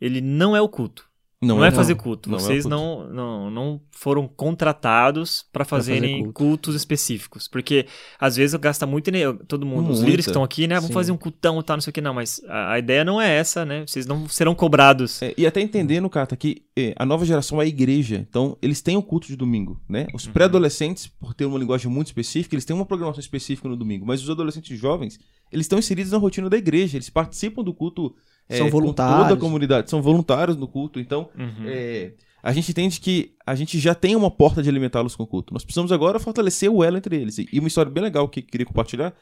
ele 0.00 0.20
não 0.20 0.56
é 0.56 0.60
o 0.60 0.68
culto. 0.68 1.08
Não, 1.42 1.62
é 1.62 1.70
fazer 1.70 1.94
culto. 1.96 2.30
Não 2.30 2.38
é 2.38 2.40
Vocês 2.40 2.62
culto. 2.62 2.76
não, 2.76 3.08
não, 3.08 3.50
não 3.50 3.80
foram 3.90 4.26
contratados 4.26 5.44
para 5.52 5.66
fazer 5.66 5.96
fazerem 5.96 6.22
culto. 6.22 6.32
cultos 6.32 6.74
específicos. 6.74 7.46
Porque 7.46 7.86
às 8.18 8.36
vezes 8.36 8.58
gasta 8.58 8.86
muito 8.86 9.08
energia. 9.08 9.34
Todo 9.46 9.66
mundo, 9.66 9.90
os 9.90 9.98
Muita. 9.98 10.04
líderes 10.04 10.24
que 10.24 10.30
estão 10.30 10.42
aqui, 10.42 10.66
né? 10.66 10.76
Vamos 10.76 10.88
Sim. 10.88 10.94
fazer 10.94 11.12
um 11.12 11.16
cultão 11.16 11.60
e 11.60 11.62
tal, 11.62 11.76
não 11.76 11.82
sei 11.82 11.90
o 11.90 11.94
que, 11.94 12.00
não. 12.00 12.14
Mas 12.14 12.40
a, 12.48 12.72
a 12.72 12.78
ideia 12.78 13.04
não 13.04 13.20
é 13.20 13.36
essa, 13.36 13.66
né? 13.66 13.84
Vocês 13.86 14.06
não 14.06 14.26
serão 14.28 14.54
cobrados. 14.54 15.20
É, 15.20 15.34
e 15.36 15.46
até 15.46 15.60
entendendo, 15.60 16.08
Cata, 16.08 16.34
que 16.36 16.62
é, 16.74 16.94
a 16.96 17.04
nova 17.04 17.26
geração 17.26 17.60
é 17.60 17.64
a 17.64 17.68
igreja. 17.68 18.24
Então, 18.28 18.56
eles 18.62 18.80
têm 18.80 18.96
o 18.96 19.02
culto 19.02 19.26
de 19.26 19.36
domingo, 19.36 19.78
né? 19.86 20.06
Os 20.14 20.26
pré-adolescentes, 20.26 21.06
por 21.06 21.34
ter 21.34 21.44
uma 21.44 21.58
linguagem 21.58 21.90
muito 21.90 22.06
específica, 22.06 22.54
eles 22.54 22.64
têm 22.64 22.74
uma 22.74 22.86
programação 22.86 23.20
específica 23.20 23.68
no 23.68 23.76
domingo. 23.76 24.06
Mas 24.06 24.22
os 24.22 24.30
adolescentes 24.30 24.78
jovens, 24.78 25.18
eles 25.52 25.64
estão 25.64 25.78
inseridos 25.78 26.12
na 26.12 26.18
rotina 26.18 26.48
da 26.48 26.56
igreja. 26.56 26.96
Eles 26.96 27.10
participam 27.10 27.62
do 27.62 27.74
culto 27.74 28.14
é, 28.16 28.35
São 28.48 28.66
com 28.66 28.72
voluntários. 28.72 29.18
toda 29.28 29.34
a 29.34 29.36
comunidade. 29.36 29.90
São 29.90 30.00
voluntários 30.02 30.56
no 30.56 30.68
culto. 30.68 31.00
Então, 31.00 31.28
Uhum. 31.36 31.64
é, 31.66 32.12
a 32.42 32.52
gente 32.52 32.70
entende 32.70 33.00
que 33.00 33.32
a 33.46 33.54
gente 33.54 33.78
já 33.78 33.94
tem 33.94 34.14
uma 34.14 34.30
porta 34.30 34.62
de 34.62 34.68
alimentá-los 34.68 35.16
com 35.16 35.24
o 35.24 35.26
culto. 35.26 35.52
Nós 35.52 35.64
precisamos 35.64 35.90
agora 35.92 36.18
fortalecer 36.20 36.70
o 36.70 36.84
elo 36.84 36.96
entre 36.96 37.16
eles. 37.16 37.38
E 37.38 37.48
e 37.52 37.58
uma 37.58 37.68
história 37.68 37.90
bem 37.90 38.02
legal 38.04 38.28
que 38.28 38.40
eu 38.40 38.44
queria 38.44 38.66
compartilhar. 38.66 39.12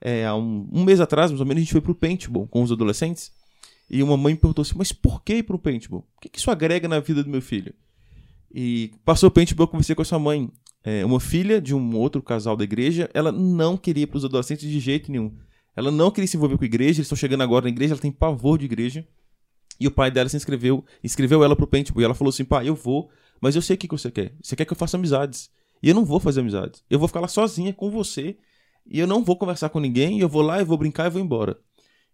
É, 0.00 0.26
há 0.26 0.34
um, 0.34 0.68
um 0.70 0.84
mês 0.84 1.00
atrás, 1.00 1.30
mais 1.30 1.40
ou 1.40 1.46
menos, 1.46 1.60
a 1.62 1.64
gente 1.64 1.72
foi 1.72 1.80
pro 1.80 1.94
paintball 1.94 2.46
com 2.46 2.62
os 2.62 2.70
adolescentes. 2.70 3.32
E 3.90 4.02
uma 4.02 4.16
mãe 4.16 4.34
perguntou 4.36 4.62
assim, 4.62 4.74
mas 4.76 4.92
por 4.92 5.22
que 5.22 5.36
ir 5.36 5.42
pro 5.44 5.58
paintball? 5.58 6.00
O 6.16 6.20
que, 6.20 6.28
que 6.28 6.38
isso 6.38 6.50
agrega 6.50 6.86
na 6.88 7.00
vida 7.00 7.22
do 7.22 7.30
meu 7.30 7.40
filho? 7.40 7.72
E 8.54 8.92
passou 9.04 9.28
o 9.28 9.32
paintball, 9.32 9.64
eu 9.64 9.68
conversei 9.68 9.94
com 9.94 10.02
a 10.02 10.04
sua 10.04 10.18
mãe. 10.18 10.50
É, 10.82 11.04
uma 11.04 11.18
filha 11.20 11.60
de 11.60 11.74
um 11.74 11.96
outro 11.96 12.22
casal 12.22 12.56
da 12.56 12.64
igreja, 12.64 13.08
ela 13.14 13.32
não 13.32 13.76
queria 13.76 14.02
ir 14.04 14.06
pros 14.06 14.24
adolescentes 14.24 14.68
de 14.68 14.78
jeito 14.78 15.10
nenhum. 15.10 15.32
Ela 15.76 15.90
não 15.90 16.10
queria 16.10 16.28
se 16.28 16.36
envolver 16.36 16.56
com 16.56 16.64
a 16.64 16.66
igreja, 16.66 16.98
eles 16.98 17.06
estão 17.06 17.16
chegando 17.16 17.42
agora 17.42 17.64
na 17.64 17.70
igreja, 17.70 17.94
ela 17.94 18.00
tem 18.00 18.12
pavor 18.12 18.58
de 18.58 18.64
igreja. 18.64 19.06
E 19.78 19.86
o 19.86 19.90
pai 19.90 20.10
dela 20.10 20.28
se 20.28 20.36
inscreveu, 20.36 20.84
inscreveu 21.02 21.42
ela 21.42 21.56
pro 21.56 21.66
paintball. 21.66 22.02
E 22.02 22.04
ela 22.04 22.14
falou 22.14 22.30
assim, 22.30 22.44
pai, 22.44 22.68
eu 22.68 22.74
vou, 22.74 23.10
mas 23.40 23.56
eu 23.56 23.62
sei 23.62 23.74
o 23.74 23.78
que, 23.78 23.88
que 23.88 23.96
você 23.96 24.10
quer. 24.10 24.34
Você 24.42 24.54
quer 24.54 24.64
que 24.64 24.72
eu 24.72 24.76
faça 24.76 24.96
amizades. 24.96 25.50
E 25.82 25.88
eu 25.88 25.94
não 25.94 26.04
vou 26.04 26.20
fazer 26.20 26.40
amizades. 26.40 26.84
Eu 26.88 26.98
vou 26.98 27.08
ficar 27.08 27.20
lá 27.20 27.28
sozinha 27.28 27.72
com 27.72 27.90
você. 27.90 28.36
E 28.86 28.98
eu 28.98 29.06
não 29.06 29.24
vou 29.24 29.36
conversar 29.36 29.68
com 29.70 29.80
ninguém. 29.80 30.20
Eu 30.20 30.28
vou 30.28 30.42
lá, 30.42 30.60
eu 30.60 30.66
vou 30.66 30.78
brincar 30.78 31.06
e 31.06 31.10
vou 31.10 31.20
embora. 31.20 31.58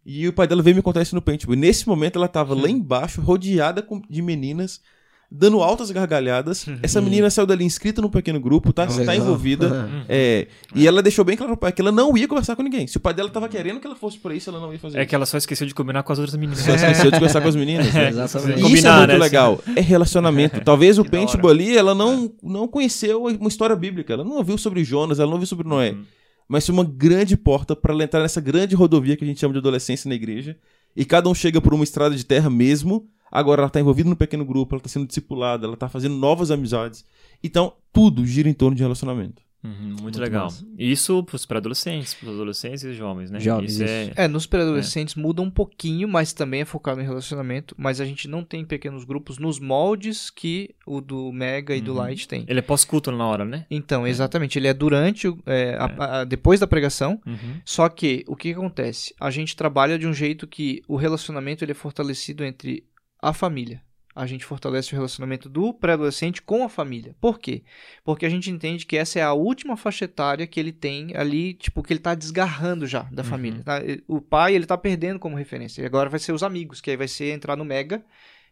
E 0.05 0.27
o 0.27 0.33
pai 0.33 0.47
dela 0.47 0.63
veio 0.63 0.77
me 0.77 0.83
contar 0.83 1.03
isso 1.03 1.15
no 1.15 1.23
paintball. 1.23 1.55
E 1.55 1.59
nesse 1.59 1.87
momento 1.87 2.17
ela 2.17 2.29
tava 2.29 2.55
lá 2.55 2.69
embaixo, 2.69 3.21
rodeada 3.21 3.87
de 4.09 4.23
meninas, 4.23 4.81
dando 5.31 5.63
altas 5.63 5.91
gargalhadas. 5.93 6.67
Essa 6.83 7.01
menina 7.01 7.31
saiu 7.31 7.47
dali 7.47 7.65
inscrita 7.65 8.03
no 8.03 8.11
pequeno 8.11 8.41
grupo, 8.41 8.73
tá, 8.73 8.87
tá 8.87 8.95
Legal. 8.97 9.15
envolvida. 9.15 9.89
É, 10.09 10.49
e 10.75 10.87
ela 10.87 11.01
deixou 11.01 11.25
bem 11.25 11.37
claro 11.37 11.53
pro 11.53 11.61
pai 11.61 11.73
que 11.73 11.81
ela 11.81 11.93
não 11.93 12.17
ia 12.17 12.27
conversar 12.27 12.57
com 12.57 12.63
ninguém. 12.63 12.87
Se 12.87 12.97
o 12.97 13.01
pai 13.01 13.15
dela 13.15 13.29
tava 13.31 13.49
querendo 13.49 13.79
que 13.79 13.87
ela 13.87 13.95
fosse 13.95 14.19
pra 14.19 14.35
isso, 14.35 14.51
ela 14.51 14.59
não 14.59 14.73
ia 14.73 14.79
fazer 14.79 14.99
É 14.99 15.03
isso. 15.03 15.09
que 15.09 15.15
ela 15.15 15.27
só 15.27 15.37
esqueceu 15.37 15.67
de 15.67 15.75
combinar 15.75 16.03
com 16.03 16.13
as 16.13 16.19
outras 16.19 16.37
meninas. 16.37 16.59
Só 16.59 16.75
esqueceu 16.75 17.11
de 17.11 17.17
conversar 17.19 17.41
com 17.41 17.49
as 17.49 17.55
meninas. 17.55 17.93
né? 17.95 18.09
Exatamente. 18.11 18.59
E 18.59 18.63
Combinar, 18.63 18.77
isso 18.79 18.87
é 18.89 18.97
muito 18.97 19.13
né, 19.13 19.19
legal. 19.19 19.61
É 19.77 19.81
relacionamento. 19.81 20.61
Talvez 20.65 20.99
o 20.99 21.05
paintball 21.05 21.51
ali, 21.53 21.77
ela 21.77 21.95
não, 21.95 22.33
não 22.43 22.67
conheceu 22.67 23.27
uma 23.27 23.49
história 23.49 23.77
bíblica. 23.77 24.13
Ela 24.13 24.25
não 24.25 24.37
ouviu 24.37 24.59
sobre 24.59 24.83
Jonas, 24.83 25.19
ela 25.21 25.27
não 25.29 25.35
ouviu 25.35 25.47
sobre 25.47 25.69
Noé. 25.69 25.93
Uhum. 25.93 26.03
Mas 26.49 26.67
foi 26.67 26.73
uma 26.73 26.85
grande 26.85 27.37
porta 27.37 27.77
para 27.77 27.95
ela 27.95 28.03
entrar 28.03 28.21
nessa 28.21 28.41
grande 28.41 28.75
rodovia 28.75 29.17
que 29.17 29.23
a 29.23 29.27
gente 29.27 29.39
chama 29.39 29.53
de 29.53 29.61
adolescência 29.61 30.09
na 30.09 30.17
igreja. 30.17 30.57
E 30.97 31.05
cada 31.05 31.29
um 31.29 31.35
chega 31.35 31.61
por 31.61 31.73
uma 31.73 31.85
estrada 31.85 32.17
de 32.17 32.27
terra 32.27 32.51
mesmo. 32.51 33.07
Agora 33.31 33.63
ela 33.63 33.71
tá 33.71 33.81
envolvida 33.81 34.09
no 34.11 34.17
pequeno 34.17 34.45
grupo, 34.45 34.75
ela 34.75 34.83
tá 34.83 34.89
sendo 34.89 35.07
discipulada, 35.07 35.67
ela 35.67 35.77
tá 35.77 35.89
fazendo 35.89 36.15
novas 36.17 36.51
amizades. 36.51 37.05
Então, 37.43 37.73
tudo 37.93 38.27
gira 38.27 38.49
em 38.49 38.55
torno 38.55 38.77
de 38.77 38.83
relacionamento. 38.83 39.43
Uhum, 39.63 39.73
muito, 39.89 40.03
Muito 40.05 40.19
legal. 40.21 40.45
massa. 40.45 40.67
Isso 40.79 41.23
pros 41.23 41.45
pré-adolescentes, 41.45 42.15
pros 42.15 42.33
adolescentes 42.33 42.83
e 42.83 42.95
jovens, 42.95 43.31
né? 43.31 43.39
Jovens, 43.41 43.73
isso 43.75 43.85
é... 43.85 44.11
É, 44.17 44.27
nos 44.27 44.47
pré-adolescentes 44.47 45.15
muda 45.17 45.43
um 45.43 45.51
pouquinho, 45.51 46.09
mas 46.09 46.33
também 46.33 46.63
é 46.63 46.65
focado 46.65 46.99
em 46.99 47.05
relacionamento. 47.05 47.75
Mas 47.77 48.01
a 48.01 48.07
gente 48.07 48.27
não 48.27 48.43
tem 48.43 48.65
pequenos 48.65 49.05
grupos 49.05 49.37
nos 49.37 49.59
moldes 49.61 50.31
que 50.31 50.71
o 50.87 50.99
do 51.03 51.31
Mega 51.31 51.77
e 51.77 51.81
do 51.83 51.91
Uhum. 51.93 51.99
Light 51.99 52.27
tem. 52.27 52.47
Ele 52.49 52.59
é 52.59 52.63
pós-culto 52.63 53.13
na 53.13 53.27
hora, 53.27 53.45
né? 53.45 53.67
Então, 53.71 54.07
exatamente. 54.07 54.59
Ele 54.59 54.67
é 54.67 54.73
durante, 54.73 55.29
o- 55.29 55.39
é, 55.45 55.77
a- 55.79 56.21
a- 56.21 56.25
depois 56.25 56.59
da 56.59 56.67
pregação. 56.67 57.21
Uhum. 57.27 57.61
Só 57.63 57.87
que, 57.91 58.25
o 58.27 58.35
que 58.35 58.53
acontece? 58.53 59.15
A 59.21 59.31
gente 59.31 59.55
trabalha 59.55 59.99
de 59.99 60.07
um 60.07 60.15
jeito 60.15 60.47
que 60.47 60.81
o 60.89 60.97
relacionamento 60.97 61.63
ele 61.63 61.73
é 61.73 61.75
fortalecido 61.75 62.43
entre 62.45 62.83
a 63.23 63.33
família. 63.33 63.83
A 64.15 64.27
gente 64.27 64.45
fortalece 64.45 64.93
o 64.93 64.97
relacionamento 64.97 65.49
do 65.49 65.73
pré-adolescente 65.73 66.43
com 66.43 66.65
a 66.65 66.69
família. 66.69 67.15
Por 67.21 67.39
quê? 67.39 67.63
Porque 68.05 68.27
a 68.27 68.29
gente 68.29 68.51
entende 68.51 68.85
que 68.85 68.97
essa 68.97 69.21
é 69.21 69.23
a 69.23 69.33
última 69.33 69.77
faixa 69.77 70.05
etária 70.05 70.47
que 70.49 70.59
ele 70.59 70.73
tem 70.73 71.17
ali, 71.17 71.55
tipo, 71.55 71.81
que 71.83 71.93
ele 71.93 72.01
tá 72.01 72.15
desgarrando 72.15 72.87
já 72.89 73.03
da 73.05 73.23
Uhum. 73.23 73.29
família. 73.29 73.63
tá? 73.63 73.81
O 74.09 74.21
pai, 74.21 74.55
ele 74.57 74.67
tá 74.67 74.77
perdendo 74.77 75.21
como 75.21 75.37
referência. 75.37 75.81
E 75.81 75.87
agora 75.87 76.11
vai 76.11 76.19
ser 76.19 76.33
os 76.33 76.43
amigos, 76.43 76.81
que 76.81 76.91
aí 76.91 76.97
vai 76.97 77.07
ser 77.09 77.33
entrar 77.33 77.57
no 77.57 77.65
Mega 77.65 78.05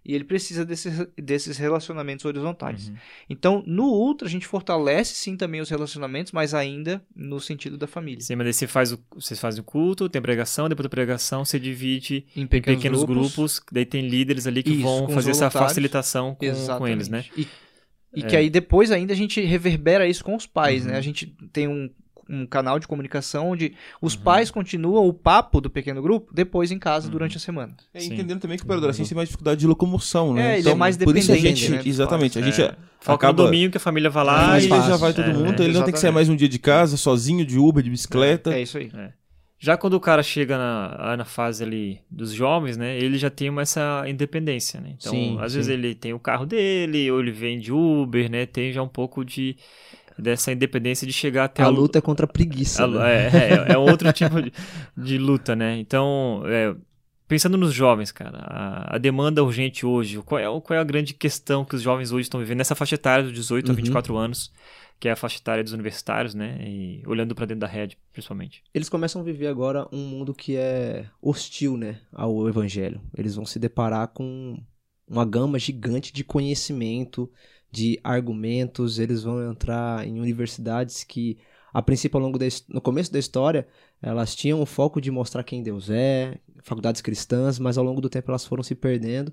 e 0.04 0.14
ele 0.14 0.24
precisa 0.24 0.64
desses, 0.64 1.06
desses 1.16 1.58
relacionamentos 1.58 2.24
horizontais. 2.24 2.88
Uhum. 2.88 2.94
Então, 3.28 3.62
no 3.66 3.84
Ultra, 3.84 4.26
a 4.26 4.30
gente 4.30 4.46
fortalece 4.46 5.14
sim 5.14 5.36
também 5.36 5.60
os 5.60 5.68
relacionamentos, 5.68 6.32
mas 6.32 6.54
ainda 6.54 7.02
no 7.14 7.38
sentido 7.40 7.76
da 7.76 7.86
família. 7.86 8.20
Sim, 8.22 8.36
mas 8.36 8.46
daí 8.46 8.52
você 8.54 8.66
faz 8.66 8.92
o, 8.92 8.98
vocês 9.14 9.38
fazem 9.38 9.60
o 9.60 9.64
culto, 9.64 10.08
tem 10.08 10.22
pregação, 10.22 10.68
depois 10.68 10.84
da 10.84 10.88
pregação 10.88 11.44
você 11.44 11.58
divide 11.58 12.24
Em 12.34 12.42
em 12.42 12.46
pequenos, 12.46 12.78
pequenos 12.82 13.04
grupos. 13.04 13.60
daí 13.70 13.84
tem 13.84 14.08
líderes 14.08 14.46
ali 14.46 14.62
que 14.62 14.72
Isso, 14.72 14.82
vão 14.82 15.08
fazer 15.10 15.32
essa 15.32 15.50
facilitação 15.50 16.34
com, 16.34 16.78
com 16.78 16.88
eles, 16.88 17.08
né? 17.08 17.24
E, 17.36 17.46
e 18.14 18.22
É. 18.22 18.26
que 18.26 18.36
aí 18.36 18.48
depois 18.48 18.90
ainda 18.90 19.12
a 19.12 19.16
gente 19.16 19.40
reverbera 19.42 20.06
isso 20.08 20.24
com 20.24 20.34
os 20.34 20.46
pais, 20.46 20.84
Uhum. 20.86 20.92
né? 20.92 20.96
A 20.98 21.02
gente 21.02 21.26
tem 21.52 21.68
um, 21.68 21.90
um 22.28 22.46
canal 22.46 22.78
de 22.78 22.86
comunicação 22.86 23.50
onde 23.50 23.72
os 24.02 24.14
Uhum. 24.14 24.20
pais 24.22 24.50
continuam 24.50 25.06
o 25.06 25.12
papo 25.12 25.60
do 25.60 25.70
pequeno 25.70 26.02
grupo 26.02 26.32
depois 26.34 26.70
em 26.70 26.78
casa 26.78 27.06
Uhum. 27.06 27.12
durante 27.12 27.36
a 27.36 27.40
semana. 27.40 27.74
É, 27.94 28.04
entendendo 28.04 28.40
também 28.40 28.56
que 28.58 28.64
o 28.64 28.66
pré-adolescente 28.66 29.08
tem 29.08 29.16
mais 29.16 29.28
dificuldade 29.28 29.60
de 29.60 29.66
locomoção, 29.66 30.34
né? 30.34 30.56
É, 30.56 30.58
ele 30.58 30.68
é 30.68 30.74
mais 30.74 30.96
por 30.96 31.16
isso 31.16 31.32
a 31.32 31.34
dependente, 31.34 31.60
gente, 31.60 31.72
né, 31.72 31.82
exatamente, 31.84 32.38
a 32.38 32.42
gente 32.42 32.60
É. 32.62 32.74
Foca 33.00 33.26
acaba 33.28 33.42
no 33.42 33.48
domingo 33.48 33.70
que 33.70 33.76
a 33.76 33.80
família 33.80 34.10
vai 34.10 34.24
lá 34.24 34.48
mais 34.48 34.64
e 34.64 34.68
já 34.68 34.96
vai 34.96 35.12
todo 35.12 35.30
É, 35.30 35.32
mundo, 35.32 35.62
ele 35.62 35.72
não 35.72 35.84
tem 35.84 35.92
que 35.94 36.00
sair 36.00 36.10
mais 36.10 36.28
um 36.28 36.34
dia 36.36 36.48
de 36.48 36.58
casa, 36.58 36.96
sozinho, 36.96 37.46
de 37.46 37.56
Uber, 37.58 37.82
de 37.82 37.90
bicicleta. 37.90 38.52
É 38.52 38.62
isso 38.62 38.76
aí. 38.76 38.90
Já 39.60 39.76
quando 39.76 39.94
o 39.94 40.00
cara 40.00 40.22
chega 40.22 40.56
na, 40.56 41.16
na 41.16 41.24
fase 41.24 41.64
ali 41.64 42.00
dos 42.08 42.32
jovens, 42.32 42.76
né, 42.76 42.96
ele 42.96 43.18
já 43.18 43.28
tem 43.28 43.50
uma, 43.50 43.62
essa 43.62 44.04
independência, 44.06 44.80
né? 44.80 44.94
Então, 44.96 45.10
Sim, 45.12 45.36
às 45.40 45.50
sim. 45.50 45.58
vezes 45.58 45.68
ele 45.72 45.96
tem 45.96 46.12
o 46.12 46.18
carro 46.20 46.46
dele, 46.46 47.10
ou 47.10 47.18
ele 47.20 47.32
vem 47.32 47.58
de 47.58 47.72
Uber, 47.72 48.30
né? 48.30 48.46
Tem 48.46 48.72
já 48.72 48.80
um 48.82 48.88
pouco 48.88 49.24
de 49.24 49.56
dessa 50.18 50.52
independência 50.52 51.06
de 51.06 51.12
chegar 51.12 51.44
até 51.44 51.62
A 51.62 51.68
lu- 51.68 51.82
luta 51.82 51.98
é 51.98 52.02
contra 52.02 52.26
a 52.26 52.28
preguiça. 52.28 52.84
a- 52.84 52.88
né? 52.88 53.26
é, 53.26 53.70
é, 53.70 53.72
é 53.74 53.78
outro 53.78 54.10
tipo 54.12 54.40
de, 54.42 54.52
de 54.96 55.18
luta, 55.18 55.54
né? 55.56 55.78
Então, 55.78 56.42
é, 56.46 56.74
pensando 57.26 57.56
nos 57.56 57.72
jovens, 57.72 58.10
cara, 58.12 58.38
a, 58.38 58.96
a 58.96 58.98
demanda 58.98 59.42
urgente 59.44 59.84
hoje, 59.86 60.20
qual 60.22 60.38
é, 60.38 60.60
qual 60.60 60.76
é 60.76 60.80
a 60.80 60.84
grande 60.84 61.14
questão 61.14 61.64
que 61.64 61.74
os 61.76 61.82
jovens 61.82 62.10
hoje 62.12 62.22
estão 62.22 62.40
vivendo 62.40 62.58
nessa 62.58 62.74
faixa 62.74 62.94
etária 62.96 63.24
dos 63.24 63.32
18 63.32 63.66
a 63.66 63.70
Uhum. 63.70 63.76
24 63.76 64.16
anos, 64.16 64.52
que 65.00 65.08
é 65.08 65.12
a 65.12 65.16
faixa 65.16 65.38
etária 65.38 65.62
dos 65.62 65.72
universitários, 65.72 66.34
né? 66.34 66.58
E 66.60 67.02
olhando 67.06 67.32
para 67.34 67.46
dentro 67.46 67.60
da 67.60 67.66
rede, 67.68 67.96
principalmente. 68.12 68.64
Eles 68.74 68.88
começam 68.88 69.20
a 69.20 69.24
viver 69.24 69.46
agora 69.46 69.86
um 69.92 69.98
mundo 70.04 70.34
que 70.34 70.56
é 70.56 71.06
hostil, 71.22 71.76
né, 71.76 72.00
ao 72.12 72.48
evangelho. 72.48 73.00
Eles 73.16 73.36
vão 73.36 73.44
se 73.46 73.58
deparar 73.60 74.08
com 74.08 74.58
uma 75.06 75.24
gama 75.24 75.56
gigante 75.58 76.12
de 76.12 76.24
conhecimento, 76.24 77.30
de 77.70 77.98
argumentos, 78.02 78.98
eles 78.98 79.22
vão 79.22 79.50
entrar 79.50 80.06
em 80.06 80.20
universidades 80.20 81.04
que 81.04 81.38
a 81.72 81.82
princípio 81.82 82.16
ao 82.18 82.22
longo 82.24 82.38
da, 82.38 82.46
no 82.68 82.80
começo 82.80 83.12
da 83.12 83.18
história, 83.18 83.68
elas 84.00 84.34
tinham 84.34 84.60
o 84.60 84.66
foco 84.66 85.00
de 85.00 85.10
mostrar 85.10 85.42
quem 85.44 85.62
Deus 85.62 85.90
é, 85.90 86.38
faculdades 86.62 87.02
cristãs, 87.02 87.58
mas 87.58 87.76
ao 87.76 87.84
longo 87.84 88.00
do 88.00 88.08
tempo 88.08 88.30
elas 88.30 88.44
foram 88.44 88.62
se 88.62 88.74
perdendo 88.74 89.32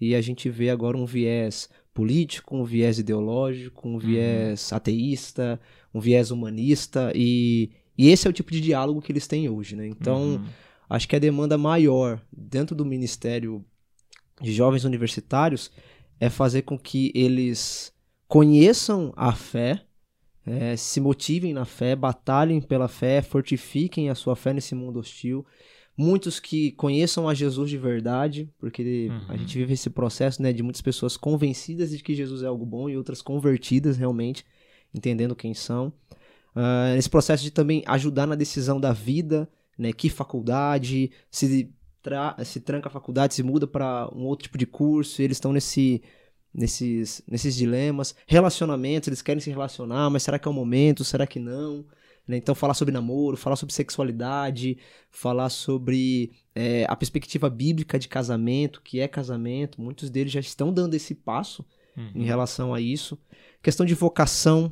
e 0.00 0.14
a 0.14 0.20
gente 0.20 0.48
vê 0.50 0.70
agora 0.70 0.96
um 0.96 1.06
viés 1.06 1.68
político, 1.94 2.56
um 2.56 2.64
viés 2.64 2.98
ideológico, 2.98 3.88
um 3.88 3.98
viés 3.98 4.72
ateísta, 4.72 5.60
um 5.92 6.00
viés 6.00 6.30
humanista 6.30 7.12
e, 7.14 7.70
e 7.96 8.08
esse 8.08 8.26
é 8.26 8.30
o 8.30 8.32
tipo 8.32 8.50
de 8.52 8.60
diálogo 8.60 9.00
que 9.00 9.10
eles 9.12 9.26
têm 9.26 9.48
hoje, 9.48 9.74
né? 9.74 9.86
Então, 9.86 10.22
Uhum. 10.22 10.46
acho 10.90 11.08
que 11.08 11.16
a 11.16 11.18
demanda 11.18 11.58
maior 11.58 12.20
dentro 12.32 12.74
do 12.76 12.84
Ministério 12.84 13.64
de 14.40 14.52
Jovens 14.52 14.84
Universitários 14.84 15.70
é 16.20 16.28
fazer 16.30 16.62
com 16.62 16.78
que 16.78 17.12
eles 17.14 17.92
conheçam 18.26 19.12
a 19.16 19.32
fé, 19.32 19.82
eh, 20.46 20.76
se 20.76 21.00
motivem 21.00 21.52
na 21.52 21.64
fé, 21.64 21.94
batalhem 21.96 22.60
pela 22.60 22.88
fé, 22.88 23.22
fortifiquem 23.22 24.10
a 24.10 24.14
sua 24.14 24.34
fé 24.36 24.52
nesse 24.52 24.74
mundo 24.74 24.98
hostil. 24.98 25.44
Muitos 25.96 26.38
que 26.38 26.72
conheçam 26.72 27.28
a 27.28 27.34
Jesus 27.34 27.68
de 27.68 27.76
verdade, 27.76 28.48
porque 28.58 29.10
a 29.28 29.32
Uhum. 29.32 29.38
gente 29.38 29.58
vive 29.58 29.72
esse 29.74 29.90
processo 29.90 30.40
né, 30.40 30.52
de 30.52 30.62
muitas 30.62 30.80
pessoas 30.80 31.16
convencidas 31.16 31.90
de 31.90 31.98
que 32.02 32.14
Jesus 32.14 32.42
é 32.42 32.46
algo 32.46 32.64
bom 32.64 32.88
e 32.88 32.96
outras 32.96 33.20
convertidas 33.20 33.96
realmente, 33.96 34.44
entendendo 34.94 35.34
quem 35.34 35.54
são. 35.54 35.92
Ah, 36.54 36.92
nesse 36.94 37.10
processo 37.10 37.42
de 37.42 37.50
também 37.50 37.82
ajudar 37.86 38.26
na 38.26 38.34
decisão 38.34 38.80
da 38.80 38.92
vida, 38.92 39.48
né? 39.76 39.92
Que 39.92 40.08
faculdade, 40.08 41.10
se, 41.30 41.70
tra 42.02 42.36
se 42.44 42.60
tranca 42.60 42.88
a 42.88 42.92
faculdade, 42.92 43.34
se 43.34 43.42
muda 43.42 43.66
para 43.66 44.08
um 44.14 44.24
outro 44.24 44.44
tipo 44.44 44.58
de 44.58 44.66
curso, 44.66 45.20
eles 45.22 45.36
estão 45.36 45.52
nesse, 45.52 46.02
nesses, 46.52 47.22
nesses 47.26 47.54
dilemas. 47.54 48.14
Relacionamentos, 48.26 49.08
eles 49.08 49.22
querem 49.22 49.40
se 49.40 49.50
relacionar, 49.50 50.10
mas 50.10 50.22
será 50.22 50.38
que 50.38 50.48
é 50.48 50.50
o 50.50 50.54
momento? 50.54 51.04
Será 51.04 51.26
que 51.26 51.38
não? 51.38 51.84
Né? 52.26 52.36
Então, 52.36 52.54
falar 52.54 52.74
sobre 52.74 52.92
namoro, 52.92 53.36
falar 53.36 53.56
sobre 53.56 53.74
sexualidade, 53.74 54.76
falar 55.10 55.48
sobre 55.48 56.32
é, 56.54 56.84
a 56.88 56.94
perspectiva 56.94 57.48
bíblica 57.48 57.98
de 57.98 58.06
casamento, 58.08 58.82
que 58.82 59.00
é 59.00 59.08
casamento. 59.08 59.80
Muitos 59.80 60.10
deles 60.10 60.32
já 60.32 60.40
estão 60.40 60.72
dando 60.72 60.94
esse 60.94 61.14
passo 61.14 61.64
Uhum. 61.98 62.12
em 62.14 62.24
relação 62.24 62.72
a 62.72 62.80
isso. 62.80 63.18
Questão 63.60 63.84
de 63.84 63.92
vocação. 63.92 64.70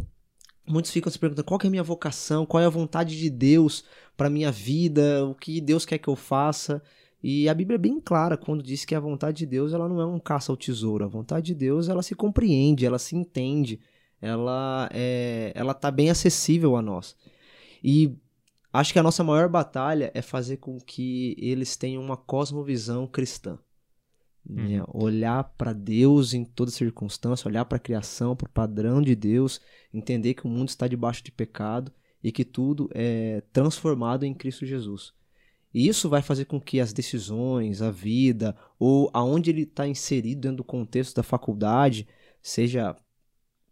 Muitos 0.65 0.93
ficam 0.93 1.11
se 1.11 1.19
perguntando 1.19 1.45
qual 1.45 1.59
é 1.63 1.67
a 1.67 1.71
minha 1.71 1.83
vocação, 1.83 2.47
qual 2.47 2.63
é 2.63 2.67
a 2.67 2.71
vontade 2.71 3.19
de 3.19 3.29
Deus 3.29 3.85
para 4.17 4.31
minha 4.31 4.53
vida, 4.53 5.25
o 5.27 5.35
que 5.35 5.61
Deus 5.61 5.85
quer 5.85 5.99
que 5.99 6.09
eu 6.09 6.15
faça. 6.17 6.81
E 7.29 7.49
a 7.49 7.55
Bíblia 7.55 7.75
é 7.75 7.79
bem 7.79 7.99
clara 7.99 8.37
quando 8.37 8.63
diz 8.63 8.85
que 8.85 8.95
a 8.95 9.01
vontade 9.01 9.39
de 9.39 9.47
Deus 9.47 9.73
ela 9.73 9.89
não 9.89 10.01
é 10.01 10.07
um 10.07 10.21
caça 10.21 10.53
ao 10.53 10.57
tesouro. 10.57 11.05
A 11.05 11.09
vontade 11.09 11.47
de 11.47 11.57
Deus 11.57 11.89
ela 11.89 12.01
se 12.01 12.15
compreende, 12.15 12.87
ela 12.87 13.01
se 13.01 13.17
entende, 13.17 13.81
ela 14.21 14.89
é, 14.93 15.51
ela 15.53 15.75
tá 15.75 15.91
bem 15.91 16.09
acessível 16.09 16.77
a 16.77 16.83
nós. 16.83 17.17
E 17.83 18.17
acho 18.73 18.93
que 18.93 18.99
a 19.01 19.03
nossa 19.03 19.25
maior 19.25 19.49
batalha 19.49 20.13
é 20.15 20.23
fazer 20.23 20.59
com 20.59 20.79
que 20.79 21.35
eles 21.37 21.77
tenham 21.77 22.01
uma 22.01 22.17
cosmovisão 22.17 23.09
cristã. 23.09 23.59
né? 24.49 24.85
Olhar 24.87 25.43
para 25.59 25.73
Deus 25.73 26.33
em 26.33 26.45
toda 26.45 26.71
circunstância, 26.71 27.49
olhar 27.49 27.65
para 27.65 27.75
a 27.75 27.81
criação, 27.81 28.37
para 28.37 28.47
o 28.47 28.53
padrão 28.53 29.03
de 29.03 29.17
Deus, 29.17 29.61
entender 29.93 30.35
que 30.35 30.47
o 30.47 30.49
mundo 30.49 30.69
está 30.69 30.87
debaixo 30.87 31.25
de 31.25 31.33
pecado 31.33 31.91
e 32.23 32.31
que 32.31 32.45
tudo 32.45 32.89
é 32.95 33.43
transformado 33.53 34.23
em 34.23 34.33
Cristo 34.33 34.65
Jesus. 34.65 35.13
E 35.77 35.87
isso 35.87 36.09
vai 36.09 36.23
fazer 36.23 36.47
com 36.47 36.59
que 36.59 36.81
as 36.81 36.91
decisões, 36.91 37.83
a 37.83 37.91
vida, 37.91 38.57
ou 38.79 39.11
aonde 39.13 39.51
ele 39.51 39.65
está 39.65 39.87
inserido 39.87 40.41
dentro 40.41 40.57
do 40.57 40.65
contexto 40.65 41.17
da 41.17 41.23
faculdade, 41.23 42.09
seja 42.41 42.97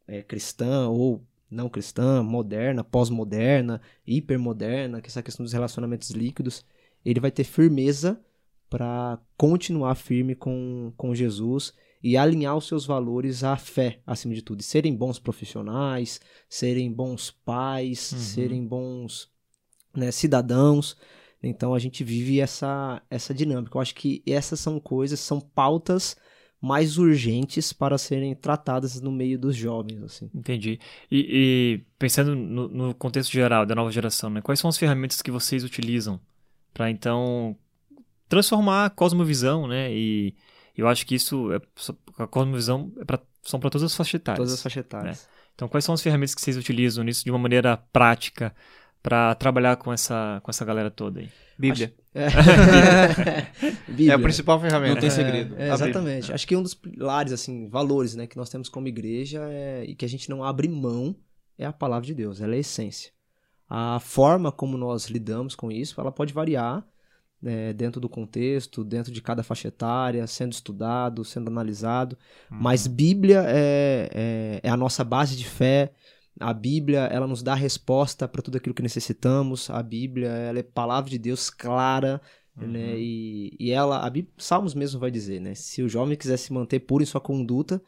é, 0.06 0.22
cristã 0.22 0.86
ou 0.90 1.24
não 1.50 1.66
cristã, 1.66 2.22
moderna, 2.22 2.84
pós-moderna, 2.84 3.80
hipermoderna, 4.06 5.00
que 5.00 5.08
essa 5.08 5.22
questão 5.22 5.44
dos 5.44 5.54
relacionamentos 5.54 6.10
líquidos, 6.10 6.62
ele 7.02 7.20
vai 7.20 7.30
ter 7.30 7.44
firmeza 7.44 8.20
para 8.68 9.18
continuar 9.34 9.94
firme 9.94 10.34
com, 10.34 10.92
com 10.98 11.14
Jesus 11.14 11.72
e 12.02 12.18
alinhar 12.18 12.54
os 12.54 12.68
seus 12.68 12.84
valores 12.84 13.42
à 13.42 13.56
fé, 13.56 14.00
acima 14.06 14.34
de 14.34 14.42
tudo. 14.42 14.60
E 14.60 14.62
serem 14.62 14.94
bons 14.94 15.18
profissionais, 15.18 16.20
serem 16.50 16.92
bons 16.92 17.30
pais, 17.30 18.12
Uhum. 18.12 18.18
serem 18.18 18.66
bons 18.66 19.30
né, 19.96 20.10
cidadãos. 20.10 20.98
Então 21.48 21.74
a 21.74 21.78
gente 21.78 22.02
vive 22.02 22.40
essa, 22.40 23.02
essa 23.10 23.34
dinâmica. 23.34 23.76
Eu 23.76 23.80
acho 23.82 23.94
que 23.94 24.22
essas 24.26 24.60
são 24.60 24.80
coisas, 24.80 25.20
são 25.20 25.40
pautas 25.40 26.16
mais 26.60 26.96
urgentes 26.96 27.72
para 27.74 27.98
serem 27.98 28.34
tratadas 28.34 28.98
no 29.00 29.12
meio 29.12 29.38
dos 29.38 29.54
jovens, 29.54 30.02
assim. 30.02 30.30
Entendi. 30.34 30.80
E, 31.10 31.26
e 31.28 31.80
pensando 31.98 32.34
no, 32.34 32.68
no 32.68 32.94
contexto 32.94 33.30
geral 33.30 33.66
da 33.66 33.74
nova 33.74 33.90
geração, 33.90 34.30
né? 34.30 34.40
Quais 34.40 34.60
são 34.60 34.70
as 34.70 34.78
ferramentas 34.78 35.20
que 35.20 35.30
vocês 35.30 35.62
utilizam 35.62 36.18
para 36.72 36.90
então 36.90 37.54
transformar 38.28 38.86
a 38.86 38.90
cosmovisão, 38.90 39.68
né? 39.68 39.92
E 39.94 40.34
eu 40.74 40.88
acho 40.88 41.06
que 41.06 41.14
isso 41.14 41.52
é, 41.52 41.60
a 42.18 42.26
cosmovisão 42.26 42.90
é 42.98 43.04
pra, 43.04 43.20
são 43.42 43.60
para 43.60 43.68
todas 43.68 43.84
as 43.84 43.94
faixas 43.94 44.14
etárias. 44.14 44.38
Todas 44.38 44.52
as 44.54 44.62
faixas 44.62 44.80
etárias. 44.80 45.28
Então, 45.54 45.68
quais 45.68 45.84
são 45.84 45.94
as 45.94 46.02
ferramentas 46.02 46.34
que 46.34 46.40
vocês 46.40 46.56
utilizam 46.56 47.04
nisso 47.04 47.22
de 47.24 47.30
uma 47.30 47.38
maneira 47.38 47.76
prática 47.92 48.54
para 49.04 49.34
trabalhar 49.34 49.76
com 49.76 49.92
essa 49.92 50.40
com 50.42 50.50
essa 50.50 50.64
galera 50.64 50.90
toda 50.90 51.20
aí? 51.20 51.28
Bíblia. 51.58 51.94
É. 52.16 52.26
É 52.26 53.72
Bíblia. 53.88 54.14
a 54.14 54.18
principal 54.20 54.60
ferramenta. 54.60 54.94
Não 54.94 55.00
tem 55.00 55.10
segredo. 55.10 55.56
É, 55.58 55.68
A 55.68 55.74
exatamente. 55.74 56.20
Bíblia. 56.20 56.34
Acho 56.36 56.46
que 56.46 56.56
um 56.56 56.62
dos 56.62 56.72
pilares, 56.72 57.32
assim, 57.32 57.68
valores, 57.68 58.14
né, 58.14 58.28
que 58.28 58.36
nós 58.36 58.48
temos 58.48 58.68
como 58.68 58.86
igreja 58.86 59.40
é, 59.50 59.84
e 59.84 59.96
que 59.96 60.04
a 60.04 60.08
gente 60.08 60.30
não 60.30 60.44
abre 60.44 60.68
mão 60.68 61.16
é 61.58 61.66
a 61.66 61.72
palavra 61.72 62.06
de 62.06 62.14
Deus, 62.14 62.40
ela 62.40 62.54
é 62.54 62.58
a 62.58 62.60
essência. 62.60 63.10
A 63.68 63.98
forma 63.98 64.52
como 64.52 64.78
nós 64.78 65.06
lidamos 65.06 65.56
com 65.56 65.72
isso, 65.72 66.00
ela 66.00 66.12
pode 66.12 66.32
variar 66.32 66.86
né, 67.42 67.72
dentro 67.72 68.00
do 68.00 68.08
contexto, 68.08 68.84
dentro 68.84 69.10
de 69.10 69.20
cada 69.20 69.42
faixa 69.42 69.66
etária, 69.66 70.24
sendo 70.28 70.52
estudado, 70.52 71.24
sendo 71.24 71.48
analisado. 71.48 72.16
Mas 72.48 72.86
Bíblia 72.86 73.42
é, 73.44 74.08
é, 74.14 74.60
é 74.62 74.70
a 74.70 74.76
nossa 74.76 75.02
base 75.02 75.36
de 75.36 75.46
fé. 75.46 75.92
A 76.40 76.52
Bíblia, 76.52 77.00
ela 77.00 77.26
nos 77.26 77.42
dá 77.42 77.54
resposta 77.54 78.26
para 78.26 78.42
tudo 78.42 78.56
aquilo 78.56 78.74
que 78.74 78.82
necessitamos. 78.82 79.70
A 79.70 79.82
Bíblia, 79.82 80.28
ela 80.28 80.58
é 80.58 80.62
palavra 80.62 81.10
de 81.10 81.18
Deus 81.18 81.48
clara, 81.48 82.20
né? 82.56 82.94
E, 82.98 83.56
e 83.58 83.70
ela, 83.70 84.04
a 84.04 84.10
Bíblia, 84.10 84.32
Salmos 84.36 84.74
mesmo 84.74 85.00
vai 85.00 85.10
dizer, 85.10 85.40
né? 85.40 85.54
Se 85.54 85.82
o 85.82 85.88
jovem 85.88 86.16
quiser 86.16 86.36
se 86.36 86.52
manter 86.52 86.80
puro 86.80 87.02
em 87.02 87.06
sua 87.06 87.20
conduta, 87.20 87.82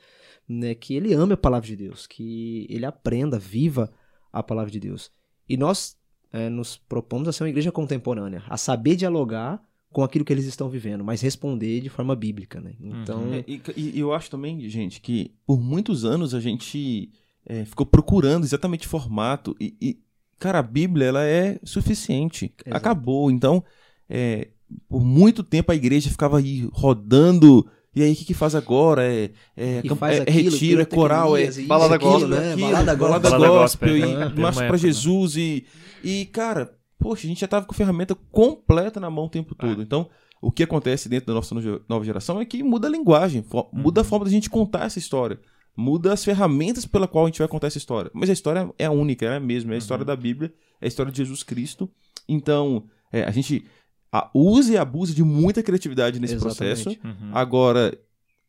né? 0.49 0.74
Que 0.74 0.94
ele 0.94 1.12
ame 1.12 1.34
a 1.34 1.36
palavra 1.36 1.66
de 1.66 1.76
Deus, 1.76 2.07
que 2.07 2.66
ele 2.68 2.86
aprenda, 2.86 3.38
viva 3.38 3.92
a 4.32 4.42
palavra 4.42 4.70
de 4.70 4.80
Deus. 4.80 5.11
E 5.49 5.57
nós 5.57 5.97
é, 6.32 6.49
nos 6.49 6.76
propomos 6.76 7.28
a 7.28 7.32
ser 7.32 7.44
uma 7.44 7.51
igreja 7.51 7.72
contemporânea, 7.72 8.42
a 8.49 8.57
saber 8.57 8.97
dialogar 8.97 9.62
com 9.90 10.03
aquilo 10.03 10.24
que 10.24 10.32
eles 10.32 10.44
estão 10.44 10.68
vivendo, 10.68 11.03
mas 11.03 11.20
responder 11.20 11.80
de 11.80 11.88
forma 11.88 12.14
bíblica, 12.14 12.61
né? 12.61 12.74
Então, 12.80 13.22
Uhum. 13.22 13.34
É, 13.34 13.44
e, 13.47 13.62
e 13.76 13.99
eu 13.99 14.12
acho 14.12 14.30
também, 14.30 14.68
gente, 14.68 15.01
que 15.01 15.32
por 15.47 15.61
muitos 15.61 16.05
anos 16.05 16.34
a 16.34 16.40
gente 16.40 17.11
é, 17.47 17.64
ficou 17.64 17.86
procurando 17.86 18.44
exatamente 18.44 18.86
formato 18.86 19.55
e, 19.61 19.74
e, 19.80 19.99
cara, 20.38 20.59
a 20.59 20.62
Bíblia 20.62 21.07
ela 21.07 21.24
é 21.24 21.59
suficiente, 21.64 22.53
Exato. 22.64 22.76
acabou. 22.76 23.30
Então, 23.30 23.62
é, 24.09 24.49
por 24.88 25.05
muito 25.05 25.42
tempo 25.42 25.70
a 25.72 25.76
igreja 25.76 26.11
ficava 26.11 26.38
aí 26.38 26.68
rodando. 26.72 27.66
E 27.94 28.03
aí, 28.03 28.12
o 28.12 28.16
que, 28.16 28.24
que 28.26 28.34
faz 28.34 28.55
agora? 28.55 29.03
É, 29.11 29.30
é, 29.57 29.82
camp- 29.82 29.99
faz 29.99 30.16
é- 30.16 30.18
é 30.18 30.22
aquilo, 30.22 30.51
retiro, 30.51 30.80
é 30.82 30.84
coral, 30.84 31.36
é 31.36 31.51
balada 31.62 31.97
gospel, 31.97 32.28
né? 32.28 32.53
aquilo, 32.53 32.66
Balada 32.66 32.97
balada 32.97 33.30
gospel. 33.30 33.30
Balada 33.40 33.59
gospel, 33.62 33.88
gospel, 33.88 33.97
e 33.97 34.38
é. 34.38 34.42
Marcha 34.42 34.61
época, 34.64 34.72
né? 34.72 34.78
Jesus 34.78 35.36
e, 35.36 35.66
e, 36.05 36.26
cara, 36.26 36.74
poxa, 36.99 37.26
a 37.26 37.28
gente 37.28 37.40
já 37.40 37.49
tava 37.49 37.64
com 37.64 37.72
a 37.72 37.76
ferramenta 37.76 38.14
completa 38.30 39.01
na 39.01 39.09
mão 39.09 39.24
o 39.24 39.30
tempo 39.30 39.55
todo. 39.55 39.80
Então, 39.80 40.11
o 40.42 40.53
que 40.53 40.62
acontece 40.62 41.09
dentro 41.09 41.28
da 41.28 41.32
nossa 41.34 41.55
no- 41.55 41.80
nova 41.88 42.05
geração 42.05 42.38
é 42.38 42.44
que 42.44 42.62
muda 42.62 42.86
a 42.86 42.90
linguagem, 42.90 43.42
muda 43.72 44.03
a 44.03 44.05
forma 44.05 44.26
da 44.26 44.30
gente 44.30 44.51
contar 44.51 44.84
essa 44.84 44.99
história. 44.99 45.40
Muda 45.77 46.12
as 46.12 46.24
ferramentas 46.24 46.87
pela 46.87 47.07
qual 47.07 47.24
a 47.27 47.29
gente 47.29 47.39
vai 47.39 47.49
contar 47.49 47.66
essa 47.66 47.79
história. 47.79 48.11
Mas 48.14 48.31
a 48.31 48.33
história 48.33 48.70
é 48.79 48.87
a 48.87 48.91
única, 48.91 49.27
é 49.27 49.37
a 49.37 49.41
mesma. 49.41 49.72
É 49.72 49.74
a 49.74 49.79
história 49.79 50.05
da 50.05 50.16
Bíblia, 50.16 50.53
é 50.81 50.87
a 50.87 50.89
história 50.89 51.12
de 51.12 51.18
Jesus 51.18 51.43
Cristo. 51.43 51.89
Então, 52.29 52.85
é, 53.12 53.24
a 53.24 53.31
gente 53.31 53.64
a, 54.11 54.31
use 54.35 54.72
e 54.72 54.79
abuse 54.79 55.14
de 55.14 55.22
muita 55.22 55.62
criatividade 55.62 56.18
nesse 56.18 56.35
Exatamente. 56.37 56.83
processo. 56.85 56.99
Uhum. 57.05 57.31
Agora, 57.35 57.97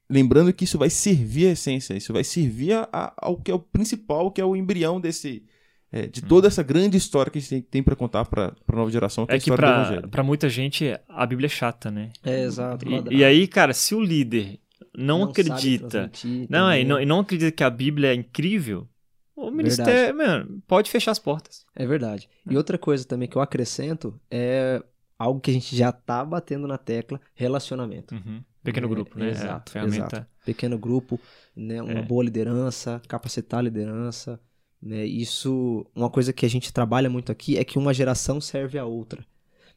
lembrando 0.10 0.54
que 0.54 0.64
isso 0.64 0.78
vai 0.78 0.90
servir 0.90 1.48
a 1.48 1.52
essência, 1.52 1.94
isso 1.96 2.14
vai 2.14 2.24
servir 2.24 2.74
a- 2.74 2.88
a- 2.94 3.14
ao 3.18 3.36
que 3.38 3.52
é 3.52 3.54
o 3.54 3.60
principal, 3.60 4.32
que 4.32 4.40
é 4.40 4.46
o 4.46 4.56
embrião 4.56 5.00
desse. 5.02 5.44
é, 5.90 6.06
de 6.06 6.22
toda 6.22 6.48
essa 6.50 6.62
grande 6.62 6.98
história 6.98 7.32
que 7.32 7.38
a 7.38 7.42
gente 7.42 7.50
tem, 7.50 7.62
tem 7.62 7.82
para 7.84 7.96
contar 7.96 8.26
para 8.26 8.54
a 8.68 8.76
nova 8.76 8.92
geração, 8.92 9.26
que 9.26 9.32
é, 9.32 9.36
É 9.36 9.38
a 9.38 9.42
que 9.42 10.08
pra 10.10 10.22
muita 10.22 10.50
gente 10.50 10.86
a 11.08 11.26
Bíblia 11.26 11.46
é 11.46 11.50
chata, 11.50 11.90
né? 11.90 12.10
É, 12.26 12.44
exato. 12.44 12.86
E, 13.10 13.16
e 13.20 13.24
aí, 13.24 13.48
cara, 13.48 13.74
se 13.74 13.96
o 13.96 14.02
líder 14.02 14.60
não, 14.96 15.20
sabe 15.20 15.32
acredita, 15.32 16.12
não, 16.50 16.72
e 16.72 16.78
também. 16.78 16.86
não, 16.86 17.00
e 17.02 17.06
não 17.06 17.20
acredita 17.20 17.52
que 17.52 17.64
a 17.64 17.70
Bíblia 17.70 18.12
é 18.12 18.14
incrível, 18.16 18.88
o 19.36 19.52
ministério, 19.52 20.18
mano, 20.18 20.62
pode 20.68 20.90
fechar 20.90 21.12
as 21.12 21.20
portas. 21.20 21.66
É 21.76 21.86
verdade. 21.86 22.28
E 22.50 22.58
outra 22.58 22.78
coisa 22.78 23.06
também 23.06 23.28
que 23.28 23.38
eu 23.38 23.42
acrescento 23.42 24.20
é 24.32 24.82
algo 25.18 25.40
que 25.40 25.52
a 25.52 25.54
gente 25.54 25.76
já 25.76 25.92
tá 25.92 26.24
batendo 26.26 26.68
na 26.68 26.78
tecla, 26.78 27.20
relacionamento. 27.36 28.16
Uhum. 28.16 28.44
Pequeno 28.64 28.88
É, 28.88 28.90
grupo, 28.90 29.18
né? 29.20 29.30
exato, 29.30 29.70
a 29.70 29.72
ferramenta. 29.72 29.98
exato. 30.16 30.28
Pequeno 30.46 30.78
grupo, 30.78 31.20
né, 31.56 31.82
uma 31.82 32.00
É. 32.00 32.02
boa 32.02 32.24
liderança, 32.24 33.02
capacitar 33.08 33.60
a 33.60 33.64
liderança, 33.64 34.40
né? 34.82 35.06
Isso, 35.06 35.86
uma 35.96 36.10
coisa 36.10 36.34
que 36.34 36.46
a 36.46 36.50
gente 36.50 36.74
trabalha 36.74 37.10
muito 37.10 37.32
aqui 37.32 37.58
é 37.58 37.64
que 37.64 37.78
uma 37.80 37.94
geração 37.94 38.42
serve 38.42 38.78
a 38.78 38.86
outra. 38.86 39.26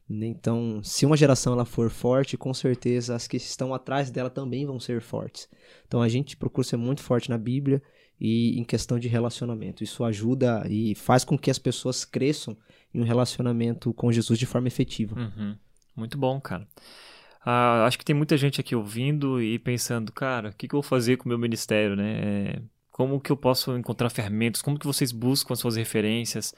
Então, 0.09 0.81
se 0.83 1.05
uma 1.05 1.15
geração 1.15 1.53
ela 1.53 1.63
for 1.63 1.89
forte, 1.89 2.37
com 2.37 2.53
certeza 2.53 3.15
as 3.15 3.27
que 3.27 3.37
estão 3.37 3.73
atrás 3.73 4.11
dela 4.11 4.29
também 4.29 4.65
vão 4.65 4.79
ser 4.79 5.01
fortes. 5.01 5.47
Então, 5.87 6.01
a 6.01 6.09
gente 6.09 6.35
procura 6.35 6.67
ser 6.67 6.77
muito 6.77 7.01
forte 7.01 7.29
na 7.29 7.37
Bíblia 7.37 7.81
e 8.19 8.59
em 8.59 8.63
questão 8.63 8.99
de 8.99 9.07
relacionamento. 9.07 9.83
Isso 9.83 10.03
ajuda 10.03 10.63
e 10.69 10.93
faz 10.95 11.23
com 11.23 11.37
que 11.37 11.49
as 11.49 11.57
pessoas 11.57 12.03
cresçam 12.03 12.57
em 12.93 12.99
um 12.99 13.05
relacionamento 13.05 13.93
com 13.93 14.11
Jesus 14.11 14.37
de 14.37 14.45
forma 14.45 14.67
efetiva. 14.67 15.17
Uhum. 15.17 15.55
Muito 15.95 16.17
bom, 16.17 16.39
cara. 16.39 16.67
Ah, 17.43 17.85
acho 17.85 17.97
que 17.97 18.05
tem 18.05 18.15
muita 18.15 18.37
gente 18.37 18.61
aqui 18.61 18.75
ouvindo 18.75 19.41
e 19.41 19.57
pensando, 19.57 20.11
cara, 20.11 20.49
o 20.49 20.53
que, 20.53 20.67
que 20.67 20.75
eu 20.75 20.81
vou 20.81 20.87
fazer 20.87 21.17
com 21.17 21.25
o 21.25 21.29
meu 21.29 21.39
ministério, 21.39 21.95
né? 21.95 22.19
É, 22.21 22.61
Como 22.91 23.19
que 23.19 23.31
eu 23.31 23.37
posso 23.37 23.75
encontrar 23.75 24.09
ferramentas? 24.09 24.61
Como 24.61 24.77
que 24.77 24.85
vocês 24.85 25.11
buscam 25.11 25.53
as 25.53 25.59
suas 25.59 25.75
referências 25.75 26.53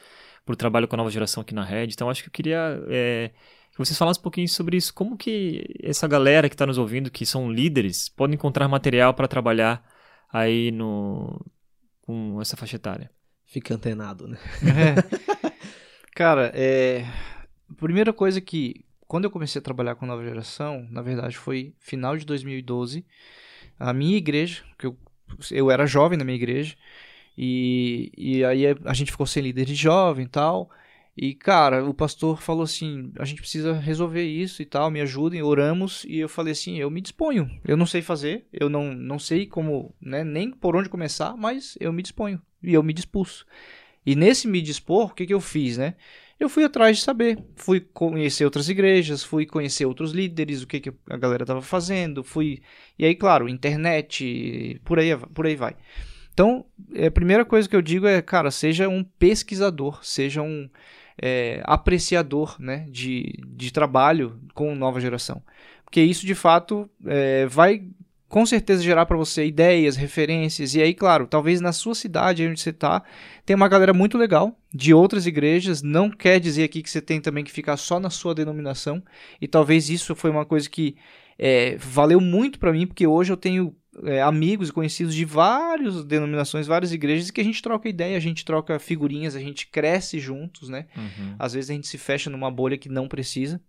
para 0.46 0.54
o 0.54 0.58
trabalho 0.58 0.88
com 0.88 0.96
a 0.96 0.98
nova 0.98 1.10
geração 1.10 1.42
aqui 1.42 1.54
na 1.54 1.64
Red? 1.64 1.88
Então, 1.88 2.10
acho 2.10 2.22
que 2.24 2.30
eu 2.30 2.34
queria 2.34 2.82
é, 2.90 3.32
que 3.72 3.78
vocês 3.78 3.98
falassem 3.98 4.20
um 4.20 4.24
pouquinho 4.24 4.48
sobre 4.48 4.78
isso. 4.78 4.94
Como 4.94 5.18
que 5.18 5.66
essa 5.82 6.08
galera 6.08 6.48
que 6.48 6.56
está 6.56 6.66
nos 6.66 6.78
ouvindo, 6.78 7.10
que 7.10 7.26
são 7.26 7.52
líderes, 7.52 8.08
pode 8.08 8.34
encontrar 8.34 8.68
material 8.68 9.14
para 9.14 9.28
trabalhar 9.28 9.84
aí 10.32 10.72
no 10.72 11.44
com 12.02 12.40
essa 12.40 12.56
faixa 12.56 12.76
etária? 12.76 13.10
Fica 13.46 13.74
antenado, 13.74 14.28
né? 14.28 14.38
É. 14.62 15.54
Cara, 16.16 16.52
é... 16.54 17.06
a 17.70 17.74
primeira 17.76 18.14
coisa 18.14 18.40
que, 18.40 18.86
quando 19.08 19.26
eu 19.26 19.32
comecei 19.32 19.60
a 19.60 19.64
trabalhar 19.64 19.96
com 19.96 20.06
nova 20.06 20.24
geração, 20.24 20.88
na 20.92 21.02
verdade 21.02 21.36
foi 21.38 21.74
final 21.80 22.16
de 22.16 22.26
2012, 22.26 23.06
a 23.80 23.92
minha 23.92 24.18
igreja, 24.18 24.64
que 24.78 24.86
eu, 24.86 24.98
eu 25.50 25.72
era 25.72 25.88
jovem 25.88 26.18
na 26.18 26.24
minha 26.24 26.36
igreja, 26.36 26.76
e, 27.38 28.12
e 28.18 28.46
aí 28.46 28.66
a 28.86 28.94
gente 28.94 29.12
ficou 29.12 29.26
sem 29.26 29.44
líder 29.44 29.66
de 29.66 29.76
jovem 29.76 30.26
e 30.26 30.30
tal, 30.30 30.70
E, 31.16 31.36
cara, 31.36 31.86
o 31.86 31.94
pastor 31.94 32.42
falou 32.42 32.64
assim: 32.64 33.12
a 33.20 33.26
gente 33.26 33.42
precisa 33.42 33.74
resolver 33.74 34.24
isso 34.24 34.62
e 34.62 34.66
tal, 34.66 34.90
me 34.90 35.00
ajudem, 35.02 35.44
oramos. 35.44 36.04
E 36.06 36.18
eu 36.20 36.28
falei 36.30 36.54
assim: 36.54 36.78
eu 36.80 36.90
me 36.90 37.02
disponho. 37.02 37.50
Eu 37.64 37.78
não 37.78 37.86
sei 37.86 38.02
fazer, 38.02 38.48
eu 38.52 38.70
não, 38.70 38.94
não 38.94 39.20
sei 39.20 39.46
como, 39.46 39.94
né, 40.02 40.24
nem 40.24 40.52
por 40.52 40.76
onde 40.76 40.90
começar, 40.90 41.38
mas 41.38 41.78
eu 41.80 41.94
me 41.94 42.02
disponho. 42.02 42.42
E 42.64 42.74
eu 42.74 42.82
me 42.84 42.94
dispus. 42.94 43.46
E 44.06 44.16
nesse 44.16 44.48
me 44.48 44.62
dispor, 44.62 45.12
o 45.12 45.14
que, 45.14 45.26
que 45.28 45.34
eu 45.34 45.42
fiz, 45.42 45.78
né? 45.78 45.96
Eu 46.40 46.50
fui 46.50 46.64
atrás 46.66 46.98
de 46.98 47.04
saber, 47.04 47.38
fui 47.56 47.80
conhecer 47.80 48.44
outras 48.44 48.68
igrejas, 48.68 49.24
fui 49.24 49.46
conhecer 49.46 49.86
outros 49.86 50.12
líderes, 50.12 50.62
o 50.64 50.68
que, 50.68 50.80
que 50.80 50.94
a 51.10 51.18
galera 51.18 51.44
estava 51.44 51.62
fazendo, 51.62 52.24
fui. 52.24 52.62
E 52.98 53.06
aí, 53.06 53.16
claro, 53.16 53.48
internet, 53.48 54.82
por 54.84 55.00
aí, 55.00 55.16
por 55.34 55.46
aí 55.46 55.56
vai. 55.56 55.76
Então, 56.34 56.66
a 57.06 57.12
primeira 57.12 57.46
coisa 57.46 57.70
que 57.70 57.76
eu 57.76 57.82
digo 57.82 58.08
é, 58.08 58.22
cara, 58.22 58.50
seja 58.50 58.90
um 58.90 59.04
pesquisador, 59.04 60.04
seja 60.04 60.42
um 60.42 60.68
é, 61.22 61.62
apreciador 61.64 62.56
né, 62.60 62.88
de, 62.90 63.40
de 63.48 63.72
trabalho 63.72 64.40
com 64.54 64.74
nova 64.74 65.00
geração. 65.00 65.42
Porque 65.86 66.02
isso, 66.02 66.26
de 66.26 66.34
fato, 66.34 66.90
é, 67.06 67.46
vai 67.46 67.84
com 68.28 68.48
certeza 68.48 68.82
gerar 68.82 69.06
para 69.06 69.16
você 69.16 69.46
ideias, 69.46 69.96
referências. 69.96 70.74
E 70.74 70.82
aí, 70.82 70.96
claro, 70.96 71.28
talvez 71.28 71.62
na 71.62 71.72
sua 71.72 71.94
cidade, 71.94 72.48
onde 72.48 72.60
você 72.60 72.72
está, 72.72 73.04
tem 73.46 73.56
uma 73.56 73.68
galera 73.68 73.94
muito 73.94 74.18
legal 74.18 74.58
de 74.74 74.92
outras 74.92 75.28
igrejas. 75.28 75.84
Não 75.84 76.10
quer 76.10 76.40
dizer 76.40 76.64
aqui 76.64 76.82
que 76.82 76.90
você 76.90 77.00
tem 77.00 77.22
também 77.22 77.44
que 77.44 77.52
ficar 77.52 77.78
só 77.78 78.00
na 78.00 78.10
sua 78.10 78.34
denominação. 78.34 79.04
E 79.40 79.48
talvez 79.48 79.88
isso 79.88 80.16
foi 80.16 80.32
uma 80.32 80.46
coisa 80.46 80.68
que 80.68 80.96
é, 81.38 81.78
valeu 81.78 82.20
muito 82.20 82.58
para 82.58 82.74
mim, 82.74 82.88
porque 82.88 83.06
hoje 83.06 83.32
eu 83.32 83.38
tenho 83.38 83.76
é, 84.04 84.22
amigos 84.22 84.70
e 84.70 84.74
conhecidos 84.74 85.14
de 85.14 85.26
várias 85.26 86.04
denominações, 86.04 86.68
várias 86.68 86.92
igrejas, 86.92 87.30
que 87.30 87.42
a 87.42 87.44
gente 87.44 87.62
troca 87.62 87.88
ideia, 87.88 88.18
a 88.18 88.20
gente 88.20 88.44
troca 88.44 88.80
figurinhas, 88.80 89.36
a 89.36 89.40
gente 89.40 89.68
cresce 89.68 90.20
juntos, 90.20 90.70
né? 90.70 90.88
Uhum. 90.96 91.36
Às 91.38 91.54
vezes 91.54 91.70
a 91.70 91.74
gente 91.74 91.88
se 91.88 91.98
fecha 91.98 92.30
numa 92.30 92.50
bolha 92.50 92.78
que 92.78 92.90
não 92.90 93.08
precisa. 93.08 93.62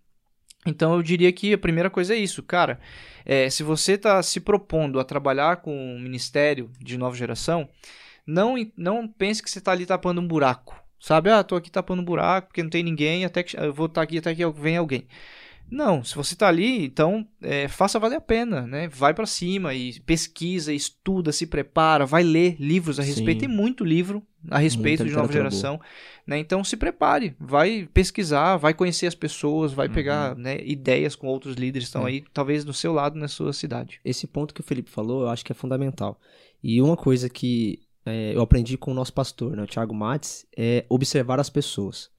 Então 0.66 0.95
eu 0.95 1.03
diria 1.03 1.31
que 1.31 1.53
a 1.53 1.59
primeira 1.59 1.91
coisa 1.91 2.14
é 2.14 2.16
isso, 2.16 2.43
cara. 2.43 2.81
É, 3.25 3.51
se 3.51 3.62
você 3.62 3.93
está 3.93 4.22
se 4.22 4.41
propondo 4.41 4.99
a 4.99 5.05
trabalhar 5.05 5.57
com 5.57 5.77
um 5.77 6.01
ministério 6.01 6.70
de 6.81 6.97
nova 6.97 7.14
geração, 7.16 7.68
não, 8.27 8.55
não 8.77 9.07
pense 9.07 9.43
que 9.43 9.51
você 9.51 9.59
está 9.59 9.72
ali 9.72 9.85
tapando 9.85 10.20
um 10.20 10.27
buraco. 10.27 10.83
Sabe, 10.99 11.29
ah, 11.29 11.45
tô 11.45 11.55
aqui 11.55 11.70
tapando 11.70 12.01
um 12.01 12.05
buraco 12.05 12.49
porque 12.49 12.62
não 12.62 12.70
tem 12.70 12.83
ninguém, 12.83 13.27
até 13.27 13.43
que 13.43 13.59
eu 13.59 13.75
vou 13.75 13.87
estar 13.87 14.01
tá 14.01 14.03
aqui 14.05 14.16
até 14.16 14.35
que 14.35 14.47
vem 14.53 14.79
alguém. 14.79 15.07
Não, 15.75 16.05
se 16.05 16.14
você 16.14 16.35
está 16.35 16.47
ali, 16.47 16.85
então 16.85 17.27
é, 17.43 17.66
faça 17.66 17.99
valer 17.99 18.14
a 18.14 18.20
pena, 18.20 18.64
né? 18.64 18.87
Vai 18.87 19.12
para 19.12 19.27
cima 19.27 19.75
e 19.75 19.99
pesquisa, 19.99 20.72
estuda, 20.72 21.33
se 21.33 21.49
prepara, 21.49 22.07
vai 22.07 22.22
ler 22.22 22.55
livros 22.61 23.01
a 23.01 23.03
respeito. 23.03 23.41
Sim. 23.41 23.49
Tem 23.49 23.57
muito 23.57 23.85
livro 23.85 24.22
a 24.49 24.59
respeito 24.59 25.01
Muita 25.01 25.12
de 25.12 25.20
nova 25.20 25.33
geração, 25.33 25.81
né? 26.25 26.39
Então 26.39 26.62
se 26.62 26.77
prepare, 26.77 27.35
vai 27.41 27.89
pesquisar, 27.93 28.57
vai 28.57 28.72
conhecer 28.72 29.09
as 29.09 29.16
pessoas, 29.16 29.72
vai 29.72 29.89
uhum. 29.89 29.95
pegar 29.95 30.37
né, 30.37 30.64
ideias 30.64 31.16
com 31.16 31.27
outros 31.27 31.57
líderes 31.57 31.89
que 31.89 31.89
estão 31.89 32.07
é. 32.07 32.11
aí, 32.11 32.25
talvez 32.33 32.64
do 32.64 32.72
seu 32.72 32.93
lado 32.93 33.18
na 33.18 33.27
sua 33.27 33.53
cidade. 33.53 34.01
Esse 34.05 34.29
ponto 34.29 34.55
que 34.55 34.61
o 34.61 34.64
Felipe 34.64 34.93
falou, 34.93 35.22
eu 35.22 35.29
acho 35.29 35.45
que 35.45 35.51
é 35.51 35.57
fundamental. 35.57 36.20
E 36.62 36.81
uma 36.81 36.97
coisa 36.97 37.29
que 37.29 37.81
é, 38.07 38.33
eu 38.33 38.43
aprendi 38.43 38.79
com 38.79 38.93
o 38.93 38.95
nosso 38.95 39.12
pastor, 39.12 39.57
né, 39.57 39.64
o 39.64 39.66
Thiago 39.66 39.93
Mates, 39.93 40.47
é 40.57 40.85
observar 40.89 41.41
as 41.41 41.51
pessoas 41.51 42.13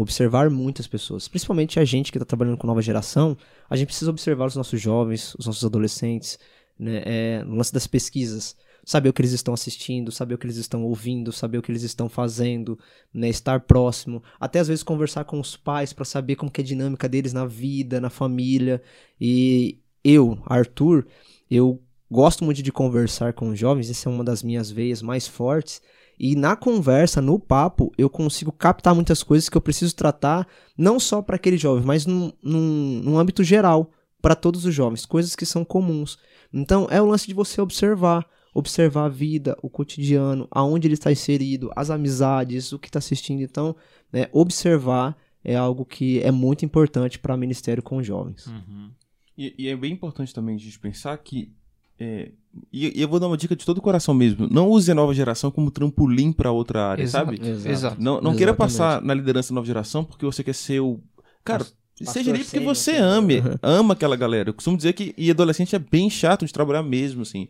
observar 0.00 0.48
muitas 0.48 0.86
pessoas, 0.86 1.26
principalmente 1.26 1.80
a 1.80 1.84
gente 1.84 2.12
que 2.12 2.18
está 2.18 2.24
trabalhando 2.24 2.56
com 2.56 2.68
nova 2.68 2.80
geração, 2.80 3.36
a 3.68 3.76
gente 3.76 3.88
precisa 3.88 4.10
observar 4.10 4.46
os 4.46 4.54
nossos 4.54 4.80
jovens, 4.80 5.34
os 5.34 5.46
nossos 5.46 5.64
adolescentes, 5.64 6.38
né, 6.78 7.02
é, 7.04 7.44
no 7.44 7.56
lance 7.56 7.72
das 7.72 7.88
pesquisas, 7.88 8.54
saber 8.84 9.08
o 9.08 9.12
que 9.12 9.20
eles 9.20 9.32
estão 9.32 9.52
assistindo, 9.52 10.12
saber 10.12 10.34
o 10.34 10.38
que 10.38 10.46
eles 10.46 10.56
estão 10.56 10.84
ouvindo, 10.84 11.32
saber 11.32 11.58
o 11.58 11.62
que 11.62 11.72
eles 11.72 11.82
estão 11.82 12.08
fazendo, 12.08 12.78
né, 13.12 13.28
estar 13.28 13.60
próximo, 13.60 14.22
até 14.38 14.60
às 14.60 14.68
vezes 14.68 14.84
conversar 14.84 15.24
com 15.24 15.40
os 15.40 15.56
pais 15.56 15.92
para 15.92 16.04
saber 16.04 16.36
como 16.36 16.52
é 16.56 16.60
a 16.60 16.64
dinâmica 16.64 17.08
deles 17.08 17.32
na 17.32 17.44
vida, 17.44 18.00
na 18.00 18.08
família. 18.08 18.80
E 19.20 19.80
eu, 20.04 20.40
Arthur, 20.46 21.08
eu 21.50 21.82
gosto 22.08 22.44
muito 22.44 22.62
de 22.62 22.70
conversar 22.70 23.32
com 23.32 23.48
os 23.48 23.58
jovens, 23.58 23.90
essa 23.90 24.08
é 24.08 24.12
uma 24.12 24.22
das 24.22 24.44
minhas 24.44 24.70
veias 24.70 25.02
mais 25.02 25.26
fortes. 25.26 25.82
E 26.18 26.34
na 26.34 26.56
conversa, 26.56 27.22
no 27.22 27.38
papo, 27.38 27.92
eu 27.96 28.10
consigo 28.10 28.50
captar 28.50 28.94
muitas 28.94 29.22
coisas 29.22 29.48
que 29.48 29.56
eu 29.56 29.60
preciso 29.60 29.94
tratar, 29.94 30.46
não 30.76 30.98
só 30.98 31.22
para 31.22 31.36
aquele 31.36 31.56
jovem, 31.56 31.84
mas 31.84 32.06
num, 32.06 32.32
num, 32.42 33.00
num 33.04 33.18
âmbito 33.18 33.44
geral, 33.44 33.92
para 34.20 34.34
todos 34.34 34.64
os 34.64 34.74
jovens, 34.74 35.06
coisas 35.06 35.36
que 35.36 35.46
são 35.46 35.64
comuns. 35.64 36.18
Então 36.52 36.86
é 36.90 37.00
o 37.00 37.06
lance 37.06 37.26
de 37.26 37.34
você 37.34 37.60
observar, 37.60 38.26
observar 38.52 39.04
a 39.04 39.08
vida, 39.08 39.56
o 39.62 39.70
cotidiano, 39.70 40.48
aonde 40.50 40.88
ele 40.88 40.94
está 40.94 41.12
inserido, 41.12 41.70
as 41.76 41.90
amizades, 41.90 42.72
o 42.72 42.78
que 42.78 42.88
está 42.88 42.98
assistindo. 42.98 43.42
Então, 43.42 43.76
né, 44.12 44.28
observar 44.32 45.16
é 45.44 45.54
algo 45.54 45.84
que 45.84 46.20
é 46.20 46.30
muito 46.30 46.64
importante 46.64 47.18
para 47.18 47.36
ministério 47.36 47.82
com 47.82 48.02
jovens. 48.02 48.46
Uhum. 48.46 48.90
E, 49.36 49.54
e, 49.56 49.68
é 49.68 49.76
bem 49.76 49.92
importante 49.92 50.34
também 50.34 50.56
a 50.56 50.58
gente 50.58 50.78
pensar 50.80 51.16
que 51.18 51.54
é, 51.98 52.30
e, 52.72 52.98
e, 52.98 53.02
eu 53.02 53.08
vou 53.08 53.18
dar 53.18 53.26
uma 53.26 53.36
dica 53.36 53.56
de 53.56 53.64
todo 53.64 53.78
o 53.78 53.82
coração 53.82 54.14
mesmo. 54.14 54.48
Não 54.50 54.68
use 54.68 54.90
a 54.90 54.94
nova 54.94 55.12
geração 55.12 55.50
como 55.50 55.70
trampolim 55.70 56.32
para 56.32 56.50
outra 56.50 56.86
área, 56.86 57.02
Exato, 57.02 57.36
sabe? 57.36 57.48
Exato. 57.68 58.00
Não, 58.00 58.20
não 58.20 58.34
queira 58.34 58.54
passar 58.54 59.02
na 59.02 59.14
liderança 59.14 59.50
da 59.50 59.56
nova 59.56 59.66
geração 59.66 60.04
porque 60.04 60.24
você 60.24 60.42
quer 60.42 60.54
ser 60.54 60.80
o. 60.80 61.00
Cara, 61.44 61.64
Pastor 61.64 62.12
seja 62.12 62.30
ali 62.30 62.44
porque 62.44 62.60
você 62.60 62.96
ame, 62.96 63.42
ama 63.62 63.94
aquela 63.94 64.16
galera. 64.16 64.50
Eu 64.50 64.54
costumo 64.54 64.76
dizer 64.76 64.92
que 64.92 65.14
e 65.16 65.30
adolescente 65.30 65.74
é 65.74 65.78
bem 65.78 66.08
chato 66.08 66.46
de 66.46 66.52
trabalhar 66.52 66.82
mesmo, 66.82 67.22
assim. 67.22 67.48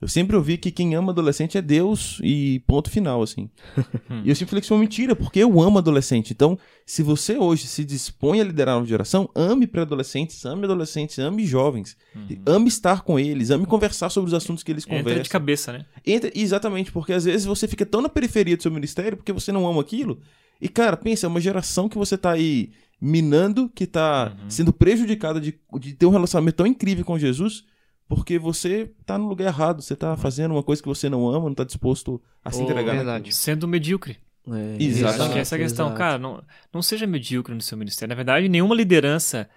Eu 0.00 0.08
sempre 0.08 0.34
ouvi 0.34 0.56
que 0.56 0.70
quem 0.70 0.94
ama 0.94 1.12
adolescente 1.12 1.58
é 1.58 1.62
Deus 1.62 2.18
e 2.22 2.60
ponto 2.66 2.88
final, 2.88 3.22
assim. 3.22 3.50
e 4.24 4.30
eu 4.30 4.34
sempre 4.34 4.50
falei 4.50 4.60
que 4.60 4.64
isso 4.64 4.72
é 4.72 4.76
uma 4.76 4.80
mentira, 4.80 5.14
porque 5.14 5.40
eu 5.40 5.60
amo 5.60 5.76
adolescente. 5.76 6.32
Então, 6.32 6.58
se 6.86 7.02
você 7.02 7.36
hoje 7.36 7.66
se 7.66 7.84
dispõe 7.84 8.40
a 8.40 8.44
liderar 8.44 8.76
a 8.76 8.78
nova 8.78 8.88
geração, 8.88 9.28
ame 9.34 9.66
pré-adolescentes, 9.66 10.46
ame 10.46 10.64
adolescentes, 10.64 11.18
ame 11.18 11.44
jovens. 11.44 11.98
Uhum. 12.16 12.42
Ame 12.46 12.68
estar 12.68 13.02
com 13.02 13.18
eles, 13.18 13.50
ame 13.50 13.66
conversar 13.66 14.08
sobre 14.08 14.28
os 14.28 14.34
assuntos 14.34 14.62
que 14.62 14.72
eles 14.72 14.86
conversam. 14.86 15.10
Entra 15.10 15.22
de 15.22 15.28
cabeça, 15.28 15.72
né? 15.72 15.84
Entra, 16.06 16.32
exatamente, 16.34 16.90
porque 16.90 17.12
às 17.12 17.26
vezes 17.26 17.44
você 17.44 17.68
fica 17.68 17.84
tão 17.84 18.00
na 18.00 18.08
periferia 18.08 18.56
do 18.56 18.62
seu 18.62 18.72
ministério 18.72 19.18
porque 19.18 19.34
você 19.34 19.52
não 19.52 19.68
ama 19.68 19.82
aquilo. 19.82 20.18
E, 20.58 20.68
cara, 20.68 20.96
pensa, 20.96 21.26
é 21.26 21.28
uma 21.28 21.40
geração 21.40 21.90
que 21.90 21.98
você 21.98 22.16
tá 22.16 22.32
aí 22.32 22.70
minando, 22.98 23.68
que 23.68 23.86
tá 23.86 24.34
uhum. 24.42 24.48
sendo 24.48 24.72
prejudicada 24.72 25.38
de, 25.38 25.58
de 25.78 25.92
ter 25.92 26.06
um 26.06 26.10
relacionamento 26.10 26.56
tão 26.56 26.66
incrível 26.66 27.04
com 27.04 27.18
Jesus 27.18 27.64
porque 28.10 28.40
você 28.40 28.90
tá 29.06 29.16
no 29.16 29.28
lugar 29.28 29.46
errado, 29.46 29.80
você 29.80 29.94
tá 29.94 30.16
fazendo 30.16 30.50
uma 30.50 30.64
coisa 30.64 30.82
que 30.82 30.88
você 30.88 31.08
não 31.08 31.28
ama, 31.28 31.46
não 31.46 31.54
tá 31.54 31.62
disposto 31.62 32.20
a 32.44 32.50
se 32.50 32.60
oh, 32.60 32.64
entregar. 32.64 32.96
Verdade. 32.96 33.32
Sendo 33.32 33.68
medíocre. 33.68 34.18
É, 34.48 34.82
Exato. 34.82 35.22
Acho 35.22 35.32
que 35.32 35.38
essa 35.38 35.54
é 35.54 35.56
a 35.56 35.62
questão, 35.62 35.86
exato. 35.86 35.98
cara, 35.98 36.18
não, 36.18 36.42
não 36.74 36.82
seja 36.82 37.06
medíocre 37.06 37.54
no 37.54 37.60
seu 37.60 37.78
ministério. 37.78 38.10
Na 38.10 38.16
verdade, 38.16 38.48
nenhuma 38.48 38.74
liderança 38.74 39.48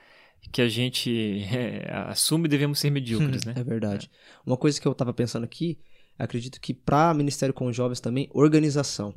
que 0.51 0.61
a 0.61 0.69
gente 0.69 1.43
é, 1.51 1.91
assume 2.09 2.47
devemos 2.47 2.77
ser 2.77 2.91
medíocres, 2.91 3.41
hum, 3.41 3.47
né? 3.47 3.53
É 3.57 3.63
verdade. 3.63 4.07
Uma 4.45 4.55
coisa 4.55 4.79
que 4.79 4.87
eu 4.87 4.93
tava 4.93 5.11
pensando 5.15 5.45
aqui, 5.45 5.79
acredito 6.19 6.61
que 6.61 6.75
para 6.75 7.11
ministério 7.15 7.55
com 7.55 7.73
jovens 7.73 7.99
também, 7.99 8.29
organização. 8.35 9.15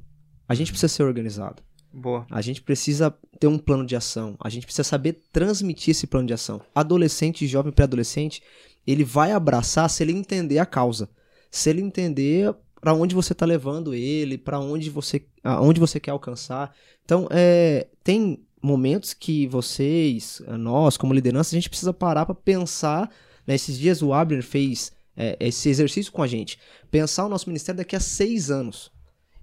A 0.49 0.55
gente 0.55 0.70
precisa 0.70 0.89
ser 0.89 1.03
organizado. 1.03 1.62
Boa. 1.93 2.26
A 2.30 2.41
gente 2.41 2.62
precisa 2.62 3.14
ter 3.39 3.49
um 3.49 3.59
plano 3.59 3.84
de 3.84 3.95
ação. 3.95 4.34
A 4.41 4.49
gente 4.49 4.64
precisa 4.64 4.84
saber 4.84 5.24
transmitir 5.30 5.91
esse 5.91 6.07
plano 6.07 6.26
de 6.26 6.32
ação. 6.32 6.62
Adolescente, 6.74 7.47
jovem, 7.47 7.70
pré-adolescente, 7.70 8.43
ele 8.87 9.05
vai 9.05 9.32
abraçar 9.32 9.89
se 9.91 10.03
ele 10.03 10.12
entender 10.12 10.59
a 10.59 10.66
causa. 10.66 11.09
Se 11.51 11.70
ele 11.70 11.80
entender 11.80 12.55
para 12.80 12.95
onde 12.95 13.14
você 13.14 13.32
está 13.32 13.45
levando 13.45 13.95
ele, 13.95 14.39
para 14.39 14.61
onde 14.61 14.91
você, 14.91 15.26
aonde 15.43 15.80
você 15.80 15.99
quer 15.99 16.12
alcançar. 16.12 16.74
Então, 17.05 17.26
é, 17.30 17.89
tem 18.05 18.45
momentos 18.62 19.14
que 19.14 19.47
vocês, 19.47 20.43
nós, 20.59 20.97
como 20.97 21.14
liderança, 21.14 21.55
a 21.55 21.59
gente 21.59 21.68
precisa 21.68 21.93
parar 21.93 22.26
para 22.26 22.34
pensar. 22.34 23.11
Né? 23.47 23.55
Esses 23.55 23.78
dias 23.78 24.03
o 24.03 24.12
Abner 24.12 24.43
fez 24.43 24.93
é, 25.16 25.37
esse 25.41 25.68
exercício 25.68 26.12
com 26.12 26.22
a 26.22 26.26
gente. 26.26 26.59
Pensar 26.91 27.26
o 27.26 27.28
nosso 27.28 27.49
ministério 27.49 27.78
daqui 27.78 27.97
a 27.97 28.01
seis 28.01 28.51
anos 28.51 28.93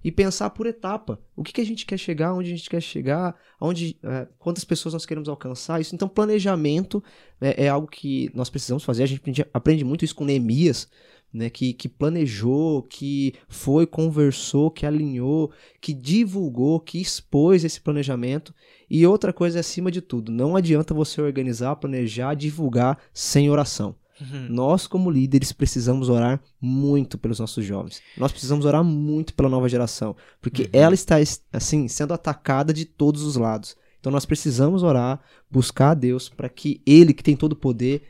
e 0.04 0.12
pensar 0.12 0.50
por 0.50 0.66
etapa. 0.66 1.18
O 1.34 1.42
que, 1.42 1.54
que 1.54 1.60
a 1.62 1.66
gente 1.66 1.86
quer 1.86 1.96
chegar, 1.96 2.34
onde 2.34 2.52
a 2.52 2.56
gente 2.56 2.68
quer 2.68 2.82
chegar, 2.82 3.34
onde, 3.58 3.96
é, 4.02 4.28
quantas 4.38 4.62
pessoas 4.62 4.92
nós 4.92 5.06
queremos 5.06 5.30
alcançar. 5.30 5.80
Isso, 5.80 5.94
então, 5.94 6.06
planejamento 6.06 7.02
é, 7.40 7.64
é 7.64 7.68
algo 7.68 7.88
que 7.88 8.30
nós 8.34 8.50
precisamos 8.50 8.84
fazer. 8.84 9.02
A 9.02 9.06
gente 9.06 9.46
aprende, 9.54 9.82
muito 9.82 10.04
isso 10.04 10.14
com 10.14 10.26
Neemias, 10.26 10.88
né, 11.32 11.48
que, 11.48 11.72
que 11.72 11.88
planejou, 11.88 12.82
que 12.82 13.34
foi, 13.48 13.86
conversou, 13.86 14.70
que 14.70 14.84
alinhou, 14.84 15.50
que 15.80 15.94
divulgou, 15.94 16.78
que 16.78 17.00
expôs 17.00 17.64
esse 17.64 17.80
planejamento. 17.80 18.54
E 18.88 19.06
outra 19.06 19.32
coisa, 19.32 19.58
acima 19.58 19.90
de 19.90 20.02
tudo, 20.02 20.30
não 20.30 20.54
adianta 20.54 20.92
você 20.92 21.22
organizar, 21.22 21.74
planejar, 21.76 22.34
divulgar 22.34 22.98
sem 23.12 23.50
oração. 23.50 23.96
Uhum. 24.20 24.46
Nós, 24.48 24.86
como 24.86 25.10
líderes, 25.10 25.52
precisamos 25.52 26.08
orar 26.08 26.40
muito 26.60 27.18
pelos 27.18 27.40
nossos 27.40 27.64
jovens. 27.64 28.00
Nós 28.16 28.30
precisamos 28.32 28.64
orar 28.64 28.84
muito 28.84 29.34
pela 29.34 29.48
nova 29.48 29.68
geração, 29.68 30.16
porque 30.40 30.62
uhum. 30.62 30.68
ela 30.72 30.94
está 30.94 31.16
assim 31.52 31.88
sendo 31.88 32.14
atacada 32.14 32.72
de 32.72 32.84
todos 32.84 33.22
os 33.22 33.36
lados. 33.36 33.76
Então 33.98 34.12
nós 34.12 34.26
precisamos 34.26 34.82
orar, 34.82 35.20
buscar 35.50 35.90
a 35.92 35.94
Deus 35.94 36.28
para 36.28 36.48
que 36.48 36.82
Ele, 36.86 37.14
que 37.14 37.22
tem 37.22 37.36
todo 37.36 37.52
o 37.52 37.56
poder, 37.56 38.02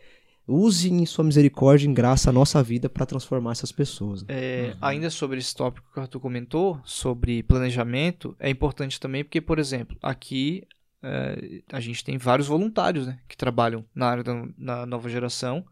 use 0.46 0.90
em 0.90 1.06
sua 1.06 1.24
misericórdia, 1.24 1.88
em 1.88 1.94
graça, 1.94 2.30
a 2.30 2.32
nossa 2.32 2.62
vida 2.62 2.88
para 2.88 3.06
transformar 3.06 3.52
essas 3.52 3.72
pessoas. 3.72 4.22
né? 4.22 4.28
É, 4.28 4.64
Uhum. 4.64 4.78
Ainda 4.80 5.10
sobre 5.10 5.38
esse 5.38 5.54
tópico 5.54 5.90
que 5.92 5.98
o 5.98 6.02
Arthur 6.02 6.20
comentou, 6.20 6.80
sobre 6.84 7.42
planejamento, 7.42 8.36
é 8.38 8.50
importante 8.50 8.98
também 9.00 9.24
porque, 9.24 9.40
por 9.40 9.58
exemplo, 9.58 9.96
aqui 10.02 10.66
é, 11.04 11.62
a 11.70 11.80
gente 11.80 12.02
tem 12.02 12.16
vários 12.16 12.48
voluntários 12.48 13.06
né, 13.06 13.20
que 13.28 13.36
trabalham 13.36 13.84
na 13.94 14.08
área 14.08 14.24
da 14.24 14.46
na 14.56 14.86
nova 14.86 15.08
geração. 15.08 15.64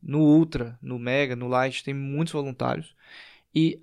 No 0.00 0.20
Ultra, 0.20 0.78
no 0.80 0.98
Mega, 0.98 1.34
no 1.34 1.48
Light, 1.48 1.82
tem 1.82 1.94
muitos 1.94 2.32
voluntários. 2.32 2.94
E, 3.52 3.80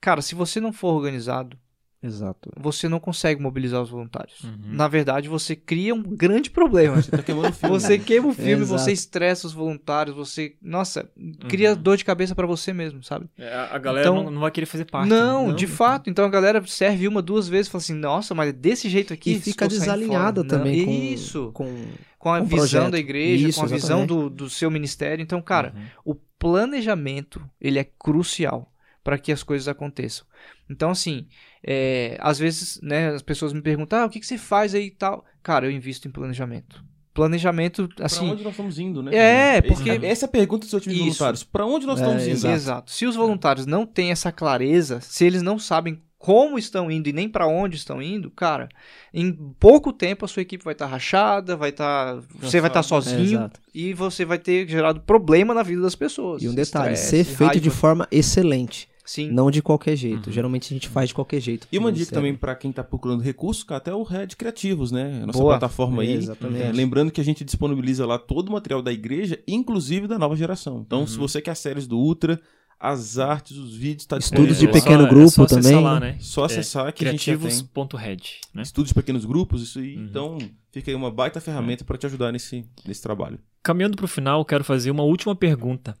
cara, 0.00 0.20
se 0.20 0.34
você 0.34 0.60
não 0.60 0.72
for 0.72 0.88
organizado, 0.94 1.56
Exato. 2.04 2.50
você 2.56 2.88
não 2.88 3.00
consegue 3.00 3.40
mobilizar 3.40 3.80
os 3.82 3.88
voluntários. 3.90 4.44
Uhum. 4.44 4.56
Na 4.64 4.86
verdade, 4.88 5.28
você 5.28 5.56
cria 5.56 5.94
um 5.94 6.02
grande 6.02 6.50
problema. 6.50 7.00
Você 7.00 7.10
tá 7.10 7.22
queimando 7.22 7.48
o 7.48 7.52
filme. 7.52 7.80
Você 7.80 7.98
queima 7.98 8.28
o 8.28 8.34
filme, 8.34 8.62
Exato. 8.62 8.80
você 8.82 8.92
estressa 8.92 9.46
os 9.46 9.52
voluntários, 9.54 10.14
você, 10.14 10.54
nossa, 10.60 11.08
cria 11.48 11.70
Uhum. 11.72 11.76
dor 11.82 11.96
de 11.96 12.04
cabeça 12.04 12.34
pra 12.34 12.46
você 12.46 12.72
mesmo, 12.72 13.02
sabe? 13.02 13.26
É, 13.38 13.54
A 13.54 13.78
galera 13.78 14.06
Então- 14.08 14.22
não, 14.24 14.30
não 14.30 14.40
vai 14.42 14.50
querer 14.50 14.66
fazer 14.66 14.84
parte. 14.84 15.08
não, 15.08 15.48
né? 15.48 15.54
de 15.54 15.66
fato. 15.66 16.10
Então 16.10 16.24
a 16.24 16.28
galera 16.28 16.62
serve 16.66 17.08
uma, 17.08 17.22
duas 17.22 17.48
vezes 17.48 17.68
e 17.68 17.70
fala 17.70 17.80
assim, 17.82 17.94
nossa, 17.94 18.34
mas 18.34 18.52
desse 18.52 18.88
jeito 18.88 19.12
aqui. 19.12 19.32
E 19.32 19.40
fica 19.40 19.66
desalinhada. 19.66 20.42
Não, 20.42 20.48
também 20.48 20.84
com, 20.84 20.90
Isso. 20.90 21.50
com 21.54 21.84
Com 22.18 22.32
a 22.32 22.40
o 22.40 22.44
visão 22.44 22.58
projeto. 22.58 22.90
da 22.92 22.98
igreja, 22.98 23.48
Isso, 23.48 23.60
com 23.60 23.66
a 23.66 23.68
visão 23.68 23.98
exatamente. 24.00 24.08
do, 24.08 24.30
do 24.30 24.50
seu 24.50 24.70
ministério. 24.70 25.22
Então, 25.22 25.40
cara, 25.42 25.72
Uhum. 26.04 26.12
o 26.12 26.14
planejamento 26.38 27.42
ele 27.60 27.78
é 27.78 27.84
crucial 27.98 28.70
para 29.02 29.18
que 29.18 29.30
as 29.30 29.42
coisas 29.42 29.68
aconteçam. 29.68 30.24
Então, 30.70 30.90
assim, 30.90 31.26
é, 31.66 32.16
às 32.20 32.38
vezes, 32.38 32.80
né, 32.82 33.08
as 33.10 33.22
pessoas 33.22 33.52
me 33.52 33.60
perguntam, 33.60 33.98
ah, 34.00 34.06
o 34.06 34.10
que, 34.10 34.18
que 34.20 34.26
você 34.26 34.38
faz 34.38 34.74
aí 34.74 34.86
e 34.86 34.90
tal? 34.90 35.24
Cara, 35.42 35.66
eu 35.66 35.70
invisto 35.70 36.08
em 36.08 36.10
planejamento. 36.10 36.82
Planejamento, 37.12 37.88
Pra 37.94 38.06
assim, 38.06 38.28
onde 38.28 38.42
nós 38.42 38.52
estamos 38.54 38.78
indo, 38.78 39.02
né? 39.02 39.14
É, 39.14 39.58
Esse- 39.58 39.68
porque- 39.68 39.90
Essa 40.06 40.24
é 40.24 40.28
a 40.28 40.30
pergunta 40.30 40.60
dos 40.62 40.70
seus 40.70 40.82
times 40.82 40.98
Isso. 40.98 41.04
voluntários. 41.18 41.44
Pra 41.44 41.64
onde 41.64 41.86
nós 41.86 42.00
É, 42.00 42.02
estamos 42.02 42.26
indo? 42.26 42.52
exato. 42.52 42.90
Se 42.90 43.06
os 43.06 43.14
voluntários 43.14 43.66
não 43.66 43.86
têm 43.86 44.10
essa 44.10 44.32
clareza, 44.32 45.00
se 45.00 45.24
eles 45.24 45.40
não 45.40 45.56
sabem 45.58 46.02
como 46.18 46.58
estão 46.58 46.90
indo 46.90 47.08
e 47.08 47.12
nem 47.12 47.28
para 47.28 47.46
onde 47.46 47.76
estão 47.76 48.00
indo, 48.02 48.30
cara, 48.30 48.68
em 49.12 49.30
pouco 49.60 49.92
tempo 49.92 50.24
a 50.24 50.28
sua 50.28 50.40
equipe 50.42 50.64
vai 50.64 50.72
estar 50.72 50.86
rachada, 50.86 51.54
vai 51.54 51.68
estar, 51.70 52.16
você 52.40 52.60
vai 52.60 52.68
estar. 52.70 52.80
É, 52.80 52.82
sozinho 52.82 53.20
exato. 53.38 53.60
e 53.74 53.92
você 53.92 54.24
vai 54.24 54.38
ter 54.38 54.66
gerado 54.66 55.00
problema 55.02 55.52
na 55.54 55.62
vida 55.62 55.82
das 55.82 55.94
pessoas. 55.94 56.42
E 56.42 56.48
um 56.48 56.54
detalhe, 56.54 56.94
Estresse, 56.94 57.10
ser 57.10 57.36
feito 57.36 57.60
de 57.60 57.68
raiva. 57.68 57.74
forma 57.80 58.08
excelente, 58.10 58.88
sim. 59.04 59.30
não 59.30 59.50
de 59.50 59.60
qualquer 59.62 59.94
jeito. 59.96 60.26
Uhum. 60.28 60.32
Geralmente 60.32 60.72
a 60.72 60.74
gente 60.74 60.88
faz 60.88 61.08
de 61.08 61.14
qualquer 61.14 61.40
jeito. 61.40 61.66
E 61.70 61.78
uma 61.78 61.92
dica 61.92 62.12
também 62.12 62.34
pra 62.34 62.54
quem 62.54 62.72
tá 62.72 62.82
procurando 62.82 63.20
recursos, 63.22 63.62
cara, 63.64 63.78
até 63.78 63.94
o 63.94 64.02
Red 64.02 64.28
Criativos, 64.28 64.90
né? 64.90 65.20
A 65.22 65.26
nossa 65.26 65.38
Boa. 65.38 65.52
plataforma 65.58 66.02
É, 66.04 66.06
aí. 66.08 66.14
exatamente. 66.14 66.62
É, 66.62 66.72
lembrando 66.72 67.10
que 67.12 67.20
a 67.20 67.24
gente 67.24 67.44
disponibiliza 67.44 68.06
lá 68.06 68.18
todo 68.18 68.48
o 68.48 68.52
material 68.52 68.80
da 68.82 68.92
igreja, 68.92 69.38
inclusive 69.46 70.06
da 70.06 70.18
nova 70.18 70.34
geração. 70.36 70.82
Então, 70.86 71.00
Uhum. 71.00 71.06
se 71.06 71.18
você 71.18 71.40
quer 71.42 71.50
as 71.52 71.58
séries 71.58 71.86
do 71.86 71.98
Ultra, 71.98 72.40
as 72.80 73.18
artes, 73.18 73.56
os 73.56 73.74
vídeos, 73.74 74.04
tá 74.04 74.18
Estudos 74.18 74.58
de 74.58 74.68
pequeno 74.68 75.04
só- 75.04 75.08
grupo 75.08 75.30
só 75.30 75.44
acessar 75.44 75.62
também, 75.62 75.84
Lá, 75.84 76.00
né? 76.00 76.16
Só 76.20 76.44
acessar 76.44 76.92
que 76.92 77.06
a 77.06 77.10
gente 77.12 77.24
já 77.24 77.32
tem. 77.32 77.40
Criativos.red, 77.40 78.18
né? 78.52 78.62
Estudos 78.62 78.88
de 78.88 78.94
pequenos 78.94 79.24
grupos, 79.24 79.62
isso 79.62 79.78
aí. 79.78 79.96
Uhum. 79.96 80.04
Então, 80.04 80.38
fica 80.70 80.90
aí 80.90 80.94
uma 80.94 81.10
baita 81.10 81.40
ferramenta 81.40 81.84
pra 81.84 81.96
te 81.96 82.04
ajudar 82.06 82.30
nesse, 82.32 82.64
nesse 82.86 83.00
trabalho. 83.00 83.38
Caminhando 83.62 83.96
para 83.96 84.04
o 84.04 84.08
final, 84.08 84.44
quero 84.44 84.62
fazer 84.64 84.90
uma 84.90 85.02
última 85.04 85.34
pergunta. 85.34 85.94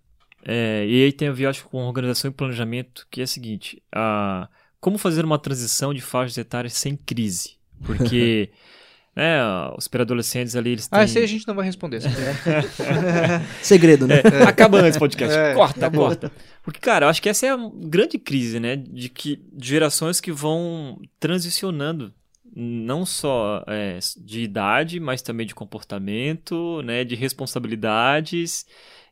É, 0.46 0.84
e 0.86 1.04
aí 1.04 1.12
tem 1.12 1.28
a 1.28 1.32
ver, 1.32 1.46
acho, 1.46 1.66
com 1.68 1.78
organização 1.78 2.30
e 2.30 2.34
planejamento, 2.34 3.06
que 3.10 3.20
é 3.20 3.24
a 3.24 3.26
seguinte: 3.26 3.82
a, 3.90 4.48
como 4.78 4.98
fazer 4.98 5.24
uma 5.24 5.38
transição 5.38 5.94
de 5.94 6.02
faixas 6.02 6.36
etárias 6.36 6.74
sem 6.74 6.94
crise? 6.94 7.56
Porque 7.82 8.50
né, 9.16 9.40
os 9.78 9.88
pré-adolescentes 9.88 10.54
ali, 10.54 10.72
eles 10.72 10.86
têm... 10.86 11.00
Ah, 11.00 11.04
esse 11.04 11.16
aí 11.16 11.24
a 11.24 11.28
gente 11.28 11.48
não 11.48 11.54
vai 11.54 11.64
responder. 11.64 12.02
sabe? 12.02 12.14
Segredo, 13.62 14.06
né? 14.06 14.16
É, 14.16 14.42
acaba 14.42 14.80
antes 14.80 14.96
o 14.96 15.00
podcast. 15.00 15.34
É, 15.34 15.54
corta, 15.54 15.80
tá 15.80 15.90
corta. 15.90 16.32
Porque, 16.62 16.78
cara, 16.78 17.06
eu 17.06 17.10
acho 17.10 17.22
que 17.22 17.28
essa 17.30 17.46
é 17.46 17.50
a 17.50 17.70
grande 17.74 18.18
crise, 18.18 18.60
né? 18.60 18.76
De 18.76 19.08
que 19.08 19.42
de 19.50 19.68
gerações 19.68 20.20
que 20.20 20.30
vão 20.30 21.00
transicionando 21.18 22.12
não 22.54 23.06
só 23.06 23.64
é, 23.66 23.98
de 24.18 24.42
idade, 24.42 25.00
mas 25.00 25.22
também 25.22 25.46
de 25.46 25.54
comportamento, 25.54 26.82
né? 26.82 27.04
De 27.04 27.14
responsabilidades 27.14 28.66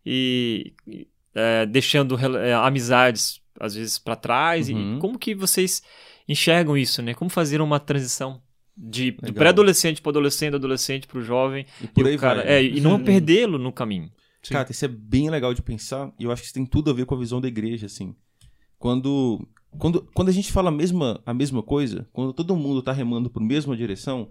e 0.04 0.74
e, 0.86 1.06
é, 1.34 1.66
deixando 1.66 2.16
é, 2.38 2.54
amizades 2.54 3.40
às 3.58 3.74
vezes 3.74 3.98
para 3.98 4.16
trás. 4.16 4.68
Uhum. 4.68 4.96
E 4.96 5.00
como 5.00 5.18
que 5.18 5.34
vocês 5.34 5.82
enxergam 6.28 6.76
isso, 6.76 7.02
né? 7.02 7.14
Como 7.14 7.30
fazer 7.30 7.60
uma 7.60 7.78
transição 7.78 8.40
de 8.76 9.12
do 9.12 9.32
pré-adolescente 9.34 10.00
para 10.00 10.10
adolescente, 10.10 10.50
do 10.52 10.56
adolescente 10.56 11.06
para 11.06 11.18
o 11.18 11.22
jovem 11.22 11.66
E 11.80 11.86
por 11.86 12.06
e 12.06 12.10
aí 12.10 12.16
o 12.16 12.18
cara, 12.18 12.42
vai. 12.42 12.54
é, 12.54 12.64
e 12.64 12.80
não 12.80 13.02
perdê-lo 13.02 13.58
no 13.58 13.72
caminho. 13.72 14.10
Cara, 14.48 14.70
isso 14.70 14.84
é 14.84 14.88
bem 14.88 15.30
legal 15.30 15.54
de 15.54 15.62
pensar 15.62 16.12
e 16.18 16.24
eu 16.24 16.32
acho 16.32 16.42
que 16.42 16.46
isso 16.46 16.54
tem 16.54 16.66
tudo 16.66 16.90
a 16.90 16.94
ver 16.94 17.06
com 17.06 17.14
a 17.14 17.18
visão 17.18 17.40
da 17.40 17.48
igreja, 17.48 17.86
assim. 17.86 18.16
Quando, 18.78 19.46
quando, 19.78 20.02
quando 20.12 20.28
a 20.30 20.32
gente 20.32 20.50
fala 20.50 20.68
a 20.68 20.72
mesma, 20.72 21.22
a 21.24 21.32
mesma 21.32 21.62
coisa, 21.62 22.08
quando 22.12 22.32
todo 22.32 22.56
mundo 22.56 22.82
tá 22.82 22.92
remando 22.92 23.30
para 23.30 23.42
a 23.42 23.46
mesma 23.46 23.76
direção, 23.76 24.30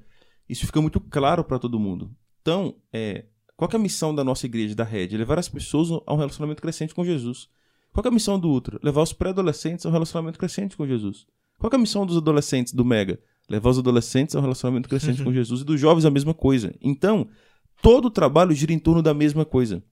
isso 0.50 0.66
fica 0.66 0.82
muito 0.82 1.00
claro 1.00 1.44
para 1.46 1.58
todo 1.58 1.80
mundo. 1.80 2.14
Então, 2.42 2.76
é, 2.92 3.26
qual 3.62 3.70
é 3.72 3.76
a 3.76 3.80
missão 3.80 4.16
da 4.16 4.24
nossa 4.24 4.48
igreja, 4.48 4.74
da 4.74 4.84
Rede? 4.84 5.16
Levar 5.16 5.38
as 5.38 5.48
pessoas 5.48 5.92
a 6.08 6.12
um 6.16 6.18
relacionamento 6.18 6.60
crescente 6.60 6.96
com 6.96 7.06
Jesus. 7.06 7.48
Qual 7.94 8.04
é 8.04 8.08
a 8.08 8.12
missão 8.12 8.40
do 8.40 8.50
Ultra? 8.50 8.80
Levar 8.82 9.04
os 9.04 9.14
pré-adolescentes 9.14 9.86
a 9.86 9.90
um 9.90 9.92
relacionamento 9.92 10.40
crescente 10.40 10.76
com 10.76 10.88
Jesus. 10.88 11.28
Qual 11.60 11.70
é 11.72 11.76
a 11.76 11.78
missão 11.78 12.04
dos 12.04 12.18
adolescentes 12.18 12.74
do 12.74 12.84
Mega? 12.84 13.20
Levar 13.48 13.70
os 13.70 13.78
adolescentes 13.78 14.36
a 14.36 14.40
um 14.40 14.42
relacionamento 14.42 14.90
crescente 14.90 15.24
com 15.24 15.30
Jesus. 15.32 15.62
E 15.62 15.64
dos 15.64 15.80
jovens 15.80 16.06
a 16.06 16.10
mesma 16.10 16.34
coisa. 16.34 16.74
Então, 16.82 17.30
todo 17.84 18.06
o 18.06 18.10
trabalho 18.10 18.52
gira 18.56 18.74
em 18.74 18.80
torno 18.80 19.04
da 19.04 19.14
mesma 19.14 19.46
coisa. 19.46 19.84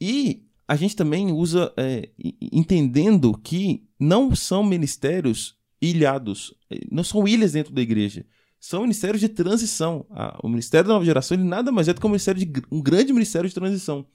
E 0.00 0.44
a 0.68 0.76
gente 0.76 0.94
também 0.94 1.32
usa, 1.32 1.72
é, 1.76 2.08
entendendo 2.40 3.36
que 3.36 3.84
não 3.98 4.32
são 4.32 4.62
ministérios 4.62 5.56
ilhados, 5.82 6.54
eh, 6.70 6.86
não 6.88 7.02
são 7.02 7.26
ilhas 7.26 7.50
dentro 7.50 7.74
da 7.74 7.82
igreja. 7.82 8.24
São 8.58 8.82
ministérios 8.82 9.20
de 9.20 9.28
transição. 9.28 10.06
Ah, 10.10 10.38
o 10.42 10.48
Ministério 10.48 10.88
da 10.88 10.94
Nova 10.94 11.04
Geração 11.04 11.36
ele 11.36 11.44
nada 11.44 11.70
mais 11.70 11.88
é 11.88 11.94
do 11.94 12.00
que 12.00 12.06
um, 12.06 12.10
ministério 12.10 12.44
de, 12.44 12.62
um 12.70 12.80
grande 12.82 13.12
ministério 13.12 13.48
de 13.48 13.54
transição. 13.54 14.06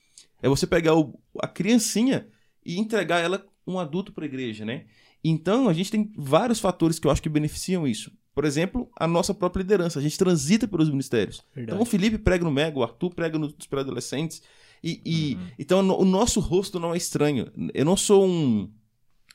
É 0.41 0.49
você 0.49 0.65
pegar 0.67 0.95
o- 0.95 1.19
a 1.39 1.47
criancinha 1.47 2.27
e 2.65 2.77
entregar 2.79 3.19
ela 3.19 3.45
um 3.65 3.79
adulto 3.79 4.11
para 4.11 4.25
a 4.25 4.27
igreja, 4.27 4.65
né? 4.65 4.85
Então, 5.23 5.69
a 5.69 5.73
gente 5.73 5.91
tem 5.91 6.11
vários 6.17 6.59
fatores 6.59 6.97
que 6.99 7.05
eu 7.07 7.11
acho 7.11 7.21
que 7.21 7.29
beneficiam 7.29 7.87
isso. 7.87 8.11
Por 8.33 8.43
exemplo, 8.45 8.89
a 8.97 9.07
nossa 9.07 9.33
própria 9.33 9.61
liderança. 9.61 9.99
A 9.99 10.01
gente 10.01 10.17
transita 10.17 10.67
pelos 10.67 10.89
ministérios. 10.89 11.43
Então, 11.55 11.81
o 11.81 11.85
Felipe 11.85 12.17
prega 12.17 12.43
no 12.43 12.51
Mega, 12.51 12.79
o 12.79 12.83
Arthur 12.83 13.13
prega 13.13 13.37
nos 13.37 13.53
pré-adolescentes. 13.69 14.41
E, 14.83 14.99
e- 15.05 15.37
então 15.59 15.83
no- 15.83 15.99
o 15.99 16.05
nosso 16.05 16.39
rosto 16.39 16.79
não 16.79 16.91
é 16.93 16.97
estranho. 16.97 17.51
Eu 17.73 17.85
não 17.85 17.95
sou 17.95 18.25
um 18.25 18.67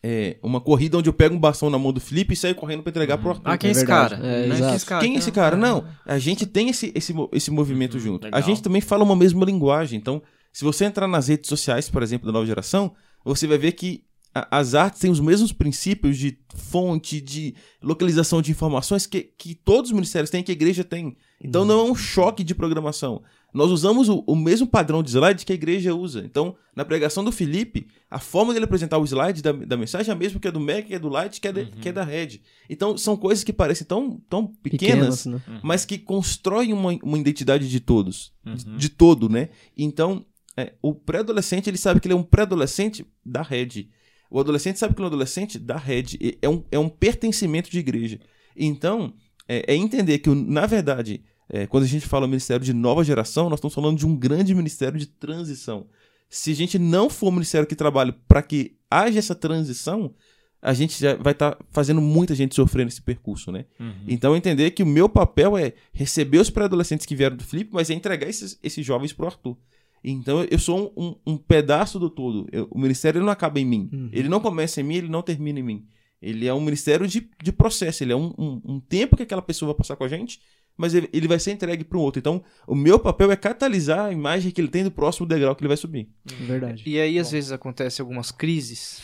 é, 0.02 0.36
uma 0.42 0.60
corrida 0.60 0.98
onde 0.98 1.08
eu 1.08 1.12
pego 1.12 1.34
um 1.34 1.38
bastão 1.40 1.68
na 1.70 1.78
mão 1.78 1.92
do 1.92 2.00
Felipe 2.00 2.34
e 2.34 2.36
saio 2.36 2.54
correndo 2.54 2.82
pra 2.82 2.90
entregar 2.90 3.18
pro 3.18 3.30
Arthur. 3.30 3.42
Ah, 3.50 3.58
quem 3.58 3.68
é 3.68 3.72
É 3.72 3.76
esse 3.76 3.86
cara? 3.86 4.16
É, 4.16 4.46
Né? 4.46 4.56
Quem 4.56 4.74
esse 4.74 4.86
cara? 4.86 5.04
Quem 5.04 5.14
é 5.14 5.18
esse 5.18 5.32
cara? 5.32 5.56
Não, 5.56 5.84
a 6.04 6.18
gente 6.18 6.46
tem 6.46 6.68
esse, 6.68 6.92
esse, 6.94 7.14
esse 7.32 7.50
movimento 7.50 7.94
Uhum, 7.94 8.00
junto. 8.00 8.24
legal. 8.24 8.38
A 8.38 8.42
gente 8.42 8.62
também 8.62 8.80
fala 8.80 9.02
uma 9.04 9.16
mesma 9.16 9.44
linguagem. 9.44 9.98
Então, 9.98 10.22
se 10.52 10.64
você 10.64 10.84
entrar 10.84 11.06
nas 11.08 11.28
redes 11.28 11.48
sociais, 11.48 11.88
por 11.90 12.02
exemplo, 12.02 12.26
da 12.26 12.32
nova 12.32 12.46
geração, 12.46 12.92
você 13.24 13.46
vai 13.46 13.58
ver 13.58 13.72
que 13.72 14.04
a- 14.34 14.58
as 14.58 14.74
artes 14.74 15.00
têm 15.00 15.10
os 15.10 15.18
mesmos 15.18 15.50
princípios 15.52 16.16
de 16.18 16.38
fonte, 16.54 17.20
de 17.20 17.54
localização 17.82 18.42
de 18.42 18.50
informações 18.50 19.06
que, 19.06 19.22
que 19.38 19.54
todos 19.54 19.90
os 19.90 19.94
ministérios 19.94 20.30
têm, 20.30 20.42
que 20.42 20.52
a 20.52 20.54
igreja 20.54 20.84
tem. 20.84 21.16
Então 21.42 21.64
não 21.64 21.80
é 21.86 21.90
um 21.90 21.94
choque 21.94 22.44
de 22.44 22.54
programação. 22.54 23.22
Nós 23.56 23.70
usamos 23.70 24.08
o, 24.08 24.22
o 24.26 24.36
mesmo 24.36 24.66
padrão 24.66 25.02
de 25.02 25.10
slide 25.10 25.44
que 25.46 25.52
a 25.52 25.54
igreja 25.54 25.94
usa. 25.94 26.22
Então, 26.24 26.54
na 26.74 26.84
pregação 26.84 27.24
do 27.24 27.32
Felipe, 27.32 27.88
a 28.10 28.18
forma 28.18 28.52
dele 28.52 28.66
apresentar 28.66 28.98
o 28.98 29.04
slide 29.04 29.42
da, 29.42 29.52
da 29.52 29.76
mensagem 29.76 30.10
é 30.10 30.14
a 30.14 30.18
mesma 30.18 30.38
que 30.38 30.46
é 30.46 30.50
do 30.52 30.60
Mac, 30.60 30.84
que 30.86 30.94
é 30.94 30.98
do 30.98 31.08
Light, 31.08 31.40
que 31.40 31.48
é, 31.48 31.52
da- 31.52 31.64
que 31.64 31.88
é 31.88 31.92
da 31.92 32.04
Red. 32.04 32.40
Então, 32.68 32.96
são 32.98 33.16
coisas 33.16 33.42
que 33.42 33.52
parecem 33.52 33.86
tão, 33.86 34.20
tão 34.28 34.46
pequenas, 34.46 35.24
Pequenas, 35.24 35.26
né? 35.48 35.60
mas 35.62 35.84
que 35.84 35.96
constroem 35.98 36.72
uma, 36.72 36.92
uma 37.02 37.18
identidade 37.18 37.68
de 37.68 37.80
todos, 37.80 38.32
de, 38.44 38.68
Uhum. 38.68 38.76
de 38.76 38.88
todo, 38.90 39.28
né? 39.28 39.48
Então, 39.76 40.24
é, 40.56 40.74
o 40.82 40.94
pré-adolescente, 40.94 41.68
ele 41.68 41.78
sabe 41.78 41.98
que 42.00 42.06
ele 42.06 42.14
é 42.14 42.16
um 42.16 42.22
pré-adolescente 42.22 43.06
da 43.24 43.42
rede. 43.42 43.88
O 44.30 44.38
adolescente 44.40 44.78
sabe 44.78 44.94
que 44.94 45.00
ele 45.00 45.04
é 45.04 45.08
um 45.08 45.12
adolescente 45.12 45.58
da 45.58 45.76
rede. 45.76 46.18
E 46.20 46.36
É 46.42 46.48
um, 46.48 46.62
é 46.70 46.78
um 46.78 46.88
pertencimento 46.88 47.70
de 47.70 47.78
igreja. 47.78 48.20
Então, 48.56 49.14
é, 49.48 49.72
é 49.72 49.76
entender 49.76 50.18
que, 50.18 50.28
na 50.30 50.66
verdade, 50.66 51.22
é, 51.48 51.66
quando 51.66 51.84
a 51.84 51.86
gente 51.88 52.06
fala 52.06 52.26
ministério 52.26 52.64
de 52.64 52.72
nova 52.72 53.04
geração, 53.04 53.48
nós 53.48 53.58
estamos 53.58 53.74
falando 53.74 53.98
de 53.98 54.06
um 54.06 54.16
grande 54.16 54.54
ministério 54.54 54.98
de 54.98 55.06
transição. 55.06 55.86
Se 56.28 56.50
a 56.50 56.54
gente 56.54 56.78
não 56.78 57.08
for 57.08 57.28
um 57.28 57.32
ministério 57.32 57.66
que 57.68 57.76
trabalhe 57.76 58.12
para 58.26 58.42
que 58.42 58.76
haja 58.90 59.18
essa 59.18 59.34
transição, 59.34 60.12
a 60.60 60.72
gente 60.74 60.98
já 61.00 61.14
vai 61.14 61.32
estar 61.32 61.56
fazendo 61.70 62.00
muita 62.00 62.34
gente 62.34 62.54
sofrer 62.54 62.84
nesse 62.84 63.00
percurso, 63.00 63.52
né? 63.52 63.66
Uhum. 63.78 63.92
Então 64.08 64.34
entender 64.36 64.72
que 64.72 64.82
o 64.82 64.86
meu 64.86 65.08
papel 65.08 65.56
é 65.56 65.74
receber 65.92 66.38
os 66.38 66.50
pré-adolescentes 66.50 67.06
que 67.06 67.14
vieram 67.14 67.36
do 67.36 67.44
Felipe, 67.44 67.70
mas 67.72 67.90
é 67.90 67.94
entregar 67.94 68.28
esses, 68.28 68.58
esses 68.62 68.84
jovens 68.84 69.12
pro 69.12 69.26
Arthur. 69.26 69.56
Então 70.02 70.42
eu 70.50 70.58
sou 70.58 70.92
um, 70.96 71.04
um- 71.04 71.34
um 71.34 71.36
pedaço 71.36 71.98
do 72.00 72.10
todo. 72.10 72.48
Eu- 72.50 72.66
o 72.72 72.78
ministério 72.78 73.20
não 73.22 73.28
acaba 73.30 73.60
em 73.60 73.64
mim. 73.64 73.88
Uhum. 73.92 74.08
Ele 74.12 74.28
não 74.28 74.40
começa 74.40 74.80
em 74.80 74.84
mim, 74.84 74.96
ele 74.96 75.08
não 75.08 75.22
termina 75.22 75.60
em 75.60 75.62
mim. 75.62 75.86
Ele 76.20 76.46
é 76.48 76.54
um 76.54 76.60
ministério 76.60 77.06
de, 77.06 77.28
de 77.40 77.52
processo, 77.52 78.02
ele 78.02 78.12
é 78.12 78.16
um, 78.16 78.32
um, 78.38 78.60
um 78.64 78.80
tempo 78.80 79.16
que 79.16 79.22
aquela 79.22 79.42
pessoa 79.42 79.68
vai 79.72 79.76
passar 79.78 79.94
com 79.96 80.02
a 80.04 80.08
gente, 80.08 80.40
mas 80.76 80.94
ele, 80.94 81.08
vai 81.28 81.38
ser 81.38 81.52
entregue 81.52 81.84
para 81.84 81.98
um 81.98 82.00
outro. 82.02 82.18
Então, 82.18 82.42
o 82.66 82.74
meu 82.74 82.98
papel 82.98 83.30
é 83.32 83.36
catalisar 83.36 84.06
a 84.06 84.12
imagem 84.12 84.50
que 84.50 84.60
ele 84.60 84.68
tem 84.68 84.84
do 84.84 84.90
próximo 84.90 85.26
degrau 85.26 85.54
que 85.56 85.62
ele 85.62 85.68
vai 85.68 85.76
subir. 85.76 86.08
Verdade. 86.24 86.82
E 86.86 86.98
aí, 87.00 87.18
às 87.18 87.30
vezes, 87.30 87.50
acontece 87.52 88.00
algumas 88.00 88.30
crises 88.30 89.00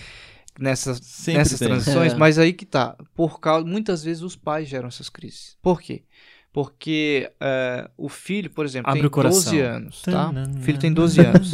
nessas, 0.58 0.98
Sempre 0.98 1.38
nessas 1.38 1.58
tem. 1.58 1.68
transições, 1.68 2.12
É. 2.12 2.16
mas 2.16 2.38
aí 2.38 2.52
que 2.52 2.64
tá. 2.64 2.96
Por 3.14 3.40
causa, 3.40 3.66
muitas 3.66 4.02
vezes 4.04 4.22
os 4.22 4.36
pais 4.36 4.68
geram 4.68 4.88
essas 4.88 5.08
crises. 5.08 5.56
Por 5.62 5.80
quê? 5.80 6.04
Porque 6.52 7.30
é, 7.40 7.90
o 7.98 8.08
filho, 8.08 8.48
por 8.50 8.64
exemplo, 8.64 8.88
Abre 8.88 9.00
tem 9.02 9.06
o 9.08 9.10
coração. 9.10 9.42
12 9.52 9.60
anos, 9.60 10.02
tá? 10.02 10.32
O 10.56 10.62
filho 10.62 10.78
tem 10.78 10.92
12 10.92 11.20
anos. 11.20 11.50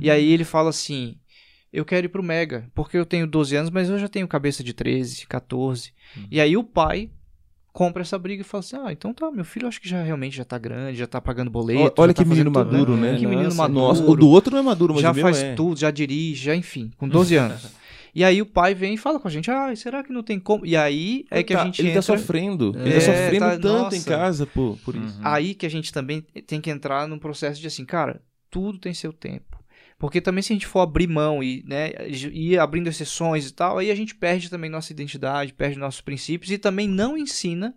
E 0.00 0.10
aí 0.10 0.32
ele 0.32 0.42
fala 0.44 0.70
assim: 0.70 1.16
Eu 1.72 1.84
quero 1.84 2.06
ir 2.06 2.08
pro 2.08 2.20
Mega, 2.22 2.68
porque 2.74 2.96
eu 2.96 3.06
tenho 3.06 3.28
12 3.28 3.54
anos, 3.54 3.70
mas 3.70 3.88
eu 3.88 3.96
já 3.98 4.08
tenho 4.08 4.26
cabeça 4.26 4.64
de 4.64 4.72
13, 4.72 5.24
14. 5.28 5.92
E 6.28 6.40
aí 6.40 6.56
o 6.56 6.64
pai 6.64 7.10
compra 7.80 8.02
essa 8.02 8.18
briga 8.18 8.42
e 8.42 8.44
fala 8.44 8.60
assim: 8.60 8.76
Ah, 8.76 8.92
então 8.92 9.14
tá, 9.14 9.30
meu 9.30 9.42
filho 9.42 9.66
acho 9.66 9.80
que 9.80 9.88
já 9.88 10.02
realmente 10.02 10.36
já 10.36 10.44
tá 10.44 10.58
grande, 10.58 10.98
já 10.98 11.06
tá 11.06 11.18
pagando 11.18 11.50
boleto. 11.50 12.02
Olha 12.02 12.12
tá 12.12 12.22
que 12.22 12.28
menino 12.28 12.52
fazendo 12.52 12.68
tudo, 12.70 12.92
maduro, 12.92 12.96
né? 12.98 13.18
Que 13.18 13.26
menino 13.26 13.44
Nossa, 13.44 13.56
maduro. 13.56 13.80
Nossa, 13.80 14.04
o 14.04 14.14
do 14.14 14.28
outro 14.28 14.52
não 14.52 14.58
é 14.58 14.62
maduro, 14.62 14.92
mas 14.92 15.02
já 15.02 15.14
faz 15.14 15.38
é. 15.42 15.54
tudo, 15.54 15.80
já 15.80 15.90
dirige, 15.90 16.44
já 16.44 16.54
enfim, 16.54 16.90
com 16.98 17.08
12 17.08 17.36
anos. 17.36 17.68
E 18.12 18.24
aí 18.24 18.42
o 18.42 18.46
pai 18.46 18.74
vem 18.74 18.94
e 18.94 18.96
fala 18.96 19.20
com 19.20 19.28
a 19.28 19.30
gente: 19.30 19.48
Ah, 19.52 19.72
será 19.76 20.02
que 20.02 20.12
não 20.12 20.20
tem 20.24 20.40
como? 20.40 20.66
E 20.66 20.76
aí 20.76 21.24
é 21.30 21.44
que 21.44 21.54
Tá, 21.54 21.62
a 21.62 21.64
gente 21.64 21.80
ele 21.80 21.90
entra... 21.90 22.02
tá 22.02 22.02
sofrendo. 22.02 22.72
Ele 22.76 22.88
É, 22.90 22.94
tá 22.94 23.00
sofrendo 23.02 23.38
tá- 23.38 23.50
tanto 23.58 23.94
em 23.94 23.98
nossa. 23.98 24.10
casa 24.10 24.46
por, 24.48 24.76
por 24.84 24.96
isso. 24.96 25.16
Uhum. 25.20 25.22
Aí 25.22 25.54
que 25.54 25.64
a 25.64 25.70
gente 25.70 25.92
também 25.92 26.20
tem 26.44 26.60
que 26.60 26.70
entrar 26.70 27.06
num 27.06 27.20
processo 27.20 27.60
de 27.60 27.68
assim, 27.68 27.84
cara, 27.84 28.20
tudo 28.50 28.78
tem 28.80 28.92
seu 28.92 29.12
tempo. 29.12 29.59
Porque 30.00 30.18
também 30.18 30.42
se 30.42 30.50
a 30.50 30.56
gente 30.56 30.66
for 30.66 30.80
abrir 30.80 31.06
mão 31.06 31.44
e 31.44 31.62
né, 31.66 31.90
ir 32.08 32.58
abrindo 32.58 32.88
exceções 32.88 33.46
e 33.46 33.52
tal, 33.52 33.76
aí 33.76 33.90
a 33.90 33.94
gente 33.94 34.14
perde 34.14 34.48
também 34.48 34.70
nossa 34.70 34.90
identidade, 34.90 35.52
perde 35.52 35.78
nossos 35.78 36.00
princípios 36.00 36.50
e 36.50 36.56
também 36.56 36.88
não 36.88 37.18
ensina 37.18 37.74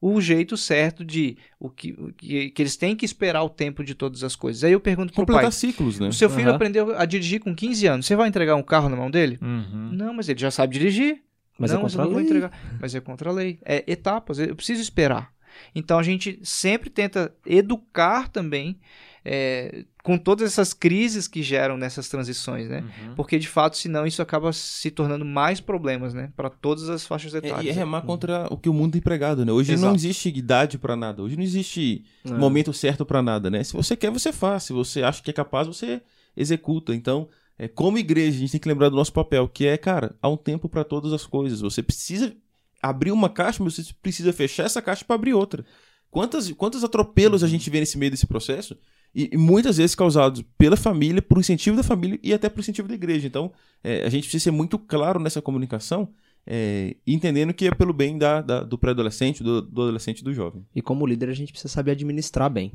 o 0.00 0.18
jeito 0.18 0.56
certo 0.56 1.04
de 1.04 1.36
o 1.60 1.68
que, 1.68 1.92
o 1.92 2.10
que, 2.14 2.48
que 2.48 2.62
eles 2.62 2.74
têm 2.74 2.96
que 2.96 3.04
esperar 3.04 3.42
o 3.42 3.50
tempo 3.50 3.84
de 3.84 3.94
todas 3.94 4.24
as 4.24 4.34
coisas. 4.34 4.64
Aí 4.64 4.72
eu 4.72 4.80
pergunto 4.80 5.12
pro 5.12 5.20
Completar 5.20 5.42
pai, 5.42 5.52
ciclos, 5.52 6.00
né? 6.00 6.08
o 6.08 6.12
seu 6.12 6.30
filho 6.30 6.46
Aham. 6.46 6.54
aprendeu 6.54 6.98
a 6.98 7.04
dirigir 7.04 7.40
com 7.40 7.54
15 7.54 7.86
anos, 7.86 8.06
você 8.06 8.16
vai 8.16 8.28
entregar 8.28 8.56
um 8.56 8.62
carro 8.62 8.88
na 8.88 8.96
mão 8.96 9.10
dele? 9.10 9.38
Uhum. 9.42 9.90
Não, 9.92 10.14
mas 10.14 10.26
ele 10.30 10.40
já 10.40 10.50
sabe 10.50 10.72
dirigir. 10.72 11.22
Mas 11.58 11.70
não, 11.70 11.80
é 11.80 11.82
mas 11.82 11.92
eu 11.92 11.98
contra 11.98 12.02
a 12.02 12.04
não 12.04 12.10
vou 12.12 12.20
lei. 12.20 12.26
entregar. 12.26 12.78
Mas 12.80 12.94
é 12.94 13.00
contra 13.00 13.28
a 13.28 13.32
lei. 13.34 13.58
É 13.62 13.84
etapas, 13.86 14.38
eu 14.38 14.56
preciso 14.56 14.80
esperar. 14.80 15.34
Então 15.74 15.98
a 15.98 16.02
gente 16.02 16.40
sempre 16.42 16.88
tenta 16.88 17.34
educar 17.44 18.28
também 18.28 18.78
é, 19.24 19.84
com 20.02 20.16
todas 20.16 20.46
essas 20.50 20.72
crises 20.72 21.28
que 21.28 21.42
geram 21.42 21.76
nessas 21.76 22.08
transições, 22.08 22.68
né? 22.68 22.80
Uhum. 22.80 23.14
Porque 23.14 23.38
de 23.38 23.48
fato, 23.48 23.76
senão 23.76 24.06
isso 24.06 24.22
acaba 24.22 24.52
se 24.52 24.90
tornando 24.90 25.24
mais 25.24 25.60
problemas, 25.60 26.14
né? 26.14 26.32
Para 26.36 26.48
todas 26.48 26.88
as 26.88 27.06
faixas 27.06 27.34
É, 27.34 27.38
etárias. 27.38 27.64
e 27.64 27.68
é 27.68 27.72
remar 27.72 28.02
contra 28.02 28.46
o 28.50 28.56
que 28.56 28.68
o 28.68 28.72
mundo 28.72 28.92
tem 28.92 29.02
pregado, 29.02 29.44
né? 29.44 29.52
Hoje 29.52 29.72
Exato. 29.72 29.88
não 29.88 29.94
existe 29.94 30.28
idade 30.30 30.78
pra 30.78 30.96
nada. 30.96 31.22
Hoje 31.22 31.36
não 31.36 31.42
existe 31.42 32.04
É. 32.24 32.30
momento 32.30 32.72
certo 32.72 33.04
pra 33.04 33.20
nada, 33.22 33.50
né? 33.50 33.62
Se 33.64 33.72
você 33.74 33.96
quer, 33.96 34.10
você 34.10 34.32
faz. 34.32 34.62
Se 34.64 34.72
você 34.72 35.02
acha 35.02 35.22
que 35.22 35.30
é 35.30 35.34
capaz, 35.34 35.66
você 35.66 36.00
executa. 36.36 36.94
Então, 36.94 37.28
é, 37.58 37.66
como 37.68 37.98
igreja, 37.98 38.36
a 38.36 38.40
gente 38.40 38.52
tem 38.52 38.60
que 38.60 38.68
lembrar 38.68 38.88
do 38.88 38.96
nosso 38.96 39.12
papel, 39.12 39.48
que 39.48 39.66
é, 39.66 39.76
cara, 39.76 40.14
há 40.22 40.28
um 40.28 40.36
tempo 40.36 40.68
pra 40.68 40.84
todas 40.84 41.12
as 41.12 41.26
coisas. 41.26 41.60
Você 41.60 41.82
precisa 41.82 42.34
abrir 42.80 43.10
uma 43.10 43.28
caixa, 43.28 43.62
mas 43.62 43.74
você 43.74 43.92
precisa 44.00 44.32
fechar 44.32 44.64
essa 44.64 44.80
caixa 44.80 45.04
pra 45.04 45.16
abrir 45.16 45.34
outra. 45.34 45.64
Quantas, 46.10 46.50
quantos 46.52 46.82
atropelos 46.84 47.42
a 47.44 47.48
gente 47.48 47.68
vê 47.68 47.80
nesse 47.80 47.98
meio 47.98 48.10
desse 48.10 48.26
processo? 48.26 48.76
E, 49.14 49.30
e 49.32 49.36
muitas 49.36 49.76
vezes 49.78 49.94
causados 49.94 50.42
pela 50.56 50.76
família, 50.76 51.20
por 51.22 51.38
incentivo 51.38 51.76
da 51.76 51.82
família 51.82 52.18
e 52.22 52.32
até 52.32 52.48
por 52.48 52.60
incentivo 52.60 52.86
da 52.88 52.94
igreja. 52.94 53.26
Então, 53.26 53.52
é, 53.82 54.04
a 54.04 54.08
gente 54.08 54.24
precisa 54.24 54.44
ser 54.44 54.50
muito 54.50 54.78
claro 54.78 55.18
nessa 55.18 55.40
comunicação, 55.42 56.08
é, 56.46 56.94
entendendo 57.06 57.52
que 57.52 57.66
é 57.66 57.70
pelo 57.74 57.92
bem 57.92 58.16
da, 58.18 58.40
da- 58.40 58.62
do 58.62 58.78
pré-adolescente, 58.78 59.42
do, 59.42 59.60
do 59.62 59.82
adolescente 59.82 60.20
e 60.20 60.24
do 60.24 60.32
jovem. 60.32 60.64
E 60.74 60.80
como 60.82 61.06
líder, 61.06 61.28
a 61.30 61.34
gente 61.34 61.52
precisa 61.52 61.72
saber 61.72 61.92
administrar 61.92 62.48
bem. 62.50 62.72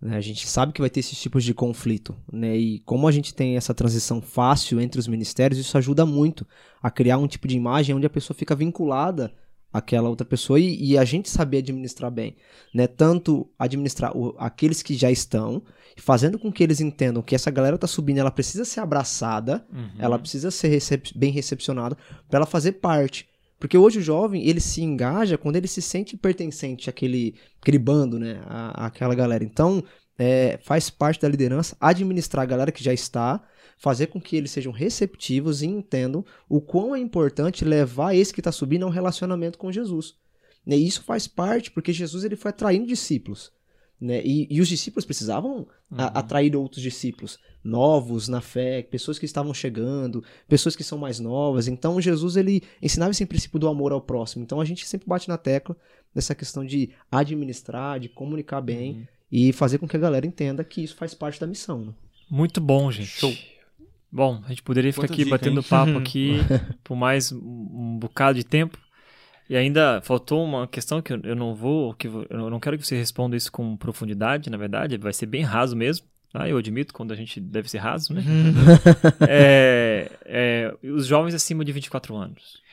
né? 0.00 0.16
A 0.16 0.20
gente 0.20 0.46
sabe 0.46 0.72
que 0.72 0.80
vai 0.80 0.90
ter 0.90 1.00
esses 1.00 1.20
tipos 1.20 1.44
de 1.44 1.52
conflito. 1.54 2.14
Né? 2.32 2.56
E 2.56 2.78
como 2.80 3.06
a 3.08 3.12
gente 3.12 3.34
tem 3.34 3.56
essa 3.56 3.74
transição 3.74 4.20
fácil 4.22 4.80
entre 4.80 4.98
os 5.00 5.06
ministérios, 5.08 5.58
isso 5.60 5.76
ajuda 5.78 6.06
muito 6.06 6.46
a 6.82 6.90
criar 6.90 7.18
um 7.18 7.26
tipo 7.28 7.46
de 7.48 7.56
imagem 7.56 7.94
onde 7.94 8.06
a 8.06 8.10
pessoa 8.10 8.36
fica 8.36 8.54
vinculada 8.54 9.32
àquela 9.76 10.08
outra 10.08 10.24
pessoa 10.26 10.58
e, 10.60 10.92
e 10.92 10.98
a 10.98 11.04
gente 11.04 11.28
saber 11.28 11.58
administrar 11.58 12.10
bem. 12.10 12.36
Né? 12.74 12.86
Tanto 12.86 13.48
administrar 13.58 14.16
o- 14.16 14.34
aqueles 14.38 14.82
que 14.82 14.94
já 14.94 15.10
estão, 15.10 15.62
fazendo 15.98 16.38
com 16.38 16.52
que 16.52 16.62
eles 16.62 16.80
entendam 16.80 17.22
que 17.22 17.34
essa 17.34 17.50
galera 17.50 17.78
tá 17.78 17.86
subindo, 17.86 18.18
ela 18.18 18.30
precisa 18.30 18.64
ser 18.64 18.80
abraçada, 18.80 19.66
Uhum. 19.72 19.88
ela 19.98 20.18
precisa 20.18 20.50
ser 20.50 20.68
recep- 20.68 21.12
bem 21.16 21.30
recepcionada 21.32 21.96
para 22.28 22.38
ela 22.38 22.46
fazer 22.46 22.72
parte. 22.72 23.26
Porque 23.58 23.78
hoje 23.78 23.98
o 24.00 24.02
jovem, 24.02 24.46
ele 24.46 24.60
se 24.60 24.82
engaja 24.82 25.38
quando 25.38 25.56
ele 25.56 25.66
se 25.66 25.80
sente 25.80 26.16
pertencente 26.16 26.90
àquele, 26.90 27.34
àquele 27.62 27.78
bando, 27.78 28.18
né? 28.18 28.42
À, 28.46 28.86
àquela 28.86 29.14
galera. 29.14 29.42
Então, 29.42 29.82
é, 30.18 30.58
faz 30.62 30.90
parte 30.90 31.20
da 31.22 31.28
liderança 31.28 31.74
administrar 31.80 32.42
a 32.42 32.46
galera 32.46 32.70
que 32.70 32.84
já 32.84 32.92
está, 32.92 33.42
fazer 33.76 34.06
com 34.08 34.20
que 34.20 34.36
eles 34.36 34.50
sejam 34.50 34.72
receptivos 34.72 35.62
e 35.62 35.66
entendam 35.66 36.24
o 36.48 36.60
quão 36.60 36.94
é 36.94 36.98
importante 36.98 37.64
levar 37.64 38.14
esse 38.14 38.32
que 38.32 38.40
está 38.40 38.50
subindo 38.50 38.84
a 38.84 38.86
um 38.86 38.90
relacionamento 38.90 39.58
com 39.58 39.70
Jesus. 39.70 40.14
Né? 40.64 40.76
E 40.76 40.86
isso 40.86 41.02
faz 41.02 41.26
parte, 41.28 41.70
porque 41.70 41.92
Jesus 41.92 42.24
ele 42.24 42.36
foi 42.36 42.48
atraindo 42.50 42.86
discípulos. 42.86 43.52
Né? 44.00 44.22
E, 44.24 44.46
e 44.50 44.60
os 44.60 44.68
discípulos 44.68 45.04
precisavam 45.04 45.66
a- 45.90 46.18
atrair 46.18 46.54
outros 46.56 46.82
discípulos 46.82 47.38
novos 47.62 48.28
na 48.28 48.40
fé, 48.40 48.82
pessoas 48.82 49.18
que 49.18 49.24
estavam 49.24 49.52
chegando, 49.54 50.22
pessoas 50.48 50.76
que 50.76 50.84
são 50.84 50.98
mais 50.98 51.18
novas. 51.18 51.66
Então 51.68 52.00
Jesus 52.00 52.36
ele 52.36 52.62
ensinava 52.82 53.10
esse 53.10 53.24
princípio 53.26 53.58
do 53.58 53.68
amor 53.68 53.92
ao 53.92 54.00
próximo. 54.00 54.42
Então 54.42 54.60
a 54.60 54.64
gente 54.64 54.86
sempre 54.86 55.06
bate 55.08 55.28
na 55.28 55.36
tecla 55.38 55.76
nessa 56.14 56.34
questão 56.34 56.64
de 56.64 56.90
administrar, 57.10 57.98
de 58.00 58.08
comunicar 58.08 58.60
bem 58.60 59.08
e 59.30 59.52
fazer 59.52 59.78
com 59.78 59.88
que 59.88 59.96
a 59.96 60.00
galera 60.00 60.26
entenda 60.26 60.62
que 60.64 60.82
isso 60.82 60.94
faz 60.96 61.12
parte 61.14 61.40
da 61.40 61.46
missão. 61.46 61.86
Né? 61.86 61.92
Muito 62.30 62.60
bom, 62.60 62.90
gente. 62.90 63.08
Show. 63.08 63.32
Bom, 64.16 64.40
a 64.46 64.48
gente 64.48 64.62
poderia 64.62 64.90
ficar 64.90 65.04
aqui 65.04 65.24
dica, 65.24 65.30
batendo 65.32 65.60
hein? 65.60 65.66
papo 65.68 65.98
aqui 65.98 66.38
por 66.82 66.96
mais 66.96 67.32
um, 67.32 67.98
bocado 68.00 68.38
de 68.38 68.44
tempo. 68.44 68.78
E 69.46 69.54
ainda 69.54 70.00
faltou 70.02 70.42
uma 70.42 70.66
questão 70.66 71.02
que 71.02 71.12
eu, 71.12 71.36
não 71.36 71.54
vou, 71.54 71.92
que 71.92 72.06
eu 72.08 72.48
não 72.50 72.58
quero 72.58 72.78
que 72.78 72.86
você 72.86 72.96
responda 72.96 73.36
isso 73.36 73.52
com 73.52 73.76
profundidade, 73.76 74.48
na 74.48 74.56
verdade, 74.56 74.96
vai 74.96 75.12
ser 75.12 75.26
bem 75.26 75.42
raso 75.42 75.76
mesmo. 75.76 76.06
Tá? 76.32 76.48
Eu 76.48 76.56
admito 76.56 76.94
quando 76.94 77.12
a 77.12 77.14
gente 77.14 77.38
deve 77.38 77.68
ser 77.68 77.76
raso, 77.76 78.14
né? 78.14 78.24
é, 79.28 80.10
é, 80.24 80.74
os 80.82 81.06
jovens 81.06 81.34
acima 81.34 81.62
de 81.62 81.70
24 81.70 82.16
anos. 82.16 82.64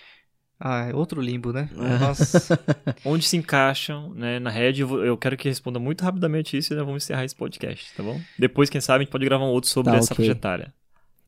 Ah, 0.58 0.86
é 0.90 0.96
outro 0.96 1.20
limbo, 1.20 1.52
né? 1.52 1.70
Nossa. 1.74 2.58
Onde 3.04 3.26
se 3.26 3.36
encaixam 3.36 4.14
né, 4.14 4.40
na 4.40 4.50
rede? 4.50 4.82
Eu, 4.82 5.04
eu 5.04 5.18
quero 5.18 5.36
que 5.36 5.50
responda 5.50 5.78
muito 5.78 6.06
rapidamente 6.06 6.56
isso 6.58 6.72
e 6.72 6.76
nós 6.78 6.86
vamos 6.86 7.04
encerrar 7.04 7.26
esse 7.26 7.36
podcast, 7.36 7.94
tá 7.98 8.02
bom? 8.02 8.18
Depois, 8.40 8.70
quem 8.70 8.80
sabe, 8.80 9.00
a 9.00 9.04
gente 9.04 9.12
pode 9.12 9.26
gravar 9.26 9.44
um 9.44 9.50
outro 9.50 9.70
sobre 9.70 9.92
Tá, 9.92 9.98
essa 9.98 10.14
ok. 10.14 10.26
faixa 10.26 10.38
etária. 10.38 10.74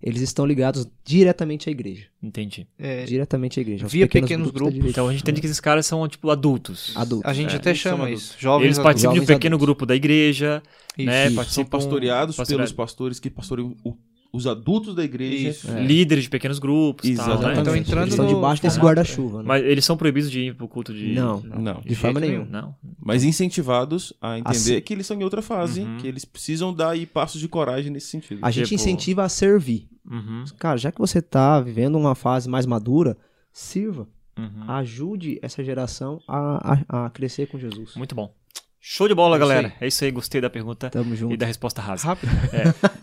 Eles 0.05 0.21
estão 0.21 0.45
ligados 0.45 0.87
diretamente 1.03 1.67
à 1.67 1.71
igreja. 1.71 2.05
Entendi. 2.21 2.67
É, 2.77 3.05
Diretamente 3.05 3.59
à 3.59 3.61
igreja. 3.61 3.87
Via 3.87 4.07
pequenos 4.07 4.47
da 4.47 4.53
grupos. 4.53 4.73
direita. 4.75 4.91
Então 4.91 5.07
a 5.07 5.11
gente 5.11 5.21
entende 5.23 5.41
que 5.41 5.47
esses 5.47 5.59
caras 5.59 5.85
são, 5.87 6.07
tipo, 6.07 6.29
adultos. 6.29 6.93
Adultos. 6.95 7.27
a 7.29 7.33
gente 7.33 7.53
É, 7.53 7.57
até 7.57 7.73
chama 7.73 8.09
isso. 8.11 8.35
Jovens 8.37 8.65
Eles 8.65 8.77
participam 8.79 9.13
de 9.13 9.19
um 9.19 9.23
Jovens 9.23 9.35
pequeno 9.35 9.55
adultos. 9.55 9.65
grupo 9.65 9.85
da 9.87 9.95
igreja, 9.95 10.61
Isso. 10.95 11.07
né? 11.07 11.25
Isso, 11.27 11.35
Participam, 11.35 11.63
São 11.63 11.65
pastoreados 11.79 12.35
pastoreados- 12.35 12.71
pelos 12.71 12.71
pastores 12.85 13.19
que 13.19 13.29
pastoreiam 13.31 13.75
o- 13.83 13.95
os 14.35 14.45
adultos 14.47 14.93
da 14.95 15.03
igreja. 15.03 15.49
Isso. 15.49 15.71
É. 15.71 15.81
líderes 15.83 16.25
de 16.25 16.29
pequenos 16.29 16.59
grupos 16.59 17.07
e 17.09 17.15
tal, 17.15 17.27
né? 17.27 17.33
Exatamente. 17.33 17.59
Então, 17.61 17.75
entrando 17.75 18.01
Eles 18.03 18.13
estão 18.13 18.25
no 18.27 18.35
debaixo 18.35 18.61
desse 18.61 18.79
guarda-chuva. 18.79 19.37
Né? 19.39 19.43
Mas 19.47 19.63
eles 19.63 19.85
são 19.85 19.95
proibidos 19.97 20.29
de 20.29 20.39
ir 20.41 20.55
pro 20.55 20.67
culto 20.67 20.93
de... 20.93 21.13
Não. 21.13 21.39
Não. 21.41 21.81
De 21.85 21.95
forma 21.95 22.19
jeito 22.19 22.31
nenhuma. 22.33 22.51
Não. 22.61 22.75
Mas 22.99 23.23
incentivados 23.23 24.13
a 24.21 24.37
entender 24.39 24.57
Assim. 24.57 24.81
que 24.81 24.93
eles 24.93 25.05
são 25.07 25.17
em 25.19 25.23
outra 25.23 25.41
fase, 25.41 25.81
Uhum. 25.81 25.97
que 25.97 26.07
eles 26.07 26.25
precisam 26.25 26.73
dar 26.73 26.91
aí 26.91 27.05
passos 27.05 27.39
de 27.39 27.47
coragem 27.47 27.91
nesse 27.91 28.07
sentido. 28.07 28.39
A 28.43 28.51
gente 28.51 28.65
Tipo- 28.69 28.75
incentiva 28.75 29.23
a 29.23 29.29
servir. 29.29 29.87
Uhum, 30.09 30.43
Cara, 30.59 30.77
já 30.77 30.91
que 30.91 30.99
você 30.99 31.21
tá 31.21 31.59
vivendo 31.59 31.97
uma 31.97 32.13
fase 32.15 32.47
mais 32.49 32.65
madura, 32.65 33.17
sirva. 33.51 34.07
uhum. 34.37 34.63
Ajude 34.69 35.39
essa 35.41 35.63
geração 35.63 36.19
a, 36.27 36.73
a, 36.89 37.05
a 37.05 37.09
crescer 37.09 37.47
com 37.47 37.57
Jesus. 37.57 37.95
Muito 37.95 38.13
bom. 38.13 38.31
Show 38.87 39.07
de 39.07 39.15
bola, 39.15 39.35
É 39.37 39.39
galera. 39.39 39.67
aí. 39.69 39.73
É 39.81 39.87
isso 39.87 40.03
aí, 40.05 40.11
gostei 40.11 40.39
da 40.39 40.47
pergunta 40.47 40.91
Tamo 40.91 41.11
e 41.15 41.17
junto. 41.17 41.35
da 41.35 41.47
resposta 41.47 41.81
rasa. 41.81 42.09
Rápido. 42.09 42.31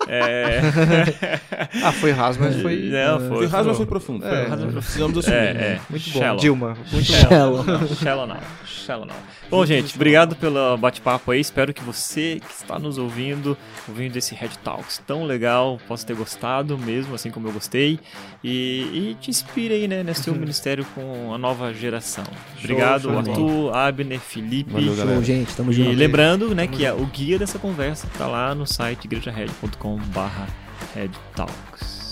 É... 0.09 0.61
Ah, 1.85 1.91
foi 1.93 2.11
raso, 2.13 2.39
mas 2.41 2.61
foi. 2.61 2.77
Não, 2.91 3.19
foi, 3.19 3.29
Foi 3.39 3.47
raso, 3.47 3.69
mas 3.69 3.77
foi- 3.77 3.77
foi 3.77 3.87
profundo. 3.87 4.25
É, 4.27 4.29
Foi- 4.43 4.49
raso- 4.49 4.67
Precisamos 4.69 5.19
assumir. 5.19 5.37
É, 5.37 5.41
é. 5.51 5.81
Muito 5.91 6.11
bom. 6.11 6.19
Shallow. 6.21 6.41
Dilma. 6.41 6.77
Muito 6.93 7.13
bom. 7.13 7.29
Shallow 7.29 7.65
não. 7.65 7.89
Shallow 7.89 8.27
não. 8.27 8.37
Shallow 8.67 9.07
não. 9.07 9.15
Bom, 9.51 9.65
gente, 9.67 9.95
obrigado 9.95 10.37
pelo 10.37 10.77
bate-papo 10.77 11.31
aí. 11.31 11.41
Espero 11.41 11.73
que 11.73 11.83
você 11.83 12.41
que 12.47 12.53
está 12.53 12.79
nos 12.79 12.99
ouvindo, 12.99 13.57
ouvindo 13.89 14.17
esse 14.17 14.35
Red 14.35 14.51
Talks 14.63 15.03
tão 15.07 15.25
legal, 15.25 15.81
possa 15.89 16.07
ter 16.07 16.15
gostado 16.15 16.77
mesmo, 16.79 17.15
assim 17.15 17.31
como 17.31 17.49
eu 17.49 17.53
gostei. 17.53 17.99
E, 18.45 19.11
e 19.11 19.17
te 19.21 19.31
inspire 19.31 19.75
aí, 19.75 19.89
né, 19.89 20.03
nesse 20.03 20.25
seu 20.25 20.35
ministério 20.35 20.85
com 20.95 21.33
a 21.35 21.39
nova 21.39 21.73
geração. 21.73 22.25
Obrigado, 22.59 23.03
show 23.05 23.19
Arthur, 23.19 23.77
Abner, 23.77 24.21
Felipe. 24.21 24.73
Valeu, 24.73 24.95
galera. 24.95 25.17
Show, 25.17 25.25
gente. 25.25 25.55
Tamo 25.57 25.72
E 25.73 25.85
junto. 25.85 25.97
lembrando, 25.97 26.55
né, 26.55 26.67
que 26.67 26.87
a- 26.87 26.95
o 26.95 27.05
guia 27.07 27.39
dessa 27.39 27.59
conversa 27.59 28.07
tá 28.19 28.27
lá 28.27 28.55
no 28.55 28.67
site 28.67 29.05
igrejared.com/barra. 29.07 30.47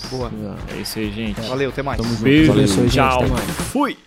Boa. 0.09 0.31
É 0.75 0.81
isso 0.81 0.99
aí, 0.99 1.11
gente. 1.11 1.39
Valeu, 1.41 1.69
até 1.69 1.81
mais. 1.81 1.97
Tamo 1.97 2.09
junto. 2.09 2.23
Beijo, 2.23 2.51
Valeu. 2.51 2.67
Gente. 2.67 2.91
tchau. 2.91 3.19
Até 3.23 3.27
mais. 3.27 3.45
Fui. 3.71 3.97